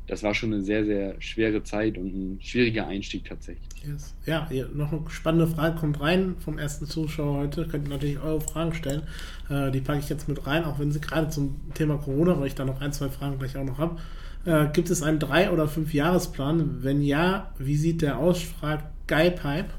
das 0.07 0.21
war 0.21 0.33
schon 0.33 0.53
eine 0.53 0.61
sehr, 0.61 0.85
sehr 0.85 1.21
schwere 1.21 1.63
Zeit 1.63 1.97
und 1.97 2.07
ein 2.13 2.41
schwieriger 2.41 2.87
Einstieg 2.87 3.25
tatsächlich. 3.25 3.69
Yes. 3.85 4.15
Ja, 4.25 4.49
noch 4.73 4.91
eine 4.91 5.09
spannende 5.09 5.47
Frage 5.47 5.79
kommt 5.79 6.01
rein 6.01 6.35
vom 6.39 6.57
ersten 6.57 6.85
Zuschauer 6.85 7.37
heute. 7.37 7.67
Könnt 7.67 7.87
ihr 7.87 7.91
natürlich 7.91 8.19
eure 8.19 8.41
Fragen 8.41 8.73
stellen. 8.73 9.03
Äh, 9.49 9.71
die 9.71 9.79
packe 9.79 9.99
ich 9.99 10.09
jetzt 10.09 10.27
mit 10.27 10.45
rein, 10.45 10.65
auch 10.65 10.77
wenn 10.79 10.91
sie 10.91 10.99
gerade 10.99 11.29
zum 11.29 11.55
Thema 11.73 11.97
Corona, 11.97 12.37
weil 12.39 12.47
ich 12.47 12.55
da 12.55 12.65
noch 12.65 12.81
ein, 12.81 12.91
zwei 12.91 13.09
Fragen 13.09 13.39
gleich 13.39 13.55
auch 13.55 13.63
noch 13.63 13.77
habe. 13.77 13.97
Äh, 14.45 14.67
gibt 14.73 14.89
es 14.89 15.01
einen 15.01 15.19
drei- 15.19 15.51
oder 15.51 15.67
fünf 15.67 15.93
Jahresplan? 15.93 16.83
Wenn 16.83 17.01
ja, 17.01 17.53
wie 17.57 17.75
sieht 17.75 18.01
der 18.01 18.19
aus? 18.19 18.41
Fragt 18.41 18.85
Guypipe. 19.07 19.69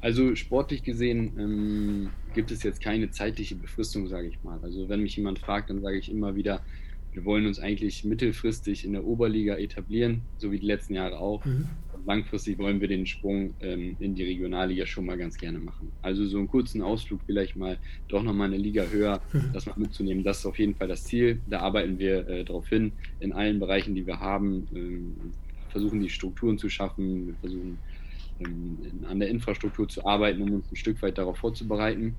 Also 0.00 0.34
sportlich 0.34 0.82
gesehen 0.82 1.32
ähm, 1.38 2.10
gibt 2.34 2.50
es 2.50 2.62
jetzt 2.62 2.80
keine 2.80 3.10
zeitliche 3.10 3.54
Befristung, 3.54 4.08
sage 4.08 4.28
ich 4.28 4.42
mal. 4.42 4.58
Also 4.62 4.88
wenn 4.88 5.00
mich 5.00 5.16
jemand 5.16 5.38
fragt, 5.38 5.70
dann 5.70 5.80
sage 5.80 5.98
ich 5.98 6.10
immer 6.10 6.34
wieder, 6.34 6.60
wir 7.12 7.24
wollen 7.24 7.46
uns 7.46 7.60
eigentlich 7.60 8.04
mittelfristig 8.04 8.84
in 8.84 8.94
der 8.94 9.04
Oberliga 9.04 9.56
etablieren, 9.56 10.22
so 10.38 10.50
wie 10.50 10.58
die 10.58 10.66
letzten 10.66 10.94
Jahre 10.94 11.18
auch. 11.18 11.44
Mhm. 11.44 11.66
Langfristig 12.04 12.58
wollen 12.58 12.80
wir 12.80 12.88
den 12.88 13.06
Sprung 13.06 13.54
ähm, 13.60 13.96
in 14.00 14.14
die 14.14 14.24
Regionalliga 14.24 14.86
schon 14.86 15.06
mal 15.06 15.16
ganz 15.16 15.36
gerne 15.38 15.58
machen. 15.58 15.92
Also 16.02 16.26
so 16.26 16.38
einen 16.38 16.48
kurzen 16.48 16.82
Ausflug 16.82 17.20
vielleicht 17.26 17.56
mal 17.56 17.78
doch 18.08 18.22
nochmal 18.22 18.48
eine 18.48 18.56
Liga 18.56 18.84
höher, 18.84 19.20
mhm. 19.32 19.50
das 19.52 19.66
mal 19.66 19.76
mitzunehmen. 19.76 20.24
Das 20.24 20.40
ist 20.40 20.46
auf 20.46 20.58
jeden 20.58 20.74
Fall 20.74 20.88
das 20.88 21.04
Ziel. 21.04 21.40
Da 21.48 21.60
arbeiten 21.60 21.98
wir 21.98 22.26
äh, 22.28 22.44
darauf 22.44 22.68
hin, 22.68 22.92
in 23.20 23.32
allen 23.32 23.60
Bereichen, 23.60 23.94
die 23.94 24.06
wir 24.06 24.18
haben. 24.18 24.66
Ähm, 24.74 25.14
versuchen 25.68 26.00
die 26.00 26.10
Strukturen 26.10 26.58
zu 26.58 26.68
schaffen, 26.68 27.28
wir 27.28 27.34
versuchen 27.36 27.78
ähm, 28.40 28.78
an 29.08 29.18
der 29.18 29.28
Infrastruktur 29.28 29.88
zu 29.88 30.04
arbeiten, 30.04 30.42
um 30.42 30.52
uns 30.52 30.70
ein 30.70 30.76
Stück 30.76 31.00
weit 31.02 31.18
darauf 31.18 31.38
vorzubereiten. 31.38 32.14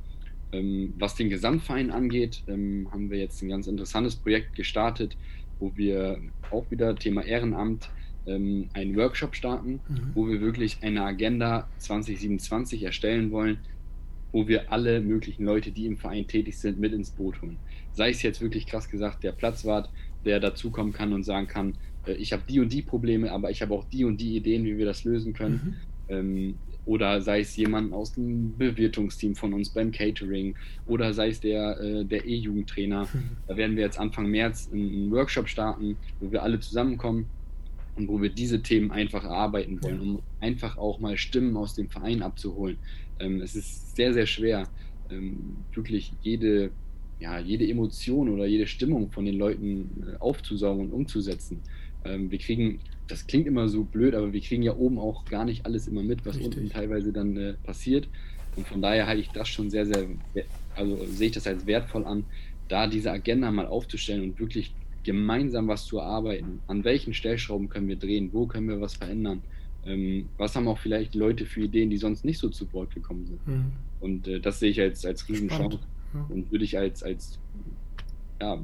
Ähm, 0.52 0.94
was 0.98 1.16
den 1.16 1.30
Gesamtverein 1.30 1.92
angeht, 1.92 2.44
ähm, 2.48 2.88
haben 2.92 3.10
wir 3.10 3.20
jetzt 3.20 3.42
ein 3.42 3.50
ganz 3.50 3.68
interessantes 3.68 4.16
Projekt 4.16 4.56
gestartet, 4.56 5.18
wo 5.60 5.72
wir 5.76 6.20
auch 6.52 6.70
wieder 6.70 6.96
Thema 6.96 7.24
Ehrenamt 7.24 7.90
ähm, 8.28 8.70
einen 8.74 8.96
Workshop 8.96 9.36
starten, 9.36 9.80
mhm. 9.88 10.12
wo 10.14 10.28
wir 10.28 10.42
wirklich 10.42 10.78
eine 10.82 11.04
Agenda 11.04 11.68
2027 11.80 12.84
erstellen 12.84 13.32
wollen, 13.32 13.58
wo 14.32 14.48
wir 14.48 14.72
alle 14.72 15.02
möglichen 15.02 15.46
Leute, 15.46 15.72
die 15.72 15.86
im 15.86 15.98
Verein 15.98 16.28
tätig 16.28 16.58
sind, 16.58 16.80
mit 16.80 16.94
ins 16.94 17.12
Boot 17.12 17.42
holen. 17.42 17.58
Sei 17.92 18.10
es 18.10 18.22
jetzt 18.22 18.42
wirklich 18.42 18.66
krass 18.66 18.90
gesagt 18.90 19.24
der 19.24 19.32
Platzwart, 19.32 19.90
der 20.26 20.40
dazukommen 20.40 20.94
kann 20.94 21.14
und 21.14 21.24
sagen 21.24 21.48
kann, 21.48 21.76
äh, 22.06 22.14
ich 22.14 22.34
habe 22.34 22.44
die 22.48 22.60
und 22.60 22.72
die 22.72 22.82
Probleme, 22.82 23.32
aber 23.32 23.52
ich 23.52 23.62
habe 23.62 23.74
auch 23.74 23.86
die 23.86 24.06
und 24.06 24.20
die 24.20 24.36
Ideen, 24.36 24.66
wie 24.66 24.78
wir 24.78 24.86
das 24.86 25.04
lösen 25.04 25.34
können. 25.34 25.54
Mhm. 26.10 26.16
Ähm, 26.16 26.56
oder 26.86 27.22
sei 27.22 27.40
es 27.40 27.56
jemand 27.56 27.94
aus 27.94 28.14
dem 28.14 28.58
Bewirtungsteam 28.58 29.36
von 29.36 29.54
uns 29.54 29.70
beim 29.70 29.92
Catering 29.92 30.56
oder 30.86 31.14
sei 31.14 31.30
es 31.30 31.40
der, 31.40 31.80
äh, 31.80 32.04
der 32.04 32.26
E-Jugendtrainer. 32.26 33.08
Da 33.48 33.56
werden 33.56 33.78
wir 33.78 33.84
jetzt 33.84 34.00
Anfang 34.00 34.28
März 34.28 34.70
einen 34.74 35.10
Workshop 35.12 35.48
starten, 35.48 35.96
wo 36.20 36.32
wir 36.32 36.44
alle 36.44 36.60
zusammenkommen 36.60 37.28
und 37.96 38.08
wo 38.08 38.22
wir 38.22 38.30
diese 38.30 38.62
Themen 38.62 38.92
einfach 38.92 39.24
erarbeiten 39.24 39.82
wollen, 39.84 40.00
um 40.00 40.22
einfach 40.42 40.78
auch 40.78 41.00
mal 41.00 41.18
Stimmen 41.18 41.56
aus 41.58 41.76
dem 41.76 41.90
Verein 41.90 42.22
abzuholen. 42.22 42.78
Ähm, 43.20 43.42
es 43.42 43.56
ist 43.56 43.96
sehr, 43.96 44.14
sehr 44.14 44.26
schwer, 44.26 44.68
ähm, 45.12 45.58
wirklich 45.74 46.14
jede, 46.22 46.72
ja, 47.20 47.40
jede 47.40 47.68
Emotion 47.68 48.30
oder 48.30 48.46
jede 48.46 48.68
Stimmung 48.68 49.12
von 49.12 49.26
den 49.26 49.36
Leuten 49.36 49.90
äh, 50.08 50.18
aufzusaugen 50.18 50.86
und 50.86 50.92
umzusetzen. 50.92 51.60
Ähm, 52.06 52.32
wir 52.32 52.40
kriegen 52.40 52.80
das 53.08 53.28
klingt 53.28 53.48
immer 53.48 53.68
so 53.68 53.84
blöd, 53.84 54.16
aber 54.16 54.34
wir 54.34 54.42
kriegen 54.42 54.64
ja 54.64 54.76
oben 54.76 54.98
auch 54.98 55.26
gar 55.26 55.46
nicht 55.46 55.66
alles 55.66 55.88
immer 55.88 56.04
mit, 56.04 56.26
was 56.26 56.38
Richtig. 56.38 56.58
unten 56.58 56.70
teilweise 56.70 57.12
dann 57.12 57.38
äh, 57.38 57.54
passiert. 57.64 58.08
Und 58.56 58.68
von 58.68 58.82
daher 58.82 59.08
halte 59.08 59.22
ich 59.22 59.30
das 59.30 59.50
schon 59.50 59.70
sehr, 59.70 59.86
sehr, 59.86 60.08
also 60.76 61.04
sehe 61.06 61.28
ich 61.28 61.34
das 61.34 61.48
als 61.48 61.66
wertvoll 61.66 62.06
an, 62.06 62.24
da 62.70 62.88
diese 62.88 63.12
Agenda 63.12 63.52
mal 63.52 63.66
aufzustellen 63.66 64.24
und 64.24 64.40
wirklich 64.40 64.74
gemeinsam 65.04 65.68
was 65.68 65.86
zu 65.86 65.98
erarbeiten. 65.98 66.60
An 66.68 66.84
welchen 66.84 67.14
Stellschrauben 67.14 67.70
können 67.70 67.88
wir 67.88 67.96
drehen? 67.96 68.30
Wo 68.32 68.46
können 68.46 68.68
wir 68.68 68.82
was 68.82 68.96
verändern? 68.96 69.42
Ähm, 69.86 70.30
was 70.38 70.56
haben 70.56 70.68
auch 70.68 70.78
vielleicht 70.78 71.14
Leute 71.14 71.46
für 71.46 71.62
Ideen, 71.62 71.90
die 71.90 71.98
sonst 71.98 72.24
nicht 72.24 72.40
so 72.40 72.50
zu 72.50 72.72
Wort 72.74 72.94
gekommen 72.94 73.26
sind? 73.26 73.48
Mhm. 73.48 73.72
Und 74.00 74.28
äh, 74.28 74.40
das 74.40 74.60
sehe 74.60 74.70
ich 74.70 74.80
als, 74.80 75.06
als 75.06 75.28
Riesenchance 75.28 75.80
ja. 76.14 76.26
und 76.30 76.52
würde 76.52 76.64
ich 76.64 76.78
als, 76.78 77.04
als 77.04 77.40
ja, 78.42 78.60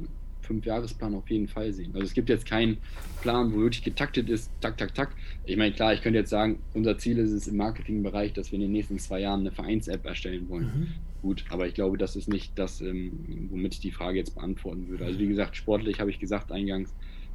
Fünfjahresplan 0.50 1.14
auf 1.14 1.30
jeden 1.30 1.46
Fall 1.46 1.72
sehen. 1.72 1.92
Also 1.94 2.06
es 2.06 2.12
gibt 2.12 2.28
jetzt 2.28 2.44
keinen 2.44 2.78
Plan, 3.22 3.52
wo 3.52 3.58
wirklich 3.58 3.84
getaktet 3.84 4.28
ist, 4.28 4.50
tak, 4.60 4.76
tak, 4.76 4.92
tak. 4.94 5.10
Ich 5.46 5.56
meine, 5.56 5.72
klar, 5.72 5.94
ich 5.94 6.02
könnte 6.02 6.18
jetzt 6.18 6.30
sagen, 6.30 6.58
unser 6.74 6.98
Ziel 6.98 7.18
ist 7.18 7.30
es 7.30 7.46
im 7.46 7.56
Marketingbereich, 7.56 8.32
dass 8.32 8.50
wir 8.50 8.56
in 8.56 8.62
den 8.62 8.72
nächsten 8.72 8.98
zwei 8.98 9.20
Jahren 9.20 9.40
eine 9.40 9.52
Vereins-App 9.52 10.04
erstellen 10.04 10.48
wollen. 10.48 10.64
Mhm. 10.64 10.86
Gut, 11.22 11.44
aber 11.50 11.68
ich 11.68 11.74
glaube, 11.74 11.98
das 11.98 12.16
ist 12.16 12.28
nicht 12.28 12.58
das, 12.58 12.80
ähm, 12.80 13.48
womit 13.50 13.74
ich 13.74 13.80
die 13.80 13.92
Frage 13.92 14.18
jetzt 14.18 14.34
beantworten 14.34 14.88
würde. 14.88 15.04
Also 15.04 15.20
wie 15.20 15.28
gesagt, 15.28 15.56
sportlich 15.56 16.00
habe 16.00 16.10
ich 16.10 16.18
gesagt 16.18 16.50
eingangs 16.50 16.92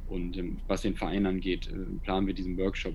und 0.08 0.36
ähm, 0.36 0.58
was 0.68 0.82
den 0.82 0.94
Verein 0.94 1.24
angeht, 1.24 1.68
äh, 1.68 1.76
planen 2.02 2.26
wir 2.26 2.34
diesen 2.34 2.58
Workshop, 2.58 2.94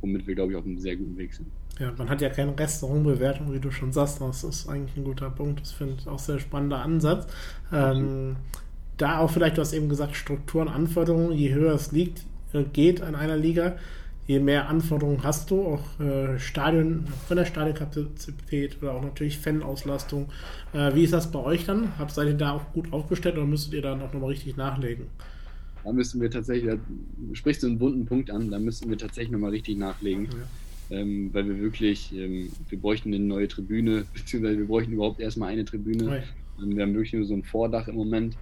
womit 0.00 0.26
wir, 0.26 0.34
glaube 0.34 0.52
ich, 0.52 0.58
auf 0.58 0.64
einem 0.64 0.78
sehr 0.78 0.96
guten 0.96 1.16
Weg 1.16 1.32
sind. 1.32 1.46
Ja, 1.78 1.92
man 1.96 2.08
hat 2.08 2.20
ja 2.20 2.28
keine 2.28 2.58
Restaurantbewertung, 2.58 3.52
wie 3.52 3.60
du 3.60 3.70
schon 3.70 3.92
sagst. 3.92 4.20
Das 4.20 4.44
ist 4.44 4.68
eigentlich 4.68 4.96
ein 4.96 5.04
guter 5.04 5.30
Punkt. 5.30 5.60
Das 5.60 5.72
finde 5.72 5.96
ich 5.98 6.08
auch 6.08 6.18
sehr 6.18 6.38
spannender 6.38 6.80
Ansatz. 6.80 7.26
Ähm, 7.72 8.36
da 8.96 9.18
auch 9.18 9.30
vielleicht, 9.30 9.56
du 9.56 9.60
hast 9.60 9.72
eben 9.72 9.88
gesagt, 9.88 10.16
Strukturen, 10.16 10.68
Anforderungen, 10.68 11.32
je 11.32 11.52
höher 11.52 11.74
es 11.74 11.92
liegt, 11.92 12.22
äh, 12.52 12.64
geht 12.72 13.02
an 13.02 13.14
einer 13.14 13.36
Liga, 13.36 13.76
je 14.26 14.38
mehr 14.38 14.68
Anforderungen 14.68 15.22
hast 15.22 15.50
du, 15.50 15.62
auch 15.66 16.00
äh, 16.00 16.38
Stadion, 16.38 17.04
von 17.26 17.36
der 17.36 17.44
Stadionkapazität 17.44 18.82
oder 18.82 18.94
auch 18.94 19.02
natürlich 19.02 19.38
Fanauslastung. 19.38 20.28
Äh, 20.72 20.94
wie 20.94 21.04
ist 21.04 21.12
das 21.12 21.30
bei 21.30 21.40
euch 21.40 21.64
dann? 21.64 21.98
Habt, 21.98 22.12
seid 22.12 22.28
ihr 22.28 22.34
da 22.34 22.52
auch 22.52 22.72
gut 22.72 22.92
aufgestellt 22.92 23.36
oder 23.36 23.46
müsstet 23.46 23.74
ihr 23.74 23.82
dann 23.82 24.00
auch 24.00 24.12
nochmal 24.12 24.30
richtig 24.30 24.56
nachlegen? 24.56 25.06
Da 25.84 25.92
müssen 25.92 26.20
wir 26.20 26.30
tatsächlich, 26.30 26.70
da 26.70 26.78
sprichst 27.34 27.62
du 27.62 27.66
einen 27.66 27.78
bunten 27.78 28.06
Punkt 28.06 28.30
an, 28.30 28.50
da 28.50 28.58
müssen 28.58 28.88
wir 28.88 28.96
tatsächlich 28.96 29.32
nochmal 29.32 29.50
richtig 29.50 29.76
nachlegen. 29.76 30.24
Ja 30.24 30.30
ähm, 30.90 31.30
weil 31.32 31.46
wir 31.46 31.58
wirklich, 31.60 32.12
ähm, 32.14 32.50
wir 32.68 32.78
bräuchten 32.78 33.12
eine 33.14 33.24
neue 33.24 33.48
Tribüne, 33.48 34.04
beziehungsweise 34.14 34.58
wir 34.58 34.66
bräuchten 34.66 34.92
überhaupt 34.92 35.20
erstmal 35.20 35.50
eine 35.50 35.64
Tribüne. 35.64 36.22
Ähm, 36.62 36.76
wir 36.76 36.82
haben 36.82 36.94
wirklich 36.94 37.12
nur 37.12 37.24
so 37.24 37.34
ein 37.34 37.42
Vordach 37.42 37.88
im 37.88 37.96
Moment. 37.96 38.36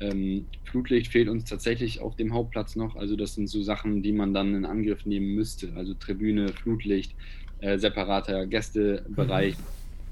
Ähm, 0.00 0.46
Flutlicht 0.64 1.12
fehlt 1.12 1.28
uns 1.28 1.44
tatsächlich 1.44 2.00
auf 2.00 2.16
dem 2.16 2.32
Hauptplatz 2.32 2.76
noch. 2.76 2.96
Also 2.96 3.16
das 3.16 3.34
sind 3.34 3.48
so 3.48 3.62
Sachen, 3.62 4.02
die 4.02 4.12
man 4.12 4.32
dann 4.34 4.54
in 4.54 4.64
Angriff 4.64 5.06
nehmen 5.06 5.34
müsste. 5.34 5.72
Also 5.76 5.94
Tribüne, 5.94 6.48
Flutlicht, 6.48 7.14
äh, 7.60 7.78
separater 7.78 8.46
Gästebereich. 8.46 9.56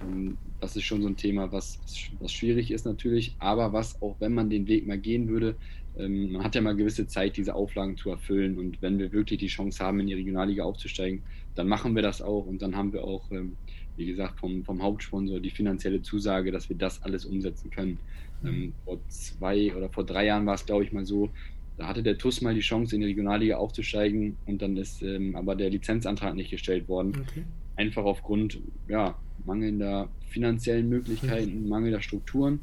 Mhm. 0.06 0.36
Das 0.60 0.76
ist 0.76 0.84
schon 0.84 1.02
so 1.02 1.08
ein 1.08 1.16
Thema, 1.16 1.50
was, 1.52 1.78
was 2.20 2.32
schwierig 2.32 2.70
ist 2.70 2.84
natürlich, 2.84 3.34
aber 3.38 3.72
was 3.72 4.00
auch 4.02 4.16
wenn 4.20 4.34
man 4.34 4.50
den 4.50 4.66
Weg 4.66 4.86
mal 4.86 4.98
gehen 4.98 5.28
würde, 5.28 5.56
ähm, 5.98 6.32
man 6.32 6.44
hat 6.44 6.54
ja 6.54 6.60
mal 6.60 6.76
gewisse 6.76 7.06
Zeit, 7.06 7.36
diese 7.36 7.54
Auflagen 7.54 7.96
zu 7.96 8.10
erfüllen. 8.10 8.58
Und 8.58 8.80
wenn 8.82 8.98
wir 8.98 9.12
wirklich 9.12 9.38
die 9.40 9.48
Chance 9.48 9.84
haben, 9.84 10.00
in 10.00 10.06
die 10.06 10.14
Regionalliga 10.14 10.64
aufzusteigen, 10.64 11.22
dann 11.54 11.68
machen 11.68 11.94
wir 11.94 12.02
das 12.02 12.22
auch. 12.22 12.46
Und 12.46 12.62
dann 12.62 12.76
haben 12.76 12.92
wir 12.92 13.04
auch, 13.04 13.30
ähm, 13.30 13.56
wie 13.96 14.06
gesagt, 14.06 14.38
vom, 14.40 14.64
vom 14.64 14.82
Hauptsponsor 14.82 15.40
die 15.40 15.50
finanzielle 15.50 16.02
Zusage, 16.02 16.52
dass 16.52 16.68
wir 16.68 16.76
das 16.76 17.02
alles 17.02 17.24
umsetzen 17.24 17.70
können. 17.70 17.98
Ähm, 18.44 18.72
vor 18.84 18.98
zwei 19.08 19.74
oder 19.74 19.88
vor 19.88 20.04
drei 20.04 20.26
Jahren 20.26 20.46
war 20.46 20.54
es, 20.54 20.66
glaube 20.66 20.84
ich, 20.84 20.92
mal 20.92 21.04
so, 21.04 21.30
da 21.76 21.88
hatte 21.88 22.02
der 22.02 22.18
TUS 22.18 22.40
mal 22.42 22.54
die 22.54 22.60
Chance, 22.60 22.94
in 22.94 23.00
die 23.00 23.08
Regionalliga 23.08 23.56
aufzusteigen 23.56 24.36
und 24.46 24.60
dann 24.60 24.76
ist 24.76 25.02
ähm, 25.02 25.34
aber 25.36 25.56
der 25.56 25.70
Lizenzantrag 25.70 26.34
nicht 26.34 26.50
gestellt 26.50 26.88
worden. 26.88 27.12
Okay. 27.28 27.44
Einfach 27.76 28.04
aufgrund 28.04 28.60
ja, 28.88 29.16
mangelnder 29.46 30.08
finanziellen 30.28 30.88
Möglichkeiten, 30.88 31.62
mhm. 31.62 31.68
mangelnder 31.68 32.02
Strukturen. 32.02 32.60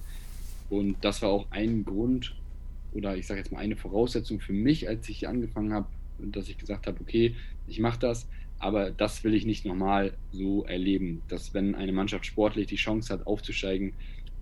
Und 0.69 0.97
das 1.01 1.21
war 1.21 1.29
auch 1.29 1.47
ein 1.49 1.85
Grund, 1.85 2.35
oder 2.93 3.15
ich 3.15 3.27
sage 3.27 3.39
jetzt 3.39 3.51
mal 3.51 3.59
eine 3.59 3.75
Voraussetzung 3.75 4.39
für 4.39 4.53
mich, 4.53 4.87
als 4.87 5.07
ich 5.09 5.27
angefangen 5.27 5.73
habe, 5.73 5.87
dass 6.19 6.49
ich 6.49 6.57
gesagt 6.57 6.87
habe, 6.87 6.99
okay, 7.01 7.35
ich 7.67 7.79
mache 7.79 7.99
das, 7.99 8.27
aber 8.59 8.91
das 8.91 9.23
will 9.23 9.33
ich 9.33 9.45
nicht 9.45 9.65
nochmal 9.65 10.13
so 10.31 10.65
erleben, 10.65 11.21
dass 11.27 11.53
wenn 11.53 11.75
eine 11.75 11.91
Mannschaft 11.91 12.25
sportlich 12.25 12.67
die 12.67 12.75
Chance 12.75 13.13
hat, 13.13 13.27
aufzusteigen, 13.27 13.93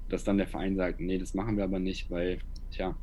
dass 0.10 0.24
dann 0.24 0.38
der 0.38 0.48
Verein 0.48 0.76
sagt, 0.76 1.00
nee, 1.00 1.18
das 1.18 1.34
machen 1.34 1.58
wir 1.58 1.64
aber 1.64 1.80
nicht, 1.80 2.10
weil, 2.12 2.40
tja, 2.72 2.96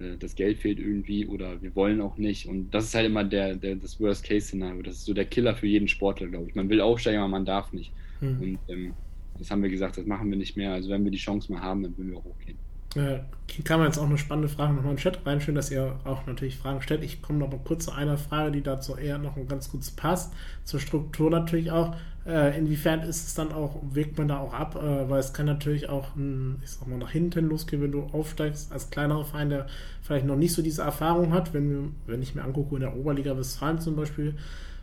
äh, 0.00 0.16
das 0.18 0.34
Geld 0.34 0.58
fehlt 0.58 0.78
irgendwie 0.78 1.26
oder 1.26 1.60
wir 1.62 1.74
wollen 1.74 2.00
auch 2.00 2.16
nicht. 2.18 2.46
Und 2.46 2.70
das 2.70 2.84
ist 2.84 2.94
halt 2.94 3.06
immer 3.06 3.24
der, 3.24 3.56
der 3.56 3.76
das 3.76 4.00
Worst-Case-Szenario. 4.00 4.82
Das 4.82 4.96
ist 4.96 5.04
so 5.04 5.14
der 5.14 5.24
Killer 5.24 5.54
für 5.54 5.66
jeden 5.66 5.88
Sportler, 5.88 6.28
glaube 6.28 6.48
ich. 6.48 6.54
Man 6.54 6.68
will 6.68 6.80
aufsteigen, 6.80 7.18
aber 7.18 7.28
man 7.28 7.44
darf 7.44 7.72
nicht. 7.72 7.92
Hm. 8.20 8.40
Und 8.40 8.58
ähm, 8.68 8.94
das 9.38 9.50
haben 9.50 9.62
wir 9.62 9.70
gesagt, 9.70 9.96
das 9.96 10.06
machen 10.06 10.30
wir 10.30 10.36
nicht 10.36 10.56
mehr. 10.56 10.72
Also 10.72 10.90
wenn 10.90 11.04
wir 11.04 11.10
die 11.10 11.18
Chance 11.18 11.52
mal 11.52 11.62
haben, 11.62 11.82
dann 11.82 11.96
würden 11.96 12.10
wir 12.10 12.18
auch 12.18 12.24
hochgehen. 12.24 12.58
Äh, 12.94 13.18
kam 13.64 13.82
jetzt 13.82 13.98
auch 13.98 14.06
eine 14.06 14.18
spannende 14.18 14.48
Frage 14.48 14.72
nochmal 14.72 14.92
in 14.92 14.96
den 14.96 15.02
Chat 15.02 15.26
rein. 15.26 15.40
Schön, 15.40 15.54
dass 15.54 15.70
ihr 15.70 15.96
auch 16.04 16.26
natürlich 16.26 16.56
Fragen 16.56 16.80
stellt. 16.80 17.02
Ich 17.02 17.20
komme 17.20 17.38
noch 17.38 17.50
mal 17.50 17.60
kurz 17.62 17.84
zu 17.86 17.92
einer 17.92 18.16
Frage, 18.16 18.52
die 18.52 18.62
dazu 18.62 18.96
eher 18.96 19.18
noch 19.18 19.36
ganz 19.48 19.70
gutes 19.70 19.90
passt. 19.90 20.32
Zur 20.64 20.80
Struktur 20.80 21.30
natürlich 21.30 21.70
auch. 21.70 21.96
Äh, 22.26 22.58
inwiefern 22.58 23.00
ist 23.00 23.26
es 23.26 23.34
dann 23.34 23.52
auch, 23.52 23.76
wirkt 23.90 24.18
man 24.18 24.28
da 24.28 24.38
auch 24.38 24.52
ab? 24.52 24.76
Äh, 24.76 25.08
weil 25.08 25.20
es 25.20 25.32
kann 25.32 25.46
natürlich 25.46 25.88
auch, 25.88 26.14
ein, 26.16 26.60
ich 26.62 26.70
sag 26.70 26.86
mal, 26.86 26.98
nach 26.98 27.10
hinten 27.10 27.48
losgehen, 27.48 27.82
wenn 27.82 27.92
du 27.92 28.02
aufsteigst 28.12 28.72
als 28.72 28.90
kleinerer 28.90 29.24
Verein, 29.24 29.50
der 29.50 29.66
vielleicht 30.02 30.26
noch 30.26 30.36
nicht 30.36 30.52
so 30.52 30.62
diese 30.62 30.82
Erfahrung 30.82 31.32
hat. 31.32 31.52
Wenn, 31.54 31.94
wenn 32.06 32.22
ich 32.22 32.34
mir 32.34 32.44
angucke, 32.44 32.74
in 32.74 32.82
der 32.82 32.96
Oberliga 32.96 33.36
Westfalen 33.36 33.80
zum 33.80 33.96
Beispiel, 33.96 34.34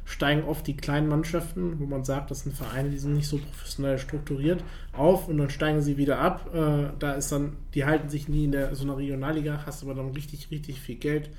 steigen 0.06 0.44
oft 0.44 0.66
die 0.68 0.78
kleinen 0.78 1.10
Mannschaften, 1.10 1.80
wo 1.80 1.86
man 1.86 2.04
sagt, 2.04 2.30
das 2.30 2.42
sind 2.42 2.56
Vereine, 2.56 2.92
die 2.92 2.98
sind 2.98 3.14
nicht 3.14 3.28
so 3.28 3.40
professionell 3.40 3.98
strukturiert, 3.98 4.64
auf 4.94 5.28
und 5.28 5.38
dann 5.40 5.50
steigen 5.50 5.82
sie 5.82 5.98
wieder 5.98 6.20
ab. 6.20 6.54
Äh, 6.54 6.92
da 7.00 7.14
ist 7.14 7.32
dann, 7.32 7.58
die 7.74 7.86
halten 7.86 8.10
sich 8.10 8.30
nie 8.30 8.46
in 8.46 8.52
der, 8.52 8.76
so 8.76 8.84
einer 8.84 8.98
Regionalliga, 8.98 9.64
hast 9.66 9.84
aber 9.84 9.96
dann 9.96 10.12
richtig, 10.12 10.52
richtig 10.52 10.80
viel 10.80 10.96
Geld 10.96 11.32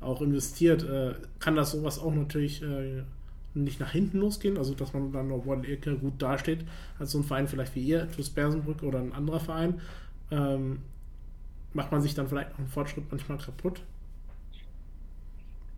auch 0.00 0.22
investiert. 0.22 0.82
Äh, 0.82 1.14
kann 1.38 1.54
das 1.54 1.72
sowas 1.72 1.98
auch 1.98 2.14
natürlich 2.14 2.62
äh, 2.62 3.02
nicht 3.52 3.78
nach 3.78 3.92
hinten 3.92 4.18
losgehen, 4.18 4.56
also 4.56 4.74
dass 4.74 4.94
man 4.94 5.12
dann 5.12 5.28
noch 5.28 5.44
Ecke 5.62 5.96
gut 5.96 6.20
dasteht, 6.20 6.64
als 6.98 7.12
so 7.12 7.18
ein 7.18 7.24
Verein 7.24 7.46
vielleicht 7.46 7.74
wie 7.74 7.82
ihr, 7.82 8.10
TuS 8.10 8.30
Bersenbrück 8.30 8.82
oder 8.82 9.00
ein 9.00 9.12
anderer 9.12 9.40
Verein. 9.40 9.80
Ähm, 10.30 10.78
macht 11.74 11.92
man 11.92 12.00
sich 12.00 12.14
dann 12.14 12.28
vielleicht 12.28 12.52
auch 12.54 12.58
einen 12.58 12.68
Fortschritt 12.68 13.04
manchmal 13.10 13.38
kaputt? 13.38 13.82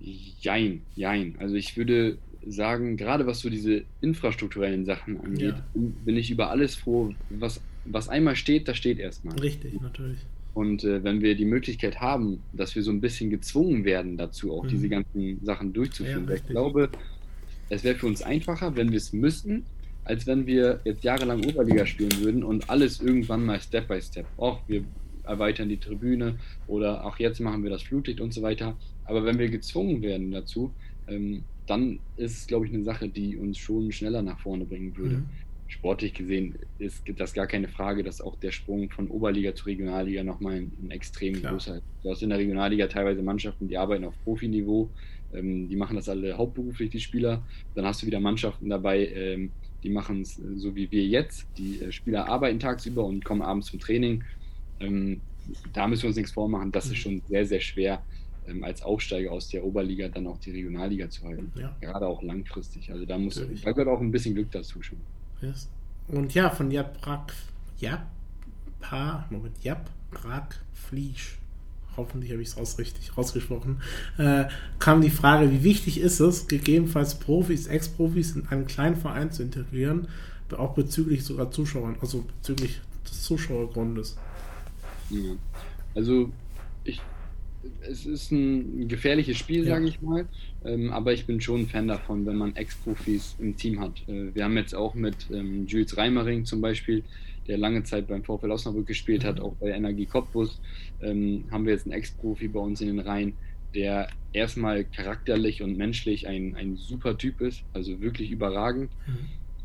Jein, 0.01 0.83
jein. 0.95 1.35
Also 1.39 1.55
ich 1.55 1.77
würde 1.77 2.19
sagen, 2.47 2.97
gerade 2.97 3.27
was 3.27 3.41
so 3.41 3.51
diese 3.51 3.83
infrastrukturellen 4.01 4.85
Sachen 4.85 5.21
angeht, 5.21 5.55
ja. 5.57 5.65
bin 5.75 6.17
ich 6.17 6.31
über 6.31 6.51
alles 6.51 6.75
froh. 6.75 7.13
Was, 7.31 7.61
was 7.85 8.09
einmal 8.09 8.37
steht, 8.37 8.69
das 8.69 8.77
steht 8.77 8.99
erstmal. 8.99 9.39
Richtig, 9.39 9.81
natürlich. 9.81 10.19
Und 10.55 10.85
äh, 10.85 11.05
wenn 11.05 11.21
wir 11.21 11.35
die 11.35 11.45
Möglichkeit 11.45 12.01
haben, 12.01 12.41
dass 12.53 12.75
wir 12.75 12.83
so 12.83 12.91
ein 12.91 13.01
bisschen 13.01 13.31
gezwungen 13.31 13.85
werden 13.85 14.17
dazu, 14.17 14.53
auch 14.53 14.65
mhm. 14.65 14.69
diese 14.69 14.89
ganzen 14.89 15.45
Sachen 15.45 15.73
durchzuführen, 15.73 16.27
ja, 16.29 16.37
ich 16.37 16.47
glaube, 16.47 16.89
es 17.69 17.85
wäre 17.85 17.97
für 17.97 18.07
uns 18.07 18.23
einfacher, 18.23 18.77
wenn 18.77 18.91
wir 18.91 18.97
es 18.97 19.13
müssten, 19.13 19.65
als 20.05 20.27
wenn 20.27 20.47
wir 20.47 20.81
jetzt 20.85 21.05
jahrelang 21.05 21.45
Oberliga 21.45 21.85
spielen 21.85 22.21
würden 22.21 22.45
und 22.45 22.71
alles 22.71 23.01
irgendwann 23.01 23.45
mal 23.45 23.61
Step 23.61 23.89
by 23.89 24.01
Step. 24.01 24.27
Auch 24.37 24.61
wir 24.69 24.85
erweitern 25.25 25.69
die 25.69 25.79
Tribüne 25.79 26.39
oder 26.69 27.05
auch 27.05 27.19
jetzt 27.19 27.41
machen 27.41 27.63
wir 27.65 27.71
das 27.71 27.83
Flutlicht 27.83 28.21
und 28.21 28.33
so 28.33 28.43
weiter. 28.43 28.77
Aber 29.07 29.25
wenn 29.25 29.39
wir 29.39 29.49
gezwungen 29.49 30.03
werden 30.03 30.31
dazu, 30.31 30.73
ähm, 31.09 31.45
dann 31.67 31.99
ist 32.17 32.39
es, 32.39 32.47
glaube 32.47 32.67
ich, 32.67 32.73
eine 32.73 32.85
Sache, 32.85 33.09
die 33.09 33.37
uns 33.37 33.59
schon 33.59 33.91
schneller 33.93 34.23
nach 34.23 34.39
vorne 34.41 34.65
bringen 34.65 34.97
würde. 34.97 35.17
Mhm. 35.17 35.27
Sportlich 35.69 36.15
gesehen 36.15 36.55
ist 36.79 37.03
das 37.17 37.33
gar 37.33 37.49
keine 37.49 37.67
Frage, 37.67 38.05
dass 38.05 38.21
auch 38.21 38.37
der 38.37 38.53
Sprung 38.53 38.89
von 38.91 39.09
Oberliga 39.09 39.53
zu 39.55 39.65
Regionalliga 39.65 40.23
nochmal 40.23 40.55
ein, 40.55 40.73
ein 40.81 40.91
extrem 40.93 41.35
Klar. 41.35 41.53
großer 41.53 41.77
ist. 41.77 41.83
Du 42.05 42.11
hast 42.11 42.23
in 42.23 42.31
der 42.31 42.39
Regionalliga 42.39 42.87
teilweise 42.87 43.23
Mannschaften, 43.23 43.67
die 43.67 43.77
arbeiten 43.77 44.05
auf 44.05 44.15
Profiniveau, 44.23 44.89
ähm, 45.35 45.69
die 45.69 45.75
machen 45.75 45.97
das 45.97 46.09
alle 46.09 46.37
hauptberuflich, 46.39 46.91
die 46.91 47.01
Spieler. 47.01 47.43
Dann 47.75 47.85
hast 47.85 48.03
du 48.03 48.07
wieder 48.07 48.21
Mannschaften 48.21 48.69
dabei, 48.69 49.09
ähm, 49.09 49.51
die 49.83 49.91
machen 49.91 50.21
es 50.21 50.39
äh, 50.39 50.57
so 50.57 50.77
wie 50.77 50.91
wir 50.91 51.05
jetzt. 51.05 51.47
Die 51.59 51.81
äh, 51.81 51.91
Spieler 51.91 52.29
arbeiten 52.29 52.61
tagsüber 52.61 53.05
und 53.05 53.25
kommen 53.25 53.43
abends 53.43 53.69
zum 53.69 53.81
Training. 53.81 54.23
Ähm, 54.79 55.21
da 55.73 55.89
müssen 55.89 56.03
wir 56.03 56.09
uns 56.09 56.17
nichts 56.17 56.33
vormachen. 56.33 56.71
Das 56.71 56.87
ist 56.87 56.93
mhm. 56.93 56.97
schon 56.97 57.23
sehr, 57.29 57.45
sehr 57.45 57.61
schwer 57.61 58.03
ähm, 58.49 58.65
als 58.65 58.83
Aufsteiger 58.83 59.33
aus 59.33 59.49
der 59.49 59.65
Oberliga 59.65 60.09
dann 60.09 60.27
auch 60.27 60.39
die 60.39 60.51
Regionalliga 60.51 61.09
zu 61.11 61.25
halten. 61.25 61.53
Ja. 61.59 61.77
Gerade 61.81 62.07
auch 62.07 62.23
langfristig. 62.23 62.91
Also 62.91 63.05
da 63.05 63.19
muss 63.19 63.35
da 63.35 63.73
gehört 63.73 63.89
auch 63.89 64.01
ein 64.01 64.11
bisschen 64.11 64.35
Glück 64.35 64.51
dazu 64.51 64.83
schon. 64.83 64.99
Yes. 65.41 65.69
Und 66.09 66.35
ja, 66.35 66.51
von 66.51 66.71
Jap 66.71 67.01
Brak, 67.01 67.33
Jap, 67.79 68.07
Pa, 68.81 69.27
Moment, 69.31 69.63
Jap 69.63 69.91
Brak 70.11 70.61
Fliesch, 70.73 71.37
hoffentlich 71.97 72.31
habe 72.31 72.43
ich 72.43 72.49
es 72.49 72.57
raus 72.57 72.79
richtig 72.79 73.17
rausgesprochen, 73.17 73.81
äh, 74.19 74.45
kam 74.79 75.01
die 75.01 75.11
Frage, 75.11 75.51
wie 75.51 75.65
wichtig 75.65 76.01
ist 76.01 76.21
es, 76.21 76.47
gegebenenfalls 76.47 77.17
Profis, 77.17 77.67
Ex-Profis 77.67 78.37
in 78.37 78.47
einen 78.49 78.67
kleinen 78.67 78.97
Verein 78.97 79.33
zu 79.33 79.43
integrieren, 79.43 80.09
auch 80.57 80.75
bezüglich 80.75 81.25
sogar 81.25 81.51
Zuschauern, 81.51 81.97
also 82.01 82.23
bezüglich 82.23 82.81
des 83.05 83.23
Zuschauergrundes. 83.23 84.17
Ja. 85.11 85.33
Also 85.95 86.31
ich 86.85 87.01
es 87.89 88.07
ist 88.07 88.33
ein 88.33 88.89
gefährliches 88.89 89.37
Spiel, 89.37 89.65
ja. 89.65 89.75
sage 89.75 89.89
ich 89.89 90.01
mal. 90.03 90.27
Ähm, 90.65 90.91
aber 90.93 91.13
ich 91.13 91.27
bin 91.27 91.41
schon 91.41 91.63
ein 91.63 91.67
Fan 91.67 91.89
davon, 91.89 92.27
wenn 92.27 92.37
man 92.37 92.57
Ex-Profis 92.57 93.37
im 93.39 93.57
Team 93.57 93.81
hat. 93.81 94.03
Äh, 94.09 94.35
wir 94.35 94.45
haben 94.45 94.57
jetzt 94.57 94.75
auch 94.75 94.95
mit 94.95 95.17
ähm, 95.33 95.67
Jules 95.67 95.97
Reimering 95.97 96.45
zum 96.45 96.61
Beispiel, 96.61 97.05
der 97.47 97.59
lange 97.59 97.85
Zeit 97.85 98.09
beim 98.09 98.25
VfL 98.25 98.51
Osnabrück 98.51 98.87
gespielt 98.87 99.25
hat, 99.25 99.37
mhm. 99.37 99.43
auch 99.43 99.55
bei 99.55 99.71
Energie 99.71 100.07
Cottbus, 100.07 100.61
ähm, 101.01 101.45
haben 101.51 101.65
wir 101.65 101.73
jetzt 101.73 101.87
einen 101.87 101.93
Ex-Profi 101.93 102.49
bei 102.49 102.61
uns 102.61 102.81
in 102.81 102.89
den 102.89 103.01
Reihen, 103.01 103.35
der 103.75 104.09
erstmal 104.33 104.85
charakterlich 104.85 105.63
und 105.63 105.77
menschlich 105.77 106.27
ein, 106.27 106.57
ein 106.57 106.77
super 106.77 107.17
Typ 107.17 107.41
ist, 107.41 107.63
also 107.73 108.01
wirklich 108.01 108.31
überragend. 108.31 108.91
Mhm. 109.07 109.19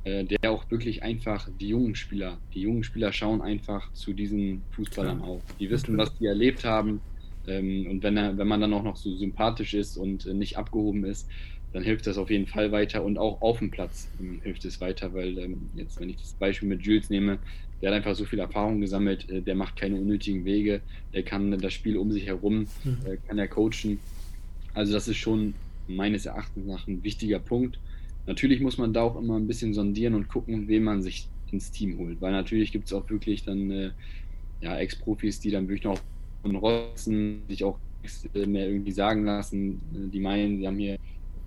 äh, 0.03 0.23
der 0.23 0.51
auch 0.51 0.69
wirklich 0.69 1.03
einfach 1.03 1.47
die 1.59 1.69
jungen 1.69 1.95
Spieler, 1.95 2.37
die 2.53 2.61
jungen 2.61 2.83
Spieler 2.83 3.13
schauen 3.13 3.41
einfach 3.41 3.91
zu 3.93 4.13
diesen 4.13 4.63
Fußballern 4.71 5.21
auf. 5.21 5.41
Die 5.59 5.69
wissen, 5.69 5.97
was 5.97 6.15
die 6.17 6.25
erlebt 6.25 6.65
haben. 6.65 7.01
Ähm, 7.47 7.87
und 7.89 8.03
wenn, 8.03 8.17
er, 8.17 8.37
wenn 8.37 8.47
man 8.47 8.61
dann 8.61 8.73
auch 8.73 8.83
noch 8.83 8.95
so 8.95 9.15
sympathisch 9.15 9.73
ist 9.73 9.97
und 9.97 10.25
äh, 10.25 10.33
nicht 10.33 10.57
abgehoben 10.57 11.05
ist, 11.05 11.27
dann 11.73 11.83
hilft 11.83 12.05
das 12.07 12.17
auf 12.17 12.29
jeden 12.29 12.47
Fall 12.47 12.71
weiter 12.71 13.03
und 13.03 13.17
auch 13.17 13.41
auf 13.41 13.59
dem 13.59 13.71
Platz 13.71 14.09
ähm, 14.19 14.41
hilft 14.43 14.65
es 14.65 14.81
weiter, 14.81 15.13
weil 15.13 15.37
ähm, 15.37 15.69
jetzt, 15.75 15.99
wenn 15.99 16.09
ich 16.09 16.17
das 16.17 16.33
Beispiel 16.33 16.67
mit 16.67 16.81
Jules 16.81 17.09
nehme, 17.09 17.39
der 17.81 17.89
hat 17.89 17.97
einfach 17.97 18.15
so 18.15 18.25
viel 18.25 18.39
Erfahrung 18.39 18.81
gesammelt, 18.81 19.29
äh, 19.29 19.41
der 19.41 19.55
macht 19.55 19.75
keine 19.75 19.95
unnötigen 19.95 20.45
Wege, 20.45 20.81
der 21.13 21.23
kann 21.23 21.57
das 21.57 21.73
Spiel 21.73 21.97
um 21.97 22.11
sich 22.11 22.27
herum, 22.27 22.67
mhm. 22.83 22.97
äh, 23.05 23.17
kann 23.27 23.39
er 23.39 23.47
coachen. 23.47 23.99
Also 24.73 24.93
das 24.93 25.07
ist 25.07 25.17
schon 25.17 25.53
meines 25.87 26.25
Erachtens 26.25 26.65
nach 26.67 26.87
ein 26.87 27.03
wichtiger 27.03 27.39
Punkt. 27.39 27.79
Natürlich 28.27 28.59
muss 28.59 28.77
man 28.77 28.93
da 28.93 29.01
auch 29.01 29.19
immer 29.19 29.37
ein 29.37 29.47
bisschen 29.47 29.73
sondieren 29.73 30.13
und 30.13 30.27
gucken, 30.27 30.67
wen 30.67 30.83
man 30.83 31.01
sich 31.01 31.27
ins 31.51 31.71
Team 31.71 31.97
holt, 31.97 32.21
weil 32.21 32.31
natürlich 32.31 32.71
gibt 32.71 32.85
es 32.85 32.93
auch 32.93 33.09
wirklich 33.09 33.43
dann 33.43 33.71
äh, 33.71 33.91
ja, 34.61 34.77
Ex-Profis, 34.77 35.39
die 35.39 35.51
dann 35.51 35.67
wirklich 35.67 35.83
noch 35.83 35.99
von 36.41 36.55
Rotzen 36.55 37.41
sich 37.47 37.63
auch 37.63 37.77
äh, 38.33 38.45
mehr 38.45 38.67
irgendwie 38.67 38.91
sagen 38.91 39.25
lassen, 39.25 39.73
äh, 39.93 40.09
die 40.09 40.19
meinen, 40.19 40.57
sie 40.57 40.67
haben 40.67 40.77
hier 40.77 40.93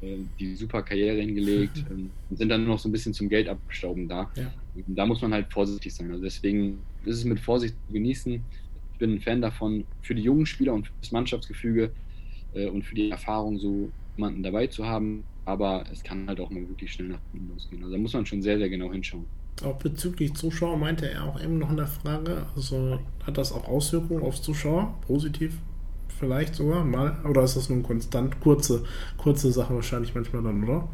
äh, 0.01 0.17
die 0.39 0.55
super 0.55 0.83
Karriere 0.83 1.21
hingelegt 1.21 1.85
und 1.91 2.11
sind 2.31 2.49
dann 2.49 2.65
nur 2.65 2.75
noch 2.75 2.79
so 2.79 2.89
ein 2.89 2.93
bisschen 2.93 3.13
zum 3.13 3.29
Geld 3.29 3.49
abstauben 3.49 4.09
da. 4.09 4.31
Ja. 4.37 4.53
Da 4.89 5.07
muss 5.07 5.21
man 5.23 5.33
halt 5.33 5.53
vorsichtig 5.53 5.93
sein. 5.95 6.11
Also 6.11 6.23
deswegen 6.23 6.79
ist 7.05 7.17
es 7.19 7.25
mit 7.25 7.41
Vorsicht 7.41 7.75
zu 7.87 7.93
genießen. 7.93 8.41
Ich 8.93 8.99
bin 8.99 9.15
ein 9.15 9.21
Fan 9.21 9.41
davon, 9.41 9.85
für 10.03 10.15
die 10.15 10.23
jungen 10.23 10.47
Spieler 10.47 10.75
und 10.75 10.87
für 10.87 10.93
das 11.01 11.13
Mannschaftsgefüge 11.13 11.91
und 12.73 12.85
für 12.85 12.95
die 12.95 13.11
Erfahrung 13.11 13.59
so 13.59 13.91
jemanden 14.17 14.45
dabei 14.45 14.69
zu 14.69 14.87
haben. 14.87 15.25
Aber 15.45 15.85
es 15.93 16.03
kann 16.05 16.29
halt 16.29 16.41
auch 16.41 16.51
mal 16.51 16.69
wirklich 16.69 16.93
schnell 16.93 17.09
nach 17.09 17.21
hinten 17.33 17.51
losgehen. 17.53 17.83
Also 17.83 17.95
da 17.95 18.01
muss 18.01 18.13
man 18.13 18.25
schon 18.25 18.43
sehr, 18.43 18.59
sehr 18.59 18.69
genau 18.69 18.93
hinschauen. 18.93 19.25
Auch 19.63 19.77
bezüglich 19.77 20.35
Zuschauer 20.35 20.77
meinte 20.77 21.09
er 21.09 21.25
auch 21.25 21.41
eben 21.41 21.59
noch 21.59 21.71
in 21.71 21.77
der 21.77 21.87
Frage, 21.87 22.47
also 22.57 22.99
hat 23.25 23.39
das 23.39 23.53
auch 23.53 23.69
Auswirkungen 23.69 24.23
aufs 24.23 24.43
Zuschauer, 24.43 24.99
positiv 25.07 25.55
vielleicht 26.19 26.55
sogar 26.55 26.85
mal? 26.85 27.17
Oder 27.29 27.43
ist 27.43 27.57
das 27.57 27.69
nur 27.69 27.79
eine 27.79 27.87
konstant 27.87 28.41
kurze, 28.41 28.85
kurze 29.17 29.53
Sache 29.53 29.75
wahrscheinlich 29.75 30.15
manchmal 30.15 30.43
dann, 30.43 30.65
oder? 30.65 30.89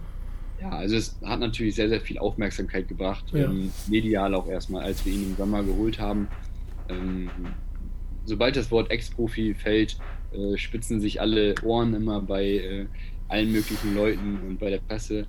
Ja, 0.60 0.70
also 0.70 0.96
es 0.96 1.16
hat 1.24 1.40
natürlich 1.40 1.74
sehr, 1.74 1.88
sehr 1.88 2.00
viel 2.00 2.18
Aufmerksamkeit 2.18 2.86
gebracht, 2.86 3.24
ja. 3.32 3.44
ähm, 3.50 3.70
medial 3.88 4.34
auch 4.34 4.46
erstmal, 4.46 4.84
als 4.84 5.06
wir 5.06 5.12
ihn 5.12 5.30
im 5.30 5.36
Sommer 5.36 5.62
geholt 5.62 5.98
haben. 5.98 6.28
Ähm, 6.88 7.30
sobald 8.26 8.56
das 8.56 8.70
Wort 8.70 8.90
Ex-Profi 8.90 9.54
fällt, 9.54 9.96
äh, 10.32 10.56
spitzen 10.58 11.00
sich 11.00 11.20
alle 11.20 11.54
Ohren 11.64 11.94
immer 11.94 12.20
bei 12.20 12.44
äh, 12.44 12.86
allen 13.28 13.52
möglichen 13.52 13.94
Leuten 13.94 14.38
und 14.46 14.58
bei 14.58 14.70
der 14.70 14.78
Presse. 14.78 15.26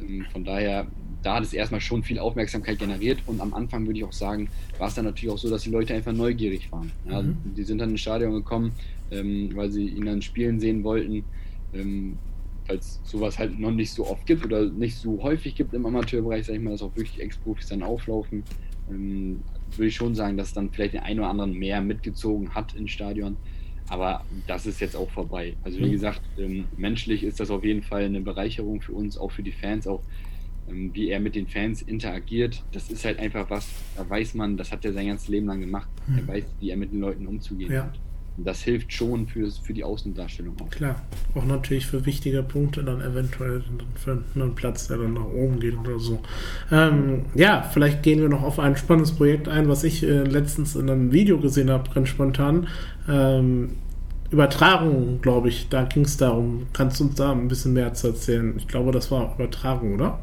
Ähm, 0.00 0.26
von 0.32 0.44
daher, 0.44 0.86
da 1.22 1.36
hat 1.36 1.44
es 1.44 1.52
erstmal 1.52 1.80
schon 1.80 2.02
viel 2.02 2.18
Aufmerksamkeit 2.18 2.78
generiert 2.78 3.18
und 3.26 3.40
am 3.40 3.54
Anfang 3.54 3.86
würde 3.86 3.98
ich 3.98 4.04
auch 4.04 4.12
sagen, 4.12 4.48
war 4.78 4.88
es 4.88 4.94
dann 4.94 5.06
natürlich 5.06 5.32
auch 5.32 5.38
so, 5.38 5.48
dass 5.48 5.62
die 5.62 5.70
Leute 5.70 5.94
einfach 5.94 6.12
neugierig 6.12 6.70
waren. 6.70 6.90
Ja, 7.08 7.22
mhm. 7.22 7.36
Die 7.56 7.62
sind 7.62 7.78
dann 7.78 7.90
ins 7.90 8.00
Stadion 8.00 8.32
gekommen, 8.32 8.72
ähm, 9.10 9.50
weil 9.54 9.70
sie 9.70 9.86
ihn 9.88 10.04
dann 10.06 10.22
spielen 10.22 10.60
sehen 10.60 10.84
wollten. 10.84 11.24
Ähm, 11.72 12.18
weil 12.66 12.78
es 12.78 13.00
sowas 13.04 13.38
halt 13.38 13.58
noch 13.58 13.70
nicht 13.70 13.90
so 13.90 14.06
oft 14.06 14.26
gibt 14.26 14.44
oder 14.44 14.64
nicht 14.66 14.96
so 14.96 15.22
häufig 15.22 15.54
gibt 15.54 15.74
im 15.74 15.84
Amateurbereich, 15.86 16.46
sag 16.46 16.56
ich 16.56 16.62
mal, 16.62 16.70
dass 16.70 16.82
auch 16.82 16.96
wirklich 16.96 17.20
Ex-Profis 17.20 17.68
dann 17.68 17.82
auflaufen, 17.82 18.42
ähm, 18.90 19.40
würde 19.76 19.88
ich 19.88 19.94
schon 19.94 20.14
sagen, 20.14 20.36
dass 20.36 20.52
dann 20.52 20.70
vielleicht 20.70 20.94
den 20.94 21.00
einen 21.00 21.20
oder 21.20 21.30
anderen 21.30 21.54
mehr 21.54 21.80
mitgezogen 21.80 22.54
hat 22.54 22.74
ins 22.74 22.90
Stadion. 22.90 23.36
Aber 23.88 24.24
das 24.46 24.66
ist 24.66 24.80
jetzt 24.80 24.96
auch 24.96 25.10
vorbei. 25.10 25.56
Also 25.62 25.78
wie 25.78 25.86
mhm. 25.86 25.92
gesagt, 25.92 26.22
ähm, 26.38 26.66
menschlich 26.76 27.22
ist 27.22 27.40
das 27.40 27.50
auf 27.50 27.64
jeden 27.64 27.82
Fall 27.82 28.04
eine 28.04 28.20
Bereicherung 28.20 28.80
für 28.80 28.92
uns, 28.92 29.18
auch 29.18 29.30
für 29.30 29.42
die 29.42 29.52
Fans, 29.52 29.86
auch 29.86 30.02
ähm, 30.68 30.90
wie 30.94 31.10
er 31.10 31.20
mit 31.20 31.34
den 31.34 31.46
Fans 31.46 31.82
interagiert. 31.82 32.64
Das 32.72 32.90
ist 32.90 33.04
halt 33.04 33.18
einfach 33.18 33.50
was, 33.50 33.68
da 33.96 34.08
weiß 34.08 34.34
man, 34.34 34.56
das 34.56 34.72
hat 34.72 34.84
er 34.84 34.92
sein 34.92 35.08
ganzes 35.08 35.28
Leben 35.28 35.46
lang 35.46 35.60
gemacht. 35.60 35.88
Mhm. 36.06 36.18
Er 36.18 36.28
weiß, 36.28 36.44
wie 36.60 36.70
er 36.70 36.76
mit 36.76 36.92
den 36.92 37.00
Leuten 37.00 37.26
umzugehen 37.26 37.72
ja. 37.72 37.84
hat 37.84 37.98
das 38.36 38.62
hilft 38.62 38.92
schon 38.92 39.26
für, 39.28 39.48
für 39.50 39.72
die 39.72 39.84
Außendarstellung 39.84 40.56
auch. 40.60 40.70
Klar, 40.70 40.96
auch 41.34 41.44
natürlich 41.44 41.86
für 41.86 42.04
wichtige 42.04 42.42
Punkte 42.42 42.82
dann 42.82 43.00
eventuell 43.00 43.62
für 43.94 44.22
einen 44.34 44.54
Platz, 44.54 44.88
der 44.88 44.98
dann 44.98 45.14
nach 45.14 45.26
oben 45.26 45.60
geht 45.60 45.78
oder 45.78 45.98
so. 46.00 46.20
Ähm, 46.72 47.26
ja, 47.34 47.62
vielleicht 47.62 48.02
gehen 48.02 48.20
wir 48.20 48.28
noch 48.28 48.42
auf 48.42 48.58
ein 48.58 48.76
spannendes 48.76 49.12
Projekt 49.12 49.48
ein, 49.48 49.68
was 49.68 49.84
ich 49.84 50.02
äh, 50.02 50.24
letztens 50.24 50.74
in 50.74 50.90
einem 50.90 51.12
Video 51.12 51.38
gesehen 51.38 51.70
habe, 51.70 51.88
ganz 51.94 52.08
spontan. 52.08 52.66
Ähm, 53.08 53.76
Übertragung, 54.30 55.20
glaube 55.20 55.48
ich, 55.48 55.68
da 55.68 55.84
ging 55.84 56.04
es 56.04 56.16
darum. 56.16 56.66
Kannst 56.72 56.98
du 56.98 57.04
uns 57.04 57.14
da 57.14 57.30
ein 57.30 57.46
bisschen 57.46 57.72
mehr 57.72 57.94
zu 57.94 58.08
erzählen? 58.08 58.54
Ich 58.56 58.66
glaube, 58.66 58.90
das 58.90 59.12
war 59.12 59.34
Übertragung, 59.34 59.94
oder? 59.94 60.18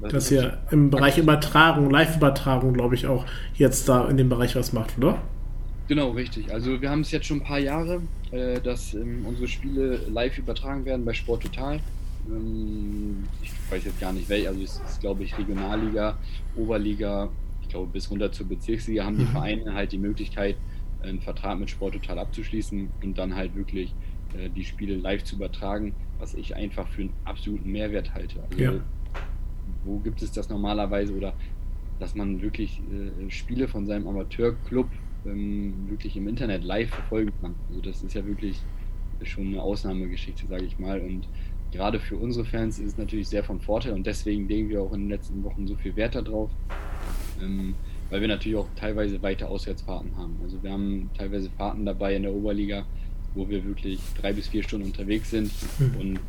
Dass 0.00 0.32
ihr 0.32 0.58
im 0.72 0.90
Bereich 0.90 1.18
Übertragung, 1.18 1.88
Live-Übertragung, 1.88 2.72
glaube 2.72 2.96
ich, 2.96 3.06
auch 3.06 3.24
jetzt 3.54 3.88
da 3.88 4.08
in 4.08 4.16
dem 4.16 4.28
Bereich 4.28 4.56
was 4.56 4.72
macht, 4.72 4.98
oder? 4.98 5.18
Genau, 5.88 6.10
richtig. 6.10 6.52
Also 6.52 6.80
wir 6.80 6.90
haben 6.90 7.00
es 7.00 7.10
jetzt 7.10 7.26
schon 7.26 7.38
ein 7.38 7.44
paar 7.44 7.58
Jahre, 7.58 8.02
äh, 8.30 8.60
dass 8.60 8.94
ähm, 8.94 9.26
unsere 9.26 9.48
Spiele 9.48 9.96
live 10.08 10.38
übertragen 10.38 10.84
werden 10.84 11.04
bei 11.04 11.12
Sport 11.12 11.42
Total. 11.42 11.80
Ähm, 12.28 13.24
ich 13.42 13.50
weiß 13.70 13.84
jetzt 13.84 14.00
gar 14.00 14.12
nicht 14.12 14.28
welche, 14.28 14.48
also 14.48 14.62
es 14.62 14.80
ist, 14.88 15.00
glaube 15.00 15.24
ich, 15.24 15.36
Regionalliga, 15.36 16.16
Oberliga, 16.56 17.28
ich 17.62 17.68
glaube 17.68 17.90
bis 17.92 18.10
runter 18.10 18.30
zur 18.30 18.46
Bezirksliga 18.46 19.04
haben 19.04 19.18
die 19.18 19.24
mhm. 19.24 19.28
Vereine 19.28 19.74
halt 19.74 19.92
die 19.92 19.98
Möglichkeit, 19.98 20.56
einen 21.02 21.20
Vertrag 21.20 21.58
mit 21.58 21.70
Sport 21.70 21.94
Total 21.94 22.18
abzuschließen 22.20 22.88
und 23.02 23.18
dann 23.18 23.34
halt 23.34 23.56
wirklich 23.56 23.92
äh, 24.34 24.48
die 24.50 24.64
Spiele 24.64 24.96
live 24.96 25.24
zu 25.24 25.36
übertragen, 25.36 25.94
was 26.18 26.34
ich 26.34 26.54
einfach 26.54 26.86
für 26.88 27.02
einen 27.02 27.12
absoluten 27.24 27.70
Mehrwert 27.70 28.14
halte. 28.14 28.42
Also, 28.50 28.62
ja. 28.62 28.72
wo 29.84 29.98
gibt 29.98 30.22
es 30.22 30.30
das 30.30 30.48
normalerweise 30.48 31.12
oder 31.14 31.34
dass 31.98 32.14
man 32.14 32.40
wirklich 32.40 32.80
äh, 32.80 33.30
Spiele 33.30 33.68
von 33.68 33.86
seinem 33.86 34.06
Amateurclub 34.06 34.88
ähm, 35.26 35.74
wirklich 35.88 36.16
im 36.16 36.28
Internet 36.28 36.64
live 36.64 36.90
verfolgen 36.90 37.32
kann. 37.40 37.54
Also 37.68 37.80
das 37.80 38.02
ist 38.02 38.14
ja 38.14 38.26
wirklich 38.26 38.60
schon 39.24 39.48
eine 39.48 39.62
Ausnahmegeschichte, 39.62 40.46
sage 40.46 40.64
ich 40.64 40.78
mal. 40.78 41.00
Und 41.00 41.28
gerade 41.70 42.00
für 42.00 42.16
unsere 42.16 42.44
Fans 42.44 42.78
ist 42.78 42.92
es 42.92 42.98
natürlich 42.98 43.28
sehr 43.28 43.44
von 43.44 43.60
Vorteil 43.60 43.92
und 43.92 44.06
deswegen 44.06 44.48
legen 44.48 44.68
wir 44.68 44.82
auch 44.82 44.92
in 44.92 45.02
den 45.02 45.10
letzten 45.10 45.42
Wochen 45.44 45.66
so 45.66 45.76
viel 45.76 45.96
Wert 45.96 46.14
darauf, 46.14 46.50
ähm, 47.40 47.74
weil 48.10 48.20
wir 48.20 48.28
natürlich 48.28 48.58
auch 48.58 48.68
teilweise 48.76 49.22
weite 49.22 49.48
Auswärtsfahrten 49.48 50.16
haben. 50.16 50.36
Also 50.42 50.62
wir 50.62 50.70
haben 50.70 51.10
teilweise 51.16 51.50
Fahrten 51.50 51.86
dabei 51.86 52.16
in 52.16 52.22
der 52.22 52.32
Oberliga, 52.32 52.84
wo 53.34 53.48
wir 53.48 53.64
wirklich 53.64 54.00
drei 54.20 54.32
bis 54.32 54.48
vier 54.48 54.62
Stunden 54.62 54.86
unterwegs 54.86 55.30
sind 55.30 55.50
mhm. 55.78 56.00
und 56.00 56.20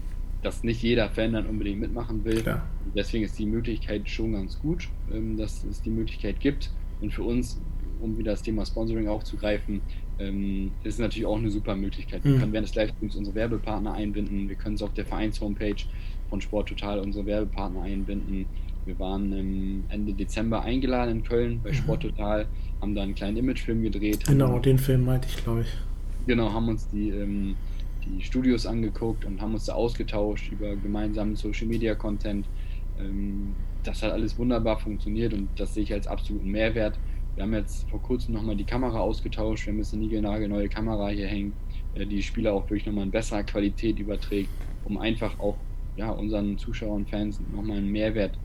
dass 0.41 0.63
nicht 0.63 0.81
jeder 0.81 1.09
Fan 1.09 1.33
dann 1.33 1.45
unbedingt 1.45 1.79
mitmachen 1.79 2.23
will. 2.25 2.41
Klar. 2.41 2.67
Deswegen 2.95 3.23
ist 3.23 3.39
die 3.39 3.45
Möglichkeit 3.45 4.09
schon 4.09 4.33
ganz 4.33 4.59
gut, 4.59 4.89
ähm, 5.11 5.37
dass 5.37 5.63
es 5.63 5.81
die 5.81 5.89
Möglichkeit 5.89 6.39
gibt. 6.39 6.69
Und 7.01 7.13
für 7.13 7.23
uns 7.23 7.59
um 8.03 8.17
wieder 8.17 8.31
das 8.31 8.41
Thema 8.41 8.65
Sponsoring 8.65 9.07
aufzugreifen, 9.07 9.81
ähm, 10.19 10.71
ist 10.83 10.99
natürlich 10.99 11.25
auch 11.25 11.37
eine 11.37 11.49
super 11.49 11.75
Möglichkeit. 11.75 12.23
Wir 12.23 12.33
mhm. 12.33 12.39
können 12.39 12.53
während 12.53 12.67
des 12.67 12.75
Livestreams 12.75 13.15
unsere 13.15 13.35
Werbepartner 13.35 13.93
einbinden. 13.93 14.49
Wir 14.49 14.55
können 14.55 14.75
es 14.75 14.81
auf 14.81 14.93
der 14.93 15.05
Vereins-Homepage 15.05 15.83
von 16.29 16.41
Sport 16.41 16.69
Total 16.69 16.99
unsere 16.99 17.25
Werbepartner 17.25 17.81
einbinden. 17.81 18.45
Wir 18.85 18.99
waren 18.99 19.85
Ende 19.89 20.13
Dezember 20.13 20.61
eingeladen 20.61 21.19
in 21.19 21.23
Köln 21.23 21.61
bei 21.63 21.71
mhm. 21.71 21.75
Sport 21.75 22.01
Total, 22.01 22.47
haben 22.81 22.93
da 22.93 23.01
einen 23.01 23.15
kleinen 23.15 23.37
Imagefilm 23.37 23.81
gedreht. 23.81 24.25
Genau, 24.27 24.59
den 24.59 24.77
Film 24.77 25.05
meinte 25.05 25.27
ich, 25.29 25.41
glaube 25.41 25.61
ich. 25.61 25.67
Genau, 26.27 26.51
haben 26.51 26.67
uns 26.67 26.89
die, 26.89 27.09
ähm, 27.09 27.55
die 28.05 28.21
Studios 28.21 28.65
angeguckt 28.65 29.25
und 29.25 29.41
haben 29.41 29.53
uns 29.53 29.65
da 29.65 29.73
ausgetauscht 29.73 30.51
über 30.51 30.75
gemeinsamen 30.75 31.35
Social 31.35 31.67
Media 31.67 31.95
Content. 31.95 32.45
Ähm, 32.99 33.53
das 33.83 34.01
hat 34.03 34.11
alles 34.11 34.37
wunderbar 34.37 34.79
funktioniert 34.79 35.33
und 35.33 35.49
das 35.57 35.73
sehe 35.73 35.83
ich 35.83 35.93
als 35.93 36.07
absoluten 36.07 36.49
Mehrwert. 36.49 36.97
Wir 37.35 37.43
haben 37.43 37.53
jetzt 37.53 37.89
vor 37.89 38.01
kurzem 38.01 38.33
nochmal 38.33 38.55
die 38.55 38.63
Kamera 38.63 38.99
ausgetauscht. 38.99 39.65
Wir 39.65 39.73
haben 39.73 39.79
jetzt 39.79 39.93
eine 39.93 40.03
niegelnagelneue 40.03 40.69
Kamera 40.69 41.09
hier 41.09 41.27
hängen, 41.27 41.53
äh, 41.95 42.05
die 42.05 42.17
die 42.17 42.23
Spieler 42.23 42.53
auch 42.53 42.63
wirklich 42.63 42.85
nochmal 42.85 43.05
in 43.05 43.11
besserer 43.11 43.43
Qualität 43.43 43.99
überträgt, 43.99 44.49
um 44.85 44.97
einfach 44.97 45.39
auch 45.39 45.57
ja, 45.95 46.11
unseren 46.11 46.57
Zuschauern 46.57 47.01
und 47.01 47.09
Fans 47.09 47.39
nochmal 47.53 47.77
einen 47.77 47.91
Mehrwert 47.91 48.37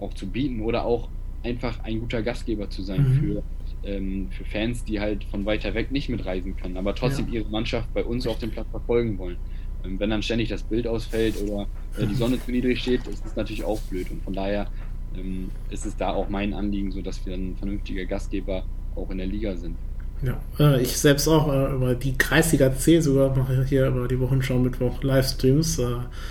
auch 0.00 0.14
zu 0.14 0.26
bieten 0.26 0.60
oder 0.60 0.84
auch 0.84 1.08
einfach 1.42 1.82
ein 1.84 2.00
guter 2.00 2.22
Gastgeber 2.22 2.70
zu 2.70 2.82
sein 2.82 3.02
mhm. 3.02 3.14
für, 3.14 3.42
ähm, 3.84 4.28
für 4.30 4.44
Fans, 4.44 4.84
die 4.84 5.00
halt 5.00 5.24
von 5.24 5.44
weiter 5.44 5.74
weg 5.74 5.90
nicht 5.90 6.08
mitreisen 6.08 6.56
können, 6.56 6.76
aber 6.76 6.94
trotzdem 6.94 7.26
ja. 7.28 7.40
ihre 7.40 7.50
Mannschaft 7.50 7.92
bei 7.94 8.04
uns 8.04 8.26
auf 8.26 8.38
dem 8.38 8.50
Platz 8.50 8.68
verfolgen 8.70 9.18
wollen. 9.18 9.36
Ähm, 9.84 9.98
wenn 9.98 10.10
dann 10.10 10.22
ständig 10.22 10.48
das 10.48 10.62
Bild 10.62 10.86
ausfällt 10.86 11.40
oder 11.42 11.66
äh, 11.98 12.06
die 12.06 12.14
Sonne 12.14 12.40
zu 12.40 12.50
niedrig 12.50 12.80
steht, 12.80 13.06
ist 13.06 13.24
das 13.24 13.36
natürlich 13.36 13.64
auch 13.64 13.80
blöd. 13.82 14.10
Und 14.10 14.22
von 14.22 14.32
daher 14.32 14.68
ähm, 15.16 15.50
ist 15.70 15.86
es 15.86 15.96
da 15.96 16.10
auch 16.10 16.28
mein 16.28 16.54
Anliegen, 16.54 16.92
so 16.92 17.02
dass 17.02 17.24
wir 17.26 17.34
ein 17.34 17.56
vernünftiger 17.56 18.04
Gastgeber 18.04 18.64
auch 18.94 19.10
in 19.10 19.18
der 19.18 19.26
Liga 19.26 19.56
sind. 19.56 19.76
Ja, 20.22 20.40
äh, 20.60 20.80
ich 20.80 20.96
selbst 20.96 21.26
auch 21.26 21.52
äh, 21.52 21.74
über 21.74 21.94
die 21.94 22.16
Kreisliga 22.16 22.72
C 22.76 23.00
sogar 23.00 23.36
mache 23.36 23.64
hier 23.64 23.88
über 23.88 24.06
die 24.06 24.20
Wochenschau 24.20 24.56
Mittwoch 24.58 25.02
Livestreams 25.02 25.78
äh, 25.80 25.84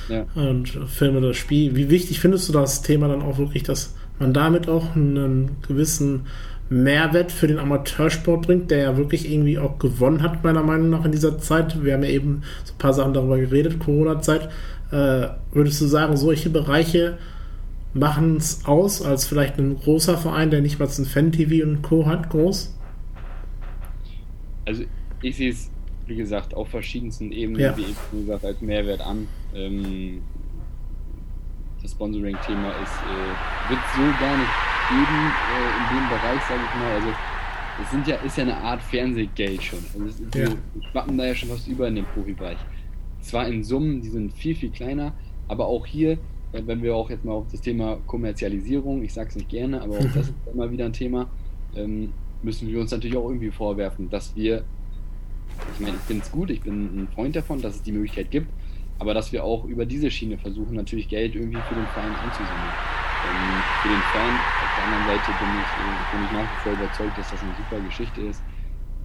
ja. 0.10 0.26
und 0.36 0.70
filme 0.88 1.20
das 1.20 1.36
Spiel. 1.36 1.76
Wie 1.76 1.90
wichtig 1.90 2.22
findest 2.22 2.48
du 2.48 2.54
das 2.54 2.82
Thema 2.82 3.10
dann 3.10 3.22
auch 3.22 3.38
wirklich, 3.38 3.64
dass 3.64 3.96
man 4.20 4.34
damit 4.34 4.70
auch 4.70 4.96
einen 4.96 5.58
gewissen 5.68 6.28
Mehrwert 6.70 7.34
für 7.34 7.48
den 7.48 7.60
Amateursport 7.60 8.46
bringt, 8.46 8.72
der 8.72 8.78
ja 8.78 8.98
wirklich 8.98 9.30
irgendwie 9.30 9.60
auch 9.60 9.78
gewonnen 9.78 10.22
hat, 10.22 10.42
meiner 10.46 10.64
Meinung 10.64 10.90
nach, 10.90 11.04
in 11.04 11.12
dieser 11.12 11.38
Zeit. 11.38 11.84
Wir 11.84 11.94
haben 11.94 12.04
ja 12.04 12.12
eben 12.12 12.44
so 12.64 12.74
ein 12.74 12.78
paar 12.78 12.94
Sachen 12.94 13.14
darüber 13.14 13.38
geredet, 13.38 13.80
Corona-Zeit. 13.80 14.50
Äh, 14.92 15.28
würdest 15.52 15.82
du 15.82 15.86
sagen, 15.86 16.16
solche 16.16 16.50
Bereiche 16.50 17.18
machen 17.94 18.38
es 18.38 18.66
aus 18.66 19.02
als 19.02 19.28
vielleicht 19.28 19.58
ein 19.58 19.78
großer 19.78 20.18
Verein, 20.18 20.50
der 20.50 20.62
nicht 20.62 20.80
mal 20.80 20.88
ein 20.88 21.06
Fan-TV 21.06 21.66
und 21.68 21.82
Co. 21.82 22.06
hat, 22.06 22.30
groß? 22.30 22.78
Also 24.66 24.84
ich 25.22 25.36
sehe 25.36 25.52
es, 25.52 25.70
wie 26.08 26.16
gesagt, 26.16 26.54
auf 26.54 26.70
verschiedensten 26.70 27.32
Ebenen, 27.32 27.62
ja. 27.62 27.78
wie 27.78 27.82
ich 27.82 27.98
gesagt, 28.12 28.46
als 28.46 28.62
Mehrwert 28.62 29.02
an. 29.02 29.28
Ähm, 29.54 30.22
das 31.82 31.92
Sponsoring-Thema 31.92 32.70
ist, 32.84 32.94
äh, 33.04 33.70
wird 33.70 33.80
so 33.96 34.02
gar 34.20 34.38
nicht 34.38 34.50
geben 34.90 35.32
äh, 35.52 35.78
in 35.80 35.98
dem 35.98 36.10
Bereich, 36.10 36.42
sage 36.48 36.62
ich 36.64 36.80
mal. 36.80 36.92
Also 36.94 37.08
das 37.80 37.92
sind 37.92 38.08
ja, 38.08 38.16
ist 38.18 38.38
ja 38.38 38.44
eine 38.44 38.58
Art 38.58 38.82
Fernsehgeld 38.84 39.64
schon. 39.64 39.80
Also 39.94 40.06
das, 40.06 40.20
ja. 40.20 40.50
wir 40.50 40.90
schwappen 40.92 41.18
da 41.18 41.26
ja 41.26 41.36
schon 41.36 41.50
fast 41.50 41.68
über 41.68 41.88
in 41.88 41.96
den 41.96 42.06
Profibereich. 42.06 42.58
Zwar 43.22 43.48
in 43.48 43.64
Summen, 43.64 44.02
die 44.02 44.10
sind 44.10 44.34
viel, 44.34 44.56
viel 44.56 44.72
kleiner, 44.72 45.14
aber 45.48 45.68
auch 45.68 45.86
hier, 45.86 46.18
wenn 46.52 46.84
wir 46.84 46.96
auch 46.96 47.10
jetzt 47.10 47.24
mal 47.24 47.34
auf 47.34 47.48
das 47.52 47.62
Thema 47.62 47.98
Kommerzialisierung, 48.08 49.04
ich 49.04 49.14
sage 49.14 49.30
es 49.30 49.36
nicht 49.36 49.50
gerne, 49.50 49.82
aber 49.82 49.98
auch 49.98 50.14
das 50.14 50.16
ist 50.30 50.34
immer 50.54 50.70
wieder 50.72 50.86
ein 50.86 50.94
Thema, 50.94 51.30
ähm, 51.76 52.14
müssen 52.44 52.68
wir 52.68 52.80
uns 52.80 52.92
natürlich 52.92 53.18
auch 53.18 53.30
irgendwie 53.30 53.52
vorwerfen, 53.52 54.10
dass 54.10 54.36
wir, 54.36 54.64
ich 55.74 55.80
meine, 55.80 55.96
ich 55.96 56.04
finde 56.04 56.24
es 56.24 56.32
gut, 56.32 56.50
ich 56.50 56.62
bin 56.62 57.04
ein 57.04 57.08
Freund 57.14 57.36
davon, 57.36 57.62
dass 57.62 57.76
es 57.76 57.84
die 57.84 57.92
Möglichkeit 57.92 58.32
gibt, 58.32 58.52
aber 59.00 59.14
dass 59.14 59.32
wir 59.32 59.44
auch 59.44 59.66
über 59.66 59.86
diese 59.86 60.12
Schiene 60.12 60.38
versuchen, 60.38 60.76
natürlich 60.76 61.08
Geld 61.08 61.36
irgendwie 61.36 61.62
für 61.68 61.76
den 61.76 61.88
Verein 61.88 62.14
anzusammeln. 62.16 62.74
Ähm, 63.22 63.62
für 63.82 63.90
den 63.90 64.02
Fan, 64.12 64.34
auf 64.34 64.72
der 64.78 64.86
anderen 64.86 65.06
Seite 65.06 65.32
bin 65.40 65.50
ich, 65.58 65.72
äh, 65.78 66.16
bin 66.16 66.26
ich 66.26 66.32
nach 66.32 66.44
wie 66.44 66.62
vor 66.64 66.74
überzeugt, 66.74 67.18
dass 67.18 67.32
das 67.32 67.42
eine 67.44 67.54
super 67.56 67.82
Geschichte 67.86 68.22
ist. 68.22 68.42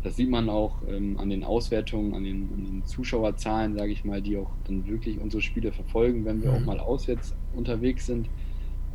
Das 0.07 0.15
sieht 0.15 0.31
man 0.31 0.49
auch 0.49 0.77
ähm, 0.89 1.19
an 1.19 1.31
den 1.31 1.43
Auswertungen, 1.43 2.15
an 2.15 2.23
den, 2.23 2.49
an 2.55 2.65
den 2.65 2.85
Zuschauerzahlen, 2.85 3.77
sage 3.77 3.91
ich 3.91 4.05
mal, 4.05 4.23
die 4.23 4.37
auch 4.37 4.53
dann 4.65 4.87
wirklich 4.87 5.19
unsere 5.19 5.43
Spiele 5.43 5.73
verfolgen, 5.73 6.25
wenn 6.25 6.45
wir 6.45 6.53
auch 6.53 6.61
mhm. 6.61 6.65
mal 6.65 6.79
auswärts 6.79 7.35
unterwegs 7.57 8.07
sind. 8.07 8.29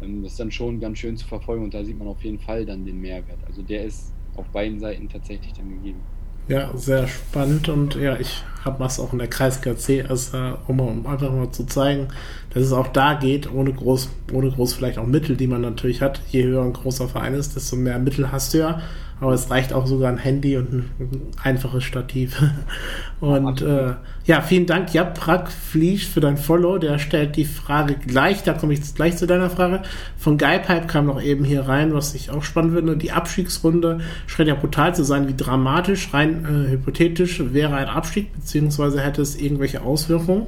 Ähm, 0.01 0.23
das 0.23 0.31
ist 0.31 0.39
dann 0.39 0.51
schon 0.51 0.79
ganz 0.79 0.99
schön 0.99 1.17
zu 1.17 1.27
verfolgen 1.27 1.65
und 1.65 1.73
da 1.73 1.83
sieht 1.83 1.99
man 1.99 2.07
auf 2.07 2.23
jeden 2.23 2.39
Fall 2.39 2.65
dann 2.65 2.85
den 2.85 3.01
Mehrwert. 3.01 3.39
Also 3.45 3.61
der 3.61 3.83
ist 3.83 4.13
auf 4.37 4.47
beiden 4.53 4.79
Seiten 4.79 5.09
tatsächlich 5.09 5.51
dann 5.51 5.69
gegeben. 5.69 5.99
Ja, 6.47 6.71
sehr 6.77 7.05
spannend 7.09 7.67
und 7.67 7.95
ja, 7.95 8.17
ich 8.17 8.45
habe 8.63 8.79
was 8.79 8.97
auch 8.97 9.11
in 9.11 9.19
der 9.19 9.27
Kreis 9.27 9.59
KC, 9.59 10.05
also, 10.07 10.37
um 10.65 11.05
einfach 11.05 11.29
mal 11.29 11.51
zu 11.51 11.65
zeigen, 11.65 12.07
dass 12.53 12.63
es 12.63 12.71
auch 12.71 12.87
da 12.87 13.15
geht, 13.15 13.51
ohne 13.51 13.73
groß, 13.73 14.09
ohne 14.31 14.49
groß 14.49 14.75
vielleicht 14.75 14.97
auch 14.97 15.05
Mittel, 15.05 15.35
die 15.35 15.47
man 15.47 15.59
natürlich 15.59 16.01
hat. 16.01 16.21
Je 16.29 16.45
höher 16.45 16.63
ein 16.63 16.71
großer 16.71 17.09
Verein 17.09 17.33
ist, 17.33 17.57
desto 17.57 17.75
mehr 17.75 17.99
Mittel 17.99 18.31
hast 18.31 18.53
du 18.53 18.59
ja. 18.59 18.81
Aber 19.21 19.33
es 19.33 19.51
reicht 19.51 19.71
auch 19.71 19.85
sogar 19.85 20.11
ein 20.11 20.17
Handy 20.17 20.57
und 20.57 20.73
ein, 20.73 20.89
ein 20.99 21.21
einfaches 21.43 21.83
Stativ. 21.83 22.41
Und 23.21 23.61
äh, 23.61 23.93
ja, 24.25 24.41
vielen 24.41 24.65
Dank, 24.65 24.95
Japrak 24.95 25.51
Fliesch, 25.51 26.07
für 26.07 26.21
dein 26.21 26.37
Follow. 26.37 26.79
Der 26.79 26.97
stellt 26.97 27.35
die 27.35 27.45
Frage 27.45 27.93
gleich, 27.93 28.41
da 28.41 28.53
komme 28.53 28.73
ich 28.73 28.95
gleich 28.95 29.17
zu 29.17 29.27
deiner 29.27 29.51
Frage. 29.51 29.83
Von 30.17 30.39
Guypipe 30.39 30.87
kam 30.87 31.05
noch 31.05 31.21
eben 31.21 31.45
hier 31.45 31.67
rein, 31.67 31.93
was 31.93 32.15
ich 32.15 32.31
auch 32.31 32.43
spannend 32.43 32.73
finde. 32.73 32.97
Die 32.97 33.11
Abstiegsrunde 33.11 33.99
scheint 34.25 34.49
ja 34.49 34.55
brutal 34.55 34.95
zu 34.95 35.03
sein, 35.03 35.27
wie 35.27 35.35
dramatisch, 35.35 36.11
rein 36.15 36.43
äh, 36.45 36.71
hypothetisch 36.71 37.43
wäre 37.53 37.75
ein 37.75 37.89
Abstieg, 37.89 38.33
beziehungsweise 38.33 39.01
hätte 39.01 39.21
es 39.21 39.35
irgendwelche 39.39 39.83
Auswirkungen. 39.83 40.47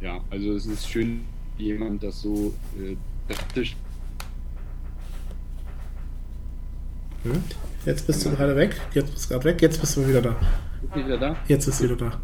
Ja, 0.00 0.18
also 0.30 0.54
es 0.54 0.66
ist 0.66 0.90
schön, 0.90 1.20
jemand 1.56 2.02
das 2.02 2.20
so 2.20 2.52
äh, 2.76 2.96
praktisch 3.28 3.76
Hm? 7.24 7.42
Jetzt 7.84 8.06
bist 8.06 8.24
du 8.24 8.30
gerade 8.30 8.56
weg. 8.56 8.80
Jetzt 8.94 9.12
bist 9.12 9.24
du 9.24 9.34
gerade 9.34 9.44
weg. 9.44 9.62
Jetzt 9.62 9.80
bist 9.80 9.96
du 9.96 10.06
wieder 10.06 10.22
da. 10.22 10.36
Wieder 10.94 11.18
da? 11.18 11.36
Jetzt 11.48 11.66
ist 11.66 11.82
wieder 11.82 11.96
da. 11.96 12.20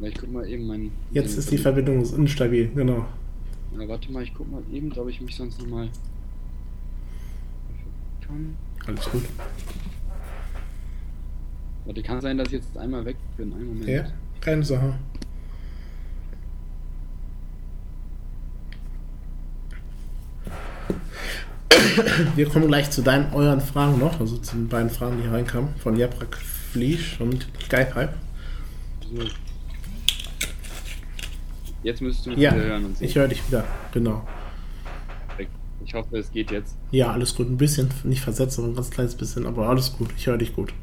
Ich 0.00 0.14
guck 0.14 0.30
mal 0.30 0.48
eben 0.48 0.66
mein. 0.66 0.92
Jetzt 1.10 1.36
ist 1.36 1.50
die 1.50 1.58
Verbindung 1.58 2.04
instabil, 2.04 2.70
genau. 2.74 3.06
Ja, 3.76 3.88
warte 3.88 4.12
mal, 4.12 4.22
ich 4.22 4.32
guck 4.32 4.50
mal 4.50 4.62
eben, 4.72 4.92
ob 4.92 5.08
ich 5.08 5.20
mich 5.20 5.34
sonst 5.34 5.60
nochmal. 5.60 5.88
Kann. 8.26 8.56
Alles 8.86 9.04
gut. 9.10 9.24
Warte, 11.84 12.02
kann 12.02 12.20
sein, 12.20 12.38
dass 12.38 12.48
ich 12.48 12.54
jetzt 12.54 12.76
einmal 12.76 13.04
weg 13.04 13.16
bin. 13.36 13.52
Einen 13.52 13.66
Moment. 13.68 13.88
Ja, 13.88 14.04
keine 14.40 14.62
Sache. 14.64 14.94
Wir 22.36 22.48
kommen 22.48 22.68
gleich 22.68 22.90
zu 22.90 23.02
deinen, 23.02 23.32
euren 23.32 23.60
Fragen 23.60 23.98
noch, 23.98 24.20
also 24.20 24.38
zu 24.38 24.56
den 24.56 24.68
beiden 24.68 24.90
Fragen, 24.90 25.20
die 25.22 25.28
reinkamen, 25.28 25.74
von 25.76 25.96
Japrak 25.96 26.36
Fliesch 26.36 27.20
und 27.20 27.46
Skypipe. 27.64 28.14
So. 29.02 29.24
Jetzt 31.82 32.02
müsstest 32.02 32.26
du 32.26 32.30
mich 32.30 32.38
ja, 32.40 32.54
wieder 32.54 32.64
hören 32.64 32.84
und 32.86 32.98
sehen. 32.98 33.06
Ich 33.06 33.14
höre 33.14 33.28
dich 33.28 33.46
wieder, 33.46 33.64
genau. 33.92 34.26
Ich 35.88 35.94
hoffe, 35.94 36.18
es 36.18 36.30
geht 36.30 36.50
jetzt. 36.50 36.76
Ja, 36.90 37.12
alles 37.12 37.34
gut. 37.34 37.48
Ein 37.48 37.56
bisschen, 37.56 37.88
nicht 38.04 38.20
versetzt, 38.20 38.56
sondern 38.56 38.72
ein 38.72 38.76
ganz 38.76 38.90
kleines 38.90 39.14
bisschen, 39.14 39.46
aber 39.46 39.70
alles 39.70 39.96
gut. 39.96 40.10
Ich 40.18 40.26
höre 40.26 40.36
dich 40.36 40.54
gut. 40.54 40.74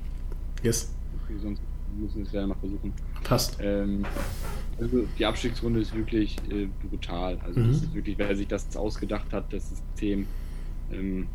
Yes. 0.63 0.91
Okay, 1.23 1.35
sonst 1.39 1.61
müssen 1.95 2.17
wir 2.17 2.25
es 2.25 2.31
ja 2.31 2.47
noch 2.47 2.57
versuchen. 2.57 2.91
Passt. 3.23 3.57
Ähm, 3.61 4.03
also 4.79 5.05
die 5.19 5.25
Abstiegsrunde 5.25 5.81
ist 5.81 5.95
wirklich 5.95 6.37
äh, 6.49 6.67
brutal. 6.89 7.37
Also 7.45 7.59
mhm. 7.59 7.67
das 7.67 7.83
ist 7.83 7.93
wirklich, 7.93 8.17
wer 8.17 8.35
sich 8.35 8.47
das 8.47 8.75
ausgedacht 8.75 9.31
hat, 9.31 9.53
das 9.53 9.69
System, 9.69 10.25
ähm, 10.97 11.27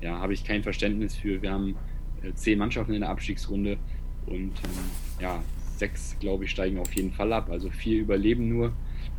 ja, 0.00 0.18
habe 0.18 0.32
ich 0.32 0.44
kein 0.44 0.62
Verständnis 0.62 1.16
für. 1.16 1.42
Wir 1.42 1.52
haben 1.52 1.76
äh, 2.22 2.32
zehn 2.34 2.58
Mannschaften 2.58 2.92
in 2.94 3.00
der 3.00 3.10
Abstiegsrunde 3.10 3.78
und 4.26 4.52
ähm, 4.64 5.20
ja, 5.20 5.42
sechs, 5.76 6.16
glaube 6.20 6.44
ich, 6.44 6.50
steigen 6.50 6.78
auf 6.78 6.92
jeden 6.94 7.12
Fall 7.12 7.32
ab. 7.32 7.50
Also 7.50 7.70
vier 7.70 8.00
überleben 8.00 8.48
nur. 8.48 8.72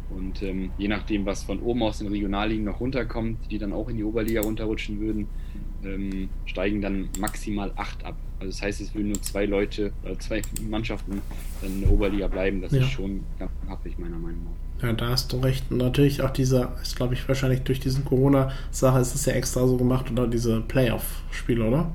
Und 0.10 0.42
ähm, 0.42 0.72
je 0.78 0.88
nachdem, 0.88 1.26
was 1.26 1.44
von 1.44 1.60
oben 1.60 1.84
aus 1.84 2.00
den 2.00 2.08
Regionalligen 2.08 2.64
noch 2.64 2.80
runterkommt, 2.80 3.52
die 3.52 3.60
dann 3.60 3.74
auch 3.74 3.90
in 3.90 3.98
die 3.98 4.04
Oberliga 4.04 4.42
runterrutschen 4.42 5.00
würden, 5.00 5.28
ähm, 5.84 6.30
steigen 6.46 6.82
dann 6.82 7.10
maximal 7.20 7.72
acht 7.76 8.04
ab. 8.04 8.16
Also 8.40 8.52
das 8.52 8.62
heißt, 8.62 8.82
es 8.82 8.96
würden 8.96 9.10
nur 9.10 9.22
zwei 9.22 9.46
Leute, 9.46 9.92
äh, 10.04 10.16
zwei 10.18 10.42
Mannschaften 10.68 11.22
dann 11.62 11.74
in 11.74 11.82
der 11.82 11.92
Oberliga 11.92 12.28
bleiben. 12.28 12.62
Das 12.62 12.72
ja. 12.72 12.82
ist 12.82 12.90
schon 12.90 13.24
ganz 13.38 13.52
happig, 13.68 14.00
meiner 14.00 14.18
Meinung 14.18 14.46
nach. 14.46 14.69
Ja, 14.82 14.94
da 14.94 15.10
hast 15.10 15.34
du 15.34 15.38
recht. 15.38 15.66
Und 15.70 15.78
natürlich 15.78 16.22
auch 16.22 16.30
dieser, 16.30 16.78
ist 16.82 16.96
glaube 16.96 17.14
ich 17.14 17.28
wahrscheinlich 17.28 17.62
durch 17.62 17.80
diesen 17.80 18.06
Corona-Sache 18.06 19.00
ist 19.00 19.16
es 19.16 19.26
ja 19.26 19.34
extra 19.34 19.68
so 19.68 19.78
gemacht 19.78 20.10
oder 20.12 20.28
diese 20.28 20.62
Playoff-Spiele, 20.62 21.66
oder? 21.66 21.92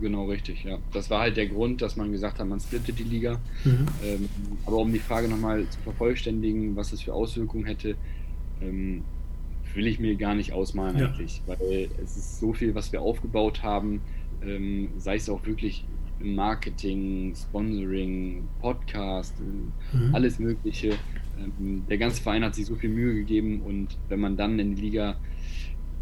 Genau, 0.00 0.26
richtig, 0.26 0.64
ja. 0.64 0.78
Das 0.92 1.08
war 1.08 1.20
halt 1.20 1.36
der 1.36 1.46
Grund, 1.46 1.80
dass 1.80 1.96
man 1.96 2.10
gesagt 2.10 2.38
hat, 2.38 2.48
man 2.48 2.60
splittet 2.60 2.98
die 2.98 3.04
Liga. 3.04 3.38
Mhm. 3.64 3.86
Ähm, 4.04 4.28
aber 4.66 4.78
um 4.78 4.92
die 4.92 4.98
Frage 4.98 5.28
nochmal 5.28 5.68
zu 5.68 5.78
vervollständigen, 5.80 6.76
was 6.76 6.90
das 6.90 7.02
für 7.02 7.14
Auswirkungen 7.14 7.64
hätte, 7.64 7.96
ähm, 8.60 9.02
will 9.74 9.86
ich 9.86 9.98
mir 9.98 10.16
gar 10.16 10.34
nicht 10.34 10.52
ausmalen 10.52 10.98
ja. 10.98 11.06
eigentlich, 11.06 11.42
weil 11.46 11.88
es 12.02 12.16
ist 12.16 12.40
so 12.40 12.52
viel, 12.52 12.74
was 12.74 12.92
wir 12.92 13.02
aufgebaut 13.02 13.62
haben, 13.62 14.00
ähm, 14.44 14.88
sei 14.98 15.16
es 15.16 15.28
auch 15.28 15.44
wirklich 15.46 15.84
Marketing, 16.20 17.34
Sponsoring, 17.34 18.48
Podcast, 18.60 19.34
äh, 19.40 19.96
mhm. 19.96 20.14
alles 20.14 20.38
Mögliche. 20.38 20.94
Ähm, 21.38 21.84
der 21.88 21.98
ganze 21.98 22.22
Verein 22.22 22.44
hat 22.44 22.54
sich 22.54 22.66
so 22.66 22.76
viel 22.76 22.90
Mühe 22.90 23.14
gegeben 23.14 23.60
und 23.62 23.96
wenn 24.08 24.20
man 24.20 24.36
dann 24.36 24.58
in 24.58 24.74
die 24.74 24.82
Liga, 24.82 25.16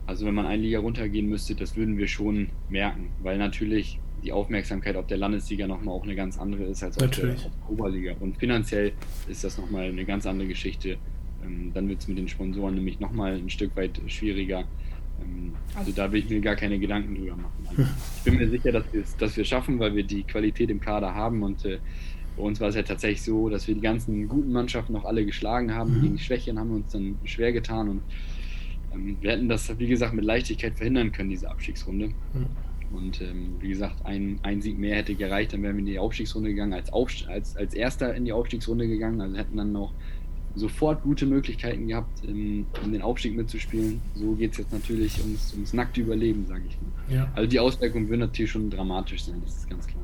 also 0.07 0.27
wenn 0.27 0.35
man 0.35 0.47
eine 0.47 0.63
Liga 0.63 0.81
runtergehen 0.81 1.29
müsste, 1.29 1.55
das 1.55 1.77
würden 1.77 1.99
wir 1.99 2.09
schon 2.09 2.49
merken, 2.69 3.11
weil 3.23 3.39
natürlich 3.39 3.99
die 4.23 4.33
Aufmerksamkeit 4.33 4.97
auf 4.97 5.07
der 5.07 5.19
Landesliga 5.19 5.67
nochmal 5.67 5.95
auch 5.95 6.05
eine 6.05 6.15
ganz 6.15 6.39
andere 6.39 6.65
ist 6.65 6.83
als 6.83 6.97
auf 6.99 7.11
der, 7.11 7.33
auf 7.33 7.41
der 7.43 7.71
Oberliga. 7.71 8.15
Und 8.21 8.37
finanziell 8.37 8.93
ist 9.29 9.43
das 9.43 9.59
nochmal 9.59 9.87
eine 9.87 10.05
ganz 10.05 10.27
andere 10.27 10.49
Geschichte. 10.49 10.97
Ähm, 11.45 11.73
dann 11.75 11.89
wird 11.89 12.01
es 12.01 12.09
mit 12.09 12.19
den 12.19 12.29
Sponsoren 12.29 12.75
nämlich 12.75 13.01
nochmal 13.01 13.35
ein 13.35 13.51
Stück 13.51 13.75
weit 13.77 14.01
schwieriger. 14.07 14.65
Ähm, 15.21 15.55
also 15.75 15.91
da 15.93 16.11
will 16.13 16.21
ich 16.21 16.31
mir 16.31 16.41
gar 16.41 16.57
keine 16.57 16.79
Gedanken 16.79 17.15
drüber 17.15 17.37
machen. 17.37 17.67
Also 17.69 17.83
ich 18.17 18.23
bin 18.23 18.37
mir 18.37 18.49
sicher, 18.49 18.73
dass 18.73 19.37
wir 19.37 19.43
es 19.43 19.49
schaffen, 19.49 19.79
weil 19.79 19.95
wir 19.95 20.05
die 20.05 20.23
Qualität 20.23 20.71
im 20.71 20.81
Kader 20.81 21.15
haben 21.15 21.43
und 21.43 21.65
äh, 21.65 21.79
bei 22.37 22.43
uns 22.43 22.61
war 22.61 22.69
es 22.69 22.75
ja 22.75 22.83
tatsächlich 22.83 23.23
so, 23.23 23.49
dass 23.49 23.69
wir 23.69 23.75
die 23.75 23.81
ganzen 23.81 24.29
guten 24.29 24.53
Mannschaften 24.53 24.93
noch 24.93 25.05
alle 25.05 25.25
geschlagen 25.25 25.75
haben. 25.75 25.99
Mhm. 25.99 26.03
Gegen 26.03 26.17
die 26.17 26.23
Schwächen 26.23 26.59
haben 26.59 26.71
wir 26.71 26.77
uns 26.77 26.93
dann 26.93 27.17
schwer 27.25 27.53
getan 27.53 27.89
und 27.89 28.03
ähm, 28.95 29.17
wir 29.21 29.33
hätten 29.33 29.49
das, 29.49 29.79
wie 29.79 29.87
gesagt, 29.87 30.15
mit 30.15 30.25
Leichtigkeit 30.25 30.75
verhindern 30.75 31.13
können, 31.13 31.31
diese 31.31 31.51
Abstiegsrunde. 31.51 32.09
Mhm. 32.09 32.47
Und 32.97 33.23
ähm, 33.23 33.55
wie 33.61 33.69
gesagt, 33.69 34.05
ein, 34.05 34.39
ein 34.43 34.61
Sieg 34.61 34.79
mehr 34.79 34.97
hätte 34.97 35.15
gereicht, 35.15 35.53
dann 35.53 35.63
wären 35.63 35.77
wir 35.77 35.81
in 35.81 35.87
die 35.87 35.99
Aufstiegsrunde 35.99 36.51
gegangen, 36.51 36.75
als, 36.75 36.93
Aufst 36.93 37.27
als, 37.27 37.57
als 37.57 37.75
Erster 37.75 38.15
in 38.15 38.25
die 38.25 38.33
Aufstiegsrunde 38.33 38.87
gegangen. 38.87 39.21
Also 39.21 39.37
hätten 39.37 39.57
dann 39.57 39.73
noch 39.73 39.93
sofort 40.55 41.03
gute 41.03 41.25
Möglichkeiten 41.27 41.89
gehabt, 41.89 42.25
in, 42.25 42.67
um 42.85 42.93
den 42.93 43.01
Aufstieg 43.03 43.35
mitzuspielen. 43.35 44.03
So 44.15 44.35
geht 44.35 44.53
es 44.53 44.59
jetzt 44.59 44.73
natürlich 44.73 45.19
ums, 45.21 45.55
ums 45.55 45.73
nackte 45.73 46.03
Überleben, 46.03 46.47
sage 46.47 46.65
ich 46.69 46.77
mal. 46.83 47.17
Ja. 47.17 47.33
Also 47.35 47.49
die 47.49 47.59
Auswirkungen 47.59 48.09
würden 48.09 48.21
natürlich 48.21 48.51
schon 48.51 48.69
dramatisch 48.69 49.25
sein, 49.25 49.41
das 49.43 49.57
ist 49.57 49.71
ganz 49.71 49.87
klar. 49.87 50.03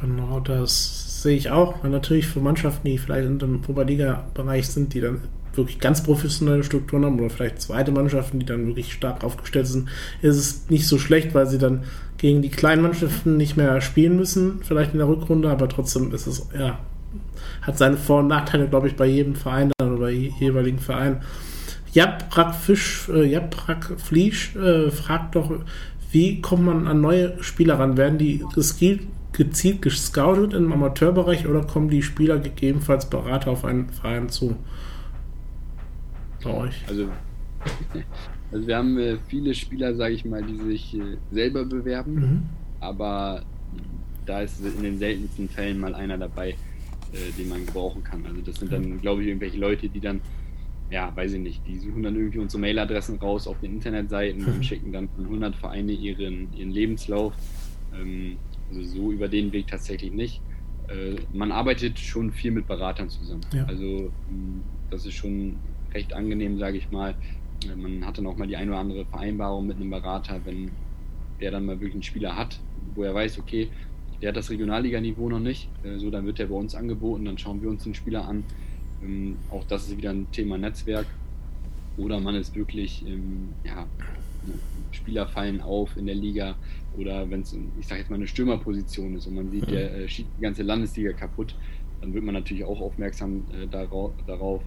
Genau, 0.00 0.40
das 0.40 1.22
sehe 1.22 1.36
ich 1.36 1.50
auch. 1.50 1.82
Weil 1.82 1.90
natürlich 1.90 2.26
für 2.26 2.40
Mannschaften, 2.40 2.86
die 2.86 2.98
vielleicht 2.98 3.26
in 3.26 3.38
dem 3.38 3.60
Oberliga-Bereich 3.66 4.68
sind, 4.68 4.94
die 4.94 5.00
dann 5.00 5.20
wirklich 5.54 5.78
ganz 5.80 6.02
professionelle 6.02 6.62
Strukturen 6.62 7.04
haben 7.04 7.18
oder 7.18 7.30
vielleicht 7.30 7.60
zweite 7.60 7.92
Mannschaften, 7.92 8.38
die 8.38 8.46
dann 8.46 8.66
wirklich 8.66 8.92
stark 8.92 9.24
aufgestellt 9.24 9.66
sind, 9.66 9.88
ist 10.22 10.36
es 10.36 10.70
nicht 10.70 10.86
so 10.86 10.98
schlecht, 10.98 11.34
weil 11.34 11.46
sie 11.46 11.58
dann 11.58 11.84
gegen 12.18 12.40
die 12.40 12.50
kleinen 12.50 12.82
Mannschaften 12.82 13.36
nicht 13.36 13.56
mehr 13.56 13.80
spielen 13.80 14.16
müssen, 14.16 14.60
vielleicht 14.62 14.92
in 14.92 14.98
der 14.98 15.08
Rückrunde, 15.08 15.50
aber 15.50 15.68
trotzdem 15.68 16.12
ist 16.14 16.26
es, 16.26 16.46
ja, 16.56 16.78
hat 17.62 17.78
seine 17.78 17.96
Vor- 17.96 18.20
und 18.20 18.28
Nachteile, 18.28 18.68
glaube 18.68 18.88
ich, 18.88 18.96
bei 18.96 19.06
jedem 19.06 19.34
Verein 19.34 19.72
dann 19.78 19.92
oder 19.92 20.02
bei 20.02 20.12
jeweiligen 20.12 20.78
Verein. 20.78 21.22
Japrak 21.92 22.54
Fisch, 22.54 23.08
äh, 23.08 23.24
Japrak 23.24 23.94
Fliesch 23.98 24.54
äh, 24.54 24.90
fragt 24.90 25.34
doch, 25.34 25.50
wie 26.12 26.40
kommt 26.40 26.64
man 26.64 26.86
an 26.86 27.00
neue 27.00 27.42
Spieler 27.42 27.78
ran? 27.80 27.96
Werden 27.96 28.18
die 28.18 28.44
gezielt, 28.54 29.00
gezielt 29.32 29.82
gescoutet 29.82 30.54
im 30.54 30.72
Amateurbereich 30.72 31.46
oder 31.46 31.62
kommen 31.62 31.88
die 31.88 32.02
Spieler 32.02 32.38
gegebenenfalls 32.38 33.08
Berater 33.08 33.50
auf 33.50 33.64
einen 33.64 33.88
Verein 33.90 34.28
zu? 34.28 34.56
Bei 36.42 36.52
euch? 36.52 36.84
Also, 36.88 37.08
also 38.52 38.66
wir 38.66 38.76
haben 38.76 38.98
äh, 38.98 39.16
viele 39.28 39.54
Spieler, 39.54 39.94
sage 39.94 40.14
ich 40.14 40.24
mal, 40.24 40.42
die 40.42 40.56
sich 40.56 40.94
äh, 40.94 41.16
selber 41.30 41.64
bewerben, 41.64 42.14
mhm. 42.14 42.42
aber 42.80 43.42
da 44.26 44.40
ist 44.40 44.60
in 44.64 44.82
den 44.82 44.98
seltensten 44.98 45.48
Fällen 45.48 45.78
mal 45.78 45.94
einer 45.94 46.18
dabei, 46.18 46.50
äh, 47.12 47.32
den 47.38 47.48
man 47.48 47.66
gebrauchen 47.66 48.02
kann. 48.02 48.24
Also 48.26 48.40
das 48.42 48.56
sind 48.56 48.72
dann, 48.72 49.00
glaube 49.00 49.22
ich, 49.22 49.28
irgendwelche 49.28 49.58
Leute, 49.58 49.88
die 49.88 50.00
dann 50.00 50.20
ja, 50.90 51.14
weiß 51.14 51.34
ich 51.34 51.40
nicht, 51.40 51.66
die 51.66 51.78
suchen 51.78 52.02
dann 52.02 52.16
irgendwie 52.16 52.38
unsere 52.38 52.60
Mailadressen 52.60 53.18
raus 53.18 53.46
auf 53.46 53.60
den 53.60 53.74
Internetseiten 53.74 54.44
und 54.52 54.64
schicken 54.64 54.92
dann 54.92 55.08
von 55.08 55.24
100 55.24 55.56
Vereine 55.56 55.92
ihren, 55.92 56.52
ihren 56.52 56.70
Lebenslauf. 56.70 57.32
Ähm, 57.94 58.36
also 58.70 58.82
so 58.82 59.12
über 59.12 59.28
den 59.28 59.52
Weg 59.52 59.66
tatsächlich 59.66 60.12
nicht. 60.12 60.40
Äh, 60.88 61.16
man 61.32 61.52
arbeitet 61.52 61.98
schon 61.98 62.32
viel 62.32 62.50
mit 62.50 62.66
Beratern 62.66 63.10
zusammen. 63.10 63.42
Ja. 63.52 63.64
Also 63.64 64.10
ähm, 64.30 64.62
das 64.90 65.06
ist 65.06 65.14
schon 65.14 65.56
recht 65.92 66.12
angenehm, 66.12 66.58
sage 66.58 66.78
ich 66.78 66.90
mal. 66.90 67.14
Äh, 67.64 67.76
man 67.76 68.06
hat 68.06 68.18
dann 68.18 68.26
auch 68.26 68.36
mal 68.36 68.46
die 68.46 68.56
eine 68.56 68.70
oder 68.70 68.80
andere 68.80 69.04
Vereinbarung 69.06 69.66
mit 69.66 69.76
einem 69.76 69.90
Berater, 69.90 70.40
wenn 70.44 70.70
der 71.40 71.50
dann 71.50 71.66
mal 71.66 71.76
wirklich 71.80 71.94
einen 71.94 72.02
Spieler 72.02 72.36
hat, 72.36 72.60
wo 72.94 73.02
er 73.02 73.14
weiß, 73.14 73.38
okay, 73.38 73.68
der 74.20 74.30
hat 74.30 74.36
das 74.36 74.50
Regionalliganiveau 74.50 75.28
noch 75.28 75.40
nicht, 75.40 75.68
äh, 75.84 75.98
so 75.98 76.10
dann 76.10 76.26
wird 76.26 76.38
der 76.38 76.46
bei 76.46 76.54
uns 76.54 76.74
angeboten, 76.74 77.24
dann 77.24 77.38
schauen 77.38 77.62
wir 77.62 77.70
uns 77.70 77.84
den 77.84 77.94
Spieler 77.94 78.26
an 78.26 78.44
ähm, 79.02 79.36
auch 79.50 79.64
das 79.64 79.88
ist 79.88 79.96
wieder 79.96 80.10
ein 80.10 80.30
Thema 80.30 80.58
Netzwerk. 80.58 81.06
Oder 81.96 82.20
man 82.20 82.34
ist 82.34 82.54
wirklich, 82.54 83.04
ja, 83.64 83.86
Spieler 84.92 85.26
fallen 85.26 85.60
auf 85.60 85.96
in 85.96 86.06
der 86.06 86.14
Liga 86.14 86.56
oder 86.96 87.30
wenn 87.30 87.42
es, 87.42 87.56
ich 87.78 87.86
sage 87.86 88.00
jetzt 88.00 88.10
mal, 88.10 88.16
eine 88.16 88.26
Stürmerposition 88.26 89.16
ist 89.16 89.26
und 89.26 89.34
man 89.34 89.50
sieht, 89.50 89.70
der 89.70 89.94
äh, 89.94 90.08
schießt 90.08 90.28
die 90.38 90.42
ganze 90.42 90.62
Landesliga 90.62 91.12
kaputt, 91.12 91.54
dann 92.00 92.12
wird 92.14 92.24
man 92.24 92.34
natürlich 92.34 92.64
auch 92.64 92.80
aufmerksam 92.80 93.44
äh, 93.52 93.66
darauf. 93.66 94.62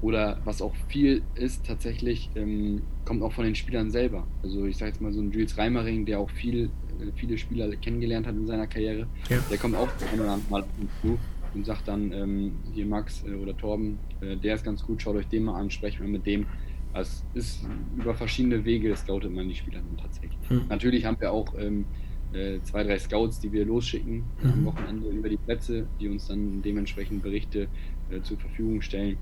Oder 0.00 0.40
was 0.44 0.60
auch 0.60 0.74
viel 0.88 1.22
ist 1.36 1.64
tatsächlich, 1.64 2.28
ähm, 2.34 2.82
kommt 3.04 3.22
auch 3.22 3.32
von 3.32 3.44
den 3.44 3.54
Spielern 3.54 3.92
selber. 3.92 4.26
Also 4.42 4.66
ich 4.66 4.76
sage 4.76 4.90
jetzt 4.90 5.00
mal 5.00 5.12
so 5.12 5.20
ein 5.20 5.30
Jules 5.30 5.56
Reimering, 5.56 6.04
der 6.06 6.18
auch 6.18 6.30
viel, 6.30 6.70
äh, 7.00 7.12
viele 7.14 7.38
Spieler 7.38 7.70
kennengelernt 7.76 8.26
hat 8.26 8.34
in 8.34 8.46
seiner 8.46 8.66
Karriere, 8.66 9.06
ja. 9.30 9.38
der 9.48 9.58
kommt 9.58 9.76
auch 9.76 9.88
ein 10.12 10.20
oder 10.20 10.32
andere 10.32 10.50
Mal 10.50 10.64
zu 11.02 11.18
und 11.54 11.66
sagt 11.66 11.86
dann, 11.86 12.12
ähm, 12.12 12.52
hier 12.72 12.86
Max 12.86 13.22
äh, 13.24 13.34
oder 13.34 13.56
Torben, 13.56 13.98
äh, 14.20 14.36
der 14.36 14.56
ist 14.56 14.64
ganz 14.64 14.82
gut, 14.82 15.02
schaut 15.02 15.16
euch 15.16 15.28
den 15.28 15.44
mal 15.44 15.60
an, 15.60 15.70
sprecht 15.70 16.00
mal 16.00 16.08
mit 16.08 16.26
dem. 16.26 16.46
Es 16.94 17.24
ist 17.34 17.66
über 17.96 18.14
verschiedene 18.14 18.64
Wege, 18.64 18.94
scoutet 18.96 19.32
man 19.32 19.48
die 19.48 19.54
Spieler 19.54 19.80
dann 19.80 19.96
tatsächlich. 19.96 20.50
Mhm. 20.50 20.66
Natürlich 20.68 21.04
haben 21.04 21.18
wir 21.20 21.32
auch 21.32 21.54
ähm, 21.58 21.86
äh, 22.32 22.60
zwei, 22.62 22.82
drei 22.82 22.98
Scouts, 22.98 23.40
die 23.40 23.52
wir 23.52 23.64
losschicken 23.64 24.24
mhm. 24.42 24.50
am 24.52 24.64
Wochenende 24.66 25.08
über 25.08 25.28
die 25.28 25.36
Plätze, 25.36 25.86
die 26.00 26.08
uns 26.08 26.28
dann 26.28 26.62
dementsprechend 26.62 27.22
Berichte 27.22 27.68
äh, 28.10 28.20
zur 28.22 28.38
Verfügung 28.38 28.82
stellen. 28.82 29.16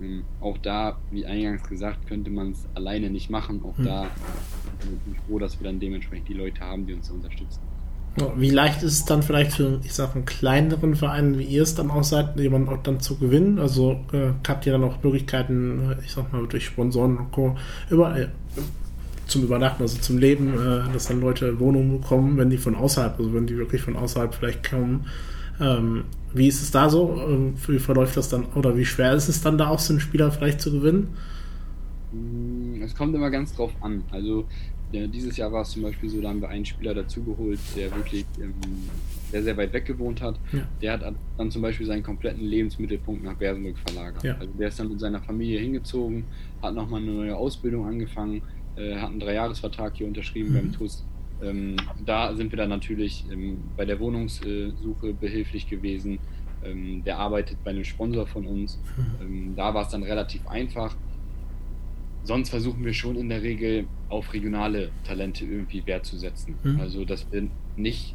Ähm, 0.00 0.24
auch 0.40 0.58
da, 0.58 0.98
wie 1.10 1.26
eingangs 1.26 1.68
gesagt, 1.68 2.06
könnte 2.06 2.30
man 2.30 2.52
es 2.52 2.66
alleine 2.74 3.10
nicht 3.10 3.30
machen. 3.30 3.62
Auch 3.64 3.76
mhm. 3.76 3.84
da 3.84 4.06
äh, 4.06 4.08
bin 5.04 5.14
ich 5.14 5.20
froh, 5.20 5.38
dass 5.38 5.60
wir 5.60 5.64
dann 5.64 5.78
dementsprechend 5.78 6.28
die 6.28 6.34
Leute 6.34 6.60
haben, 6.60 6.86
die 6.86 6.94
uns 6.94 7.10
unterstützen. 7.10 7.60
Wie 8.36 8.50
leicht 8.50 8.82
ist 8.82 8.92
es 8.92 9.04
dann 9.04 9.22
vielleicht 9.22 9.52
für, 9.52 9.80
ich 9.84 9.94
sag, 9.94 10.16
einen 10.16 10.24
kleineren 10.24 10.96
Verein, 10.96 11.38
wie 11.38 11.44
ihr 11.44 11.62
es 11.62 11.76
dann 11.76 11.90
auch 11.90 12.02
seid, 12.02 12.38
jemanden 12.38 12.68
auch 12.68 12.82
dann 12.82 12.98
zu 13.00 13.16
gewinnen? 13.16 13.58
Also 13.58 14.00
äh, 14.12 14.32
habt 14.46 14.66
ihr 14.66 14.72
dann 14.72 14.82
auch 14.82 15.02
Möglichkeiten, 15.02 15.92
äh, 15.92 16.04
ich 16.04 16.12
sag 16.12 16.32
mal, 16.32 16.44
durch 16.46 16.66
Sponsoren 16.66 17.18
und 17.18 17.30
Co. 17.30 17.56
Über, 17.88 18.18
äh, 18.18 18.28
zum 19.26 19.44
Übernachten, 19.44 19.82
also 19.82 19.98
zum 19.98 20.18
Leben, 20.18 20.54
äh, 20.54 20.92
dass 20.92 21.06
dann 21.06 21.20
Leute 21.20 21.60
Wohnungen 21.60 22.00
bekommen, 22.00 22.36
wenn 22.36 22.50
die 22.50 22.58
von 22.58 22.74
außerhalb, 22.74 23.16
also 23.16 23.32
wenn 23.32 23.46
die 23.46 23.56
wirklich 23.56 23.80
von 23.80 23.96
außerhalb 23.96 24.34
vielleicht 24.34 24.68
kommen. 24.68 25.06
Ähm, 25.60 26.04
wie 26.34 26.48
ist 26.48 26.62
es 26.62 26.72
da 26.72 26.90
so? 26.90 27.20
Ähm, 27.28 27.54
wie 27.68 27.78
verläuft 27.78 28.16
das 28.16 28.28
dann? 28.28 28.46
Oder 28.56 28.76
wie 28.76 28.84
schwer 28.84 29.14
ist 29.14 29.28
es 29.28 29.40
dann 29.40 29.56
da 29.56 29.68
auch, 29.68 29.78
so 29.78 29.92
einen 29.92 30.00
Spieler 30.00 30.32
vielleicht 30.32 30.60
zu 30.60 30.72
gewinnen? 30.72 31.08
Es 32.82 32.96
kommt 32.96 33.14
immer 33.14 33.30
ganz 33.30 33.54
drauf 33.54 33.70
an. 33.80 34.02
Also 34.10 34.46
ja, 34.92 35.06
dieses 35.06 35.36
Jahr 35.36 35.52
war 35.52 35.62
es 35.62 35.70
zum 35.70 35.82
Beispiel 35.82 36.08
so, 36.08 36.20
da 36.20 36.28
haben 36.28 36.40
wir 36.40 36.48
einen 36.48 36.64
Spieler 36.64 36.94
dazugeholt, 36.94 37.58
der 37.76 37.94
wirklich 37.94 38.24
ähm, 38.40 38.54
sehr, 39.30 39.42
sehr 39.42 39.56
weit 39.56 39.72
weg 39.72 39.84
gewohnt 39.84 40.20
hat. 40.20 40.38
Ja. 40.52 40.62
Der 40.82 40.92
hat 40.92 41.14
dann 41.38 41.50
zum 41.50 41.62
Beispiel 41.62 41.86
seinen 41.86 42.02
kompletten 42.02 42.44
Lebensmittelpunkt 42.44 43.22
nach 43.22 43.34
Bersenbrück 43.34 43.78
verlagert. 43.78 44.22
Ja. 44.24 44.34
Also 44.34 44.52
der 44.58 44.68
ist 44.68 44.78
dann 44.80 44.88
mit 44.88 45.00
seiner 45.00 45.20
Familie 45.20 45.60
hingezogen, 45.60 46.24
hat 46.62 46.74
nochmal 46.74 47.00
eine 47.02 47.12
neue 47.12 47.36
Ausbildung 47.36 47.86
angefangen, 47.86 48.42
äh, 48.76 48.96
hat 48.96 49.10
einen 49.10 49.20
Dreijahresvertrag 49.20 49.96
hier 49.96 50.06
unterschrieben 50.06 50.50
mhm. 50.50 50.54
beim 50.54 50.72
TUS. 50.72 51.04
Ähm, 51.42 51.76
da 52.04 52.34
sind 52.34 52.52
wir 52.52 52.56
dann 52.56 52.68
natürlich 52.68 53.24
ähm, 53.32 53.58
bei 53.76 53.84
der 53.84 53.98
Wohnungssuche 54.00 55.14
behilflich 55.14 55.68
gewesen. 55.68 56.18
Ähm, 56.62 57.02
der 57.04 57.18
arbeitet 57.18 57.62
bei 57.64 57.70
einem 57.70 57.84
Sponsor 57.84 58.26
von 58.26 58.46
uns. 58.46 58.78
Mhm. 58.96 59.04
Ähm, 59.20 59.52
da 59.56 59.72
war 59.72 59.82
es 59.82 59.88
dann 59.88 60.02
relativ 60.02 60.46
einfach 60.48 60.96
sonst 62.24 62.50
versuchen 62.50 62.84
wir 62.84 62.92
schon 62.92 63.16
in 63.16 63.28
der 63.28 63.42
Regel 63.42 63.86
auf 64.08 64.32
regionale 64.32 64.90
Talente 65.04 65.44
irgendwie 65.44 65.86
Wert 65.86 66.06
zu 66.06 66.16
setzen. 66.16 66.54
Mhm. 66.62 66.80
Also, 66.80 67.04
dass 67.04 67.30
wir 67.32 67.48
nicht, 67.76 68.14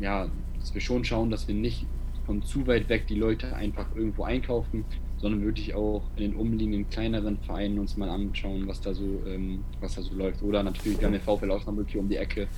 ja, 0.00 0.28
dass 0.58 0.74
wir 0.74 0.80
schon 0.80 1.04
schauen, 1.04 1.30
dass 1.30 1.48
wir 1.48 1.54
nicht 1.54 1.86
von 2.26 2.42
zu 2.42 2.66
weit 2.66 2.88
weg 2.88 3.06
die 3.06 3.16
Leute 3.16 3.54
einfach 3.54 3.86
irgendwo 3.94 4.24
einkaufen, 4.24 4.84
sondern 5.18 5.42
wirklich 5.42 5.74
auch 5.74 6.02
in 6.16 6.22
den 6.22 6.34
umliegenden 6.34 6.88
kleineren 6.90 7.38
Vereinen 7.38 7.78
uns 7.78 7.96
mal 7.96 8.08
anschauen, 8.08 8.66
was 8.66 8.80
da 8.80 8.92
so, 8.92 9.22
ähm, 9.26 9.64
was 9.80 9.94
da 9.94 10.02
so 10.02 10.14
läuft. 10.14 10.42
Oder 10.42 10.62
natürlich, 10.62 10.98
wir 10.98 11.06
haben 11.06 11.12
den 11.12 11.22
VfL 11.22 11.50
Osnabrück 11.50 11.88
hier 11.88 12.00
um 12.00 12.08
die 12.08 12.16
Ecke. 12.16 12.48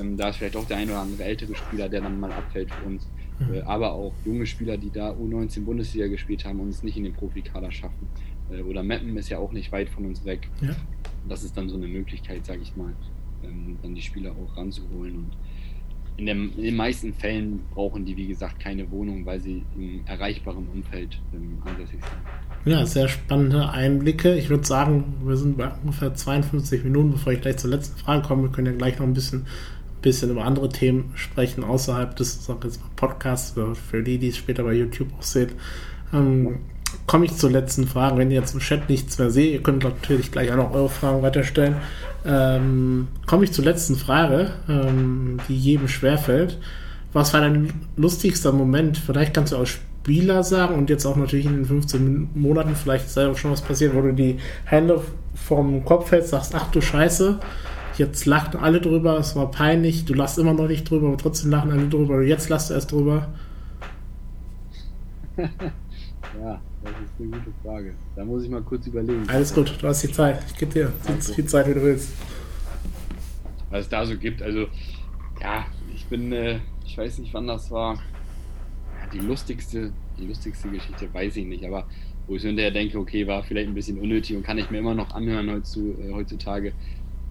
Ähm, 0.00 0.16
da 0.16 0.28
ist 0.28 0.36
vielleicht 0.36 0.56
auch 0.56 0.66
der 0.66 0.78
ein 0.78 0.88
oder 0.88 1.00
andere 1.00 1.24
ältere 1.24 1.54
Spieler, 1.54 1.88
der 1.88 2.00
dann 2.00 2.20
mal 2.20 2.32
abfällt 2.32 2.70
für 2.70 2.86
uns. 2.86 3.06
Mhm. 3.40 3.54
Äh, 3.54 3.60
aber 3.62 3.92
auch 3.92 4.12
junge 4.24 4.46
Spieler, 4.46 4.76
die 4.76 4.90
da 4.90 5.10
U19 5.12 5.64
Bundesliga 5.64 6.06
gespielt 6.06 6.44
haben 6.44 6.60
und 6.60 6.68
es 6.68 6.82
nicht 6.82 6.96
in 6.96 7.04
den 7.04 7.14
Profikader 7.14 7.72
schaffen. 7.72 8.06
Äh, 8.50 8.62
oder 8.62 8.82
Meppen 8.82 9.16
ist 9.16 9.28
ja 9.28 9.38
auch 9.38 9.52
nicht 9.52 9.72
weit 9.72 9.88
von 9.88 10.06
uns 10.06 10.24
weg. 10.24 10.48
Ja. 10.60 10.74
Das 11.28 11.44
ist 11.44 11.56
dann 11.56 11.68
so 11.68 11.76
eine 11.76 11.86
Möglichkeit, 11.88 12.44
sage 12.44 12.62
ich 12.62 12.74
mal, 12.76 12.92
ähm, 13.44 13.76
dann 13.82 13.94
die 13.94 14.02
Spieler 14.02 14.32
auch 14.32 14.56
ranzuholen. 14.56 15.16
Und 15.16 15.36
in, 16.16 16.26
dem, 16.26 16.52
in, 16.56 16.62
den 16.62 16.76
meisten 16.76 17.14
Fällen 17.14 17.60
brauchen 17.74 18.04
die, 18.04 18.16
wie 18.16 18.26
gesagt, 18.26 18.60
keine 18.60 18.90
Wohnung, 18.90 19.24
weil 19.24 19.40
sie 19.40 19.62
im 19.76 20.00
erreichbaren 20.06 20.66
Umfeld 20.68 21.18
ähm, 21.34 21.58
ansässig 21.64 22.00
sind. 22.00 22.72
Ja, 22.72 22.86
sehr 22.86 23.08
spannende 23.08 23.70
Einblicke. 23.70 24.36
Ich 24.36 24.48
würde 24.48 24.64
sagen, 24.64 25.14
wir 25.24 25.36
sind 25.36 25.56
bei 25.56 25.70
ungefähr 25.82 26.14
52 26.14 26.84
Minuten, 26.84 27.12
bevor 27.12 27.32
ich 27.32 27.40
gleich 27.40 27.56
zur 27.56 27.70
letzten 27.70 27.98
Frage 27.98 28.22
komme. 28.22 28.44
Wir 28.44 28.50
können 28.50 28.66
ja 28.68 28.72
gleich 28.72 28.98
noch 28.98 29.06
ein 29.06 29.14
bisschen, 29.14 29.46
bisschen 30.00 30.30
über 30.30 30.44
andere 30.44 30.68
Themen 30.68 31.10
sprechen, 31.14 31.64
außerhalb 31.64 32.14
des 32.14 32.48
Podcasts, 32.94 33.58
für 33.90 34.02
die, 34.02 34.18
die 34.18 34.28
es 34.28 34.36
später 34.36 34.62
bei 34.62 34.74
YouTube 34.74 35.08
auch 35.18 35.22
sehen. 35.22 35.52
Ähm, 36.12 36.60
komme 37.12 37.26
ich 37.26 37.36
zur 37.36 37.50
letzten 37.50 37.86
Frage. 37.86 38.16
Wenn 38.16 38.30
ihr 38.30 38.40
jetzt 38.40 38.54
im 38.54 38.60
Chat 38.60 38.88
nichts 38.88 39.18
mehr 39.18 39.30
seht, 39.30 39.52
ihr 39.52 39.62
könnt 39.62 39.84
natürlich 39.84 40.32
gleich 40.32 40.50
auch 40.50 40.56
noch 40.56 40.72
eure 40.72 40.88
Fragen 40.88 41.20
weiterstellen. 41.20 41.76
Ähm, 42.24 43.08
komme 43.26 43.44
ich 43.44 43.52
zur 43.52 43.66
letzten 43.66 43.96
Frage, 43.96 44.52
ähm, 44.66 45.38
die 45.46 45.54
jedem 45.54 45.88
schwerfällt. 45.88 46.58
Was 47.12 47.34
war 47.34 47.42
dein 47.42 47.70
lustigster 47.98 48.50
Moment? 48.50 48.96
Vielleicht 48.96 49.34
kannst 49.34 49.52
du 49.52 49.58
als 49.58 49.68
Spieler 49.68 50.42
sagen 50.42 50.74
und 50.76 50.88
jetzt 50.88 51.04
auch 51.04 51.16
natürlich 51.16 51.44
in 51.44 51.56
den 51.56 51.66
15 51.66 52.30
Monaten 52.34 52.74
vielleicht 52.74 53.04
ist 53.04 53.18
auch 53.18 53.36
schon 53.36 53.50
was 53.50 53.60
passiert, 53.60 53.94
wo 53.94 54.00
du 54.00 54.14
die 54.14 54.38
Hände 54.64 55.02
vom 55.34 55.84
Kopf 55.84 56.10
hältst, 56.12 56.30
sagst, 56.30 56.54
ach 56.54 56.70
du 56.70 56.80
Scheiße, 56.80 57.38
jetzt 57.98 58.24
lachen 58.24 58.58
alle 58.58 58.80
drüber, 58.80 59.18
es 59.18 59.36
war 59.36 59.50
peinlich, 59.50 60.06
du 60.06 60.14
lachst 60.14 60.38
immer 60.38 60.54
noch 60.54 60.66
nicht 60.66 60.88
drüber, 60.88 61.08
aber 61.08 61.18
trotzdem 61.18 61.50
lachen 61.50 61.72
alle 61.72 61.88
drüber, 61.88 62.22
jetzt 62.22 62.48
lachst 62.48 62.70
du 62.70 62.74
erst 62.74 62.90
drüber. 62.90 63.28
ja, 65.36 66.58
das 66.82 66.92
ist 66.92 67.12
eine 67.18 67.28
gute 67.28 67.52
Frage. 67.62 67.94
Da 68.16 68.24
muss 68.24 68.44
ich 68.44 68.50
mal 68.50 68.62
kurz 68.62 68.86
überlegen. 68.86 69.28
Alles 69.28 69.54
gut, 69.54 69.76
du 69.80 69.86
hast 69.86 70.02
die 70.02 70.12
Zeit. 70.12 70.42
Ich 70.48 70.58
gebe 70.58 70.72
dir 70.72 70.92
so 71.20 71.32
viel 71.32 71.46
Zeit, 71.46 71.68
wie 71.68 71.74
du 71.74 71.82
willst. 71.82 72.12
Was 73.70 73.82
es 73.82 73.88
da 73.88 74.04
so 74.04 74.16
gibt, 74.16 74.42
also 74.42 74.66
ja, 75.40 75.66
ich 75.94 76.04
bin, 76.06 76.32
äh, 76.32 76.60
ich 76.84 76.96
weiß 76.96 77.18
nicht, 77.18 77.32
wann 77.32 77.46
das 77.46 77.70
war. 77.70 77.94
Ja, 77.94 79.10
die 79.12 79.18
lustigste, 79.18 79.92
die 80.18 80.26
lustigste 80.26 80.68
Geschichte 80.68 81.12
weiß 81.12 81.36
ich 81.36 81.46
nicht, 81.46 81.64
aber 81.64 81.86
wo 82.26 82.36
ich 82.36 82.42
hinterher 82.42 82.70
denke, 82.70 82.98
okay, 82.98 83.26
war 83.26 83.42
vielleicht 83.42 83.68
ein 83.68 83.74
bisschen 83.74 83.98
unnötig 83.98 84.36
und 84.36 84.42
kann 84.42 84.58
ich 84.58 84.70
mir 84.70 84.78
immer 84.78 84.94
noch 84.94 85.14
anhören 85.14 85.48
äh, 85.48 86.12
heutzutage. 86.12 86.72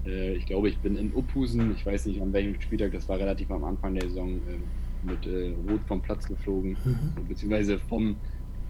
Äh, 0.06 0.34
ich 0.34 0.46
glaube, 0.46 0.70
ich 0.70 0.78
bin 0.80 0.98
in 0.98 1.14
Uphusen, 1.14 1.76
ich 1.76 1.86
weiß 1.86 2.08
nicht 2.08 2.22
an 2.22 2.34
welchem 2.34 2.60
Spieltag, 2.60 2.92
das 2.92 3.08
war 3.08 3.20
relativ 3.20 3.52
am 3.52 3.64
Anfang 3.64 3.96
der 3.96 4.08
Saison, 4.10 4.38
äh, 4.48 4.58
mit 5.04 5.26
Rot 5.68 5.82
vom 5.88 6.00
Platz 6.00 6.28
geflogen, 6.28 6.78
mhm. 6.86 7.28
beziehungsweise 7.28 7.80
vom 7.80 8.18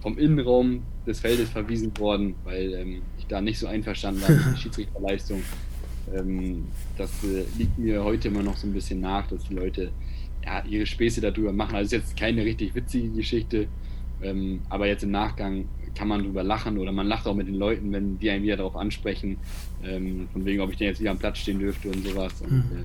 vom 0.02 0.18
Innenraum 0.18 0.82
des 1.06 1.20
Feldes 1.20 1.50
verwiesen 1.50 1.96
worden, 1.98 2.34
weil 2.44 2.74
ähm, 2.74 3.02
ich 3.18 3.26
da 3.26 3.40
nicht 3.40 3.58
so 3.58 3.66
einverstanden 3.66 4.20
war 4.22 4.30
mit 4.30 4.44
der 4.44 4.56
Schiedsrichterleistung. 4.56 5.42
Ähm, 6.14 6.64
das 6.98 7.10
äh, 7.24 7.44
liegt 7.56 7.78
mir 7.78 8.02
heute 8.02 8.28
immer 8.28 8.42
noch 8.42 8.56
so 8.56 8.66
ein 8.66 8.72
bisschen 8.72 9.00
nach, 9.00 9.28
dass 9.28 9.44
die 9.44 9.54
Leute 9.54 9.90
ja, 10.44 10.64
ihre 10.64 10.86
Späße 10.86 11.20
darüber 11.20 11.52
machen. 11.52 11.76
Also 11.76 11.96
ist 11.96 12.02
jetzt 12.02 12.16
keine 12.16 12.44
richtig 12.44 12.74
witzige 12.74 13.10
Geschichte, 13.10 13.68
ähm, 14.22 14.60
aber 14.68 14.88
jetzt 14.88 15.04
im 15.04 15.12
Nachgang 15.12 15.66
kann 15.94 16.08
man 16.08 16.22
drüber 16.22 16.42
lachen 16.42 16.78
oder 16.78 16.90
man 16.90 17.06
lacht 17.06 17.26
auch 17.26 17.34
mit 17.34 17.46
den 17.46 17.54
Leuten, 17.54 17.92
wenn 17.92 18.18
die 18.18 18.30
einen 18.30 18.42
wieder 18.42 18.56
darauf 18.56 18.76
ansprechen, 18.76 19.36
ähm, 19.84 20.28
von 20.32 20.44
wegen, 20.44 20.60
ob 20.60 20.70
ich 20.70 20.78
denn 20.78 20.88
jetzt 20.88 21.00
wieder 21.00 21.10
am 21.10 21.18
Platz 21.18 21.38
stehen 21.38 21.58
dürfte 21.58 21.90
und 21.90 22.04
sowas. 22.04 22.40
Und, 22.40 22.50
mhm. 22.50 22.78
äh, 22.78 22.84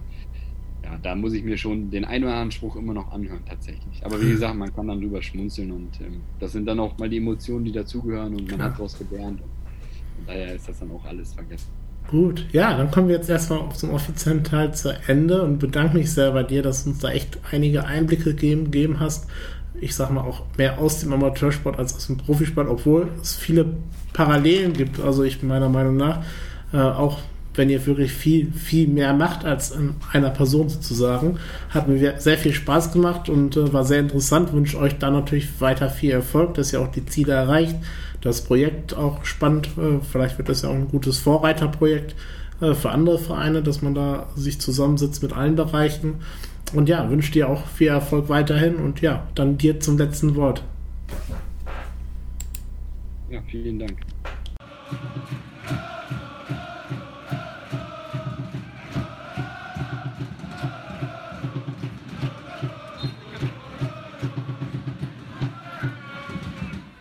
ja, 0.87 0.97
da 1.01 1.15
muss 1.15 1.33
ich 1.33 1.43
mir 1.43 1.57
schon 1.57 1.89
den 1.89 2.05
einen 2.05 2.23
oder 2.23 2.33
anderen 2.33 2.51
Spruch 2.51 2.75
immer 2.75 2.93
noch 2.93 3.11
anhören, 3.11 3.41
tatsächlich. 3.47 4.03
Aber 4.05 4.21
wie 4.21 4.29
gesagt, 4.31 4.55
man 4.55 4.73
kann 4.73 4.87
dann 4.87 5.01
drüber 5.01 5.21
schmunzeln 5.21 5.71
und 5.71 5.99
ähm, 6.01 6.21
das 6.39 6.53
sind 6.53 6.65
dann 6.65 6.79
auch 6.79 6.97
mal 6.97 7.09
die 7.09 7.17
Emotionen, 7.17 7.65
die 7.65 7.71
dazugehören 7.71 8.35
und 8.35 8.49
man 8.49 8.59
ja. 8.59 8.65
hat 8.65 8.73
daraus 8.73 8.97
gelernt. 8.97 9.41
Und, 9.41 10.27
daher 10.27 10.55
ist 10.55 10.67
das 10.67 10.79
dann 10.79 10.91
auch 10.91 11.05
alles 11.05 11.33
vergessen. 11.33 11.67
Gut, 12.09 12.45
ja, 12.53 12.75
dann 12.77 12.89
kommen 12.89 13.09
wir 13.09 13.15
jetzt 13.17 13.29
erstmal 13.29 13.69
zum 13.73 13.91
offiziellen 13.91 14.43
Teil 14.43 14.73
zu 14.73 14.97
Ende 15.07 15.43
und 15.43 15.59
bedanke 15.59 15.97
mich 15.97 16.11
sehr 16.11 16.31
bei 16.31 16.43
dir, 16.43 16.63
dass 16.63 16.83
du 16.83 16.91
uns 16.91 16.99
da 16.99 17.11
echt 17.11 17.37
einige 17.51 17.85
Einblicke 17.85 18.33
gegeben, 18.33 18.65
gegeben 18.65 18.99
hast. 18.99 19.27
Ich 19.79 19.93
sag 19.93 20.09
mal 20.11 20.21
auch 20.21 20.43
mehr 20.57 20.79
aus 20.79 21.01
dem 21.01 21.11
Amateursport 21.11 21.77
als 21.77 21.93
aus 21.95 22.07
dem 22.07 22.17
Profisport, 22.17 22.67
obwohl 22.69 23.09
es 23.21 23.35
viele 23.35 23.73
Parallelen 24.13 24.73
gibt. 24.73 25.01
Also 25.01 25.23
ich 25.23 25.39
bin 25.39 25.49
meiner 25.49 25.69
Meinung 25.69 25.97
nach, 25.97 26.23
äh, 26.73 26.77
auch 26.77 27.19
wenn 27.57 27.69
ihr 27.69 27.85
wirklich 27.85 28.13
viel, 28.13 28.51
viel 28.51 28.87
mehr 28.87 29.13
macht 29.13 29.43
als 29.43 29.71
in 29.71 29.95
einer 30.13 30.29
Person 30.29 30.69
sozusagen, 30.69 31.37
hat 31.69 31.87
mir 31.87 32.19
sehr 32.19 32.37
viel 32.37 32.53
Spaß 32.53 32.93
gemacht 32.93 33.27
und 33.27 33.57
äh, 33.57 33.73
war 33.73 33.83
sehr 33.83 33.99
interessant. 33.99 34.53
Wünsche 34.53 34.79
euch 34.79 34.97
da 34.97 35.09
natürlich 35.11 35.59
weiter 35.59 35.89
viel 35.89 36.11
Erfolg, 36.11 36.53
dass 36.53 36.71
ihr 36.71 36.79
auch 36.79 36.91
die 36.91 37.05
Ziele 37.05 37.33
erreicht 37.33 37.75
das 38.21 38.43
Projekt 38.43 38.95
auch 38.95 39.25
spannend. 39.25 39.69
Äh, 39.77 39.99
vielleicht 40.01 40.37
wird 40.37 40.49
das 40.49 40.61
ja 40.61 40.69
auch 40.69 40.75
ein 40.75 40.89
gutes 40.89 41.19
Vorreiterprojekt 41.19 42.15
äh, 42.61 42.73
für 42.73 42.91
andere 42.91 43.19
Vereine, 43.19 43.61
dass 43.61 43.81
man 43.81 43.95
da 43.95 44.27
sich 44.35 44.59
zusammensitzt 44.59 45.23
mit 45.23 45.33
allen 45.33 45.55
Bereichen. 45.55 46.15
Und 46.73 46.89
ja, 46.89 47.09
wünsche 47.09 47.31
dir 47.31 47.49
auch 47.49 47.65
viel 47.65 47.87
Erfolg 47.87 48.27
weiterhin 48.27 48.75
und 48.75 49.01
ja, 49.01 49.27
dann 49.35 49.57
dir 49.57 49.79
zum 49.79 49.97
letzten 49.97 50.35
Wort. 50.35 50.63
Ja, 53.29 53.39
vielen 53.49 53.79
Dank. 53.79 53.97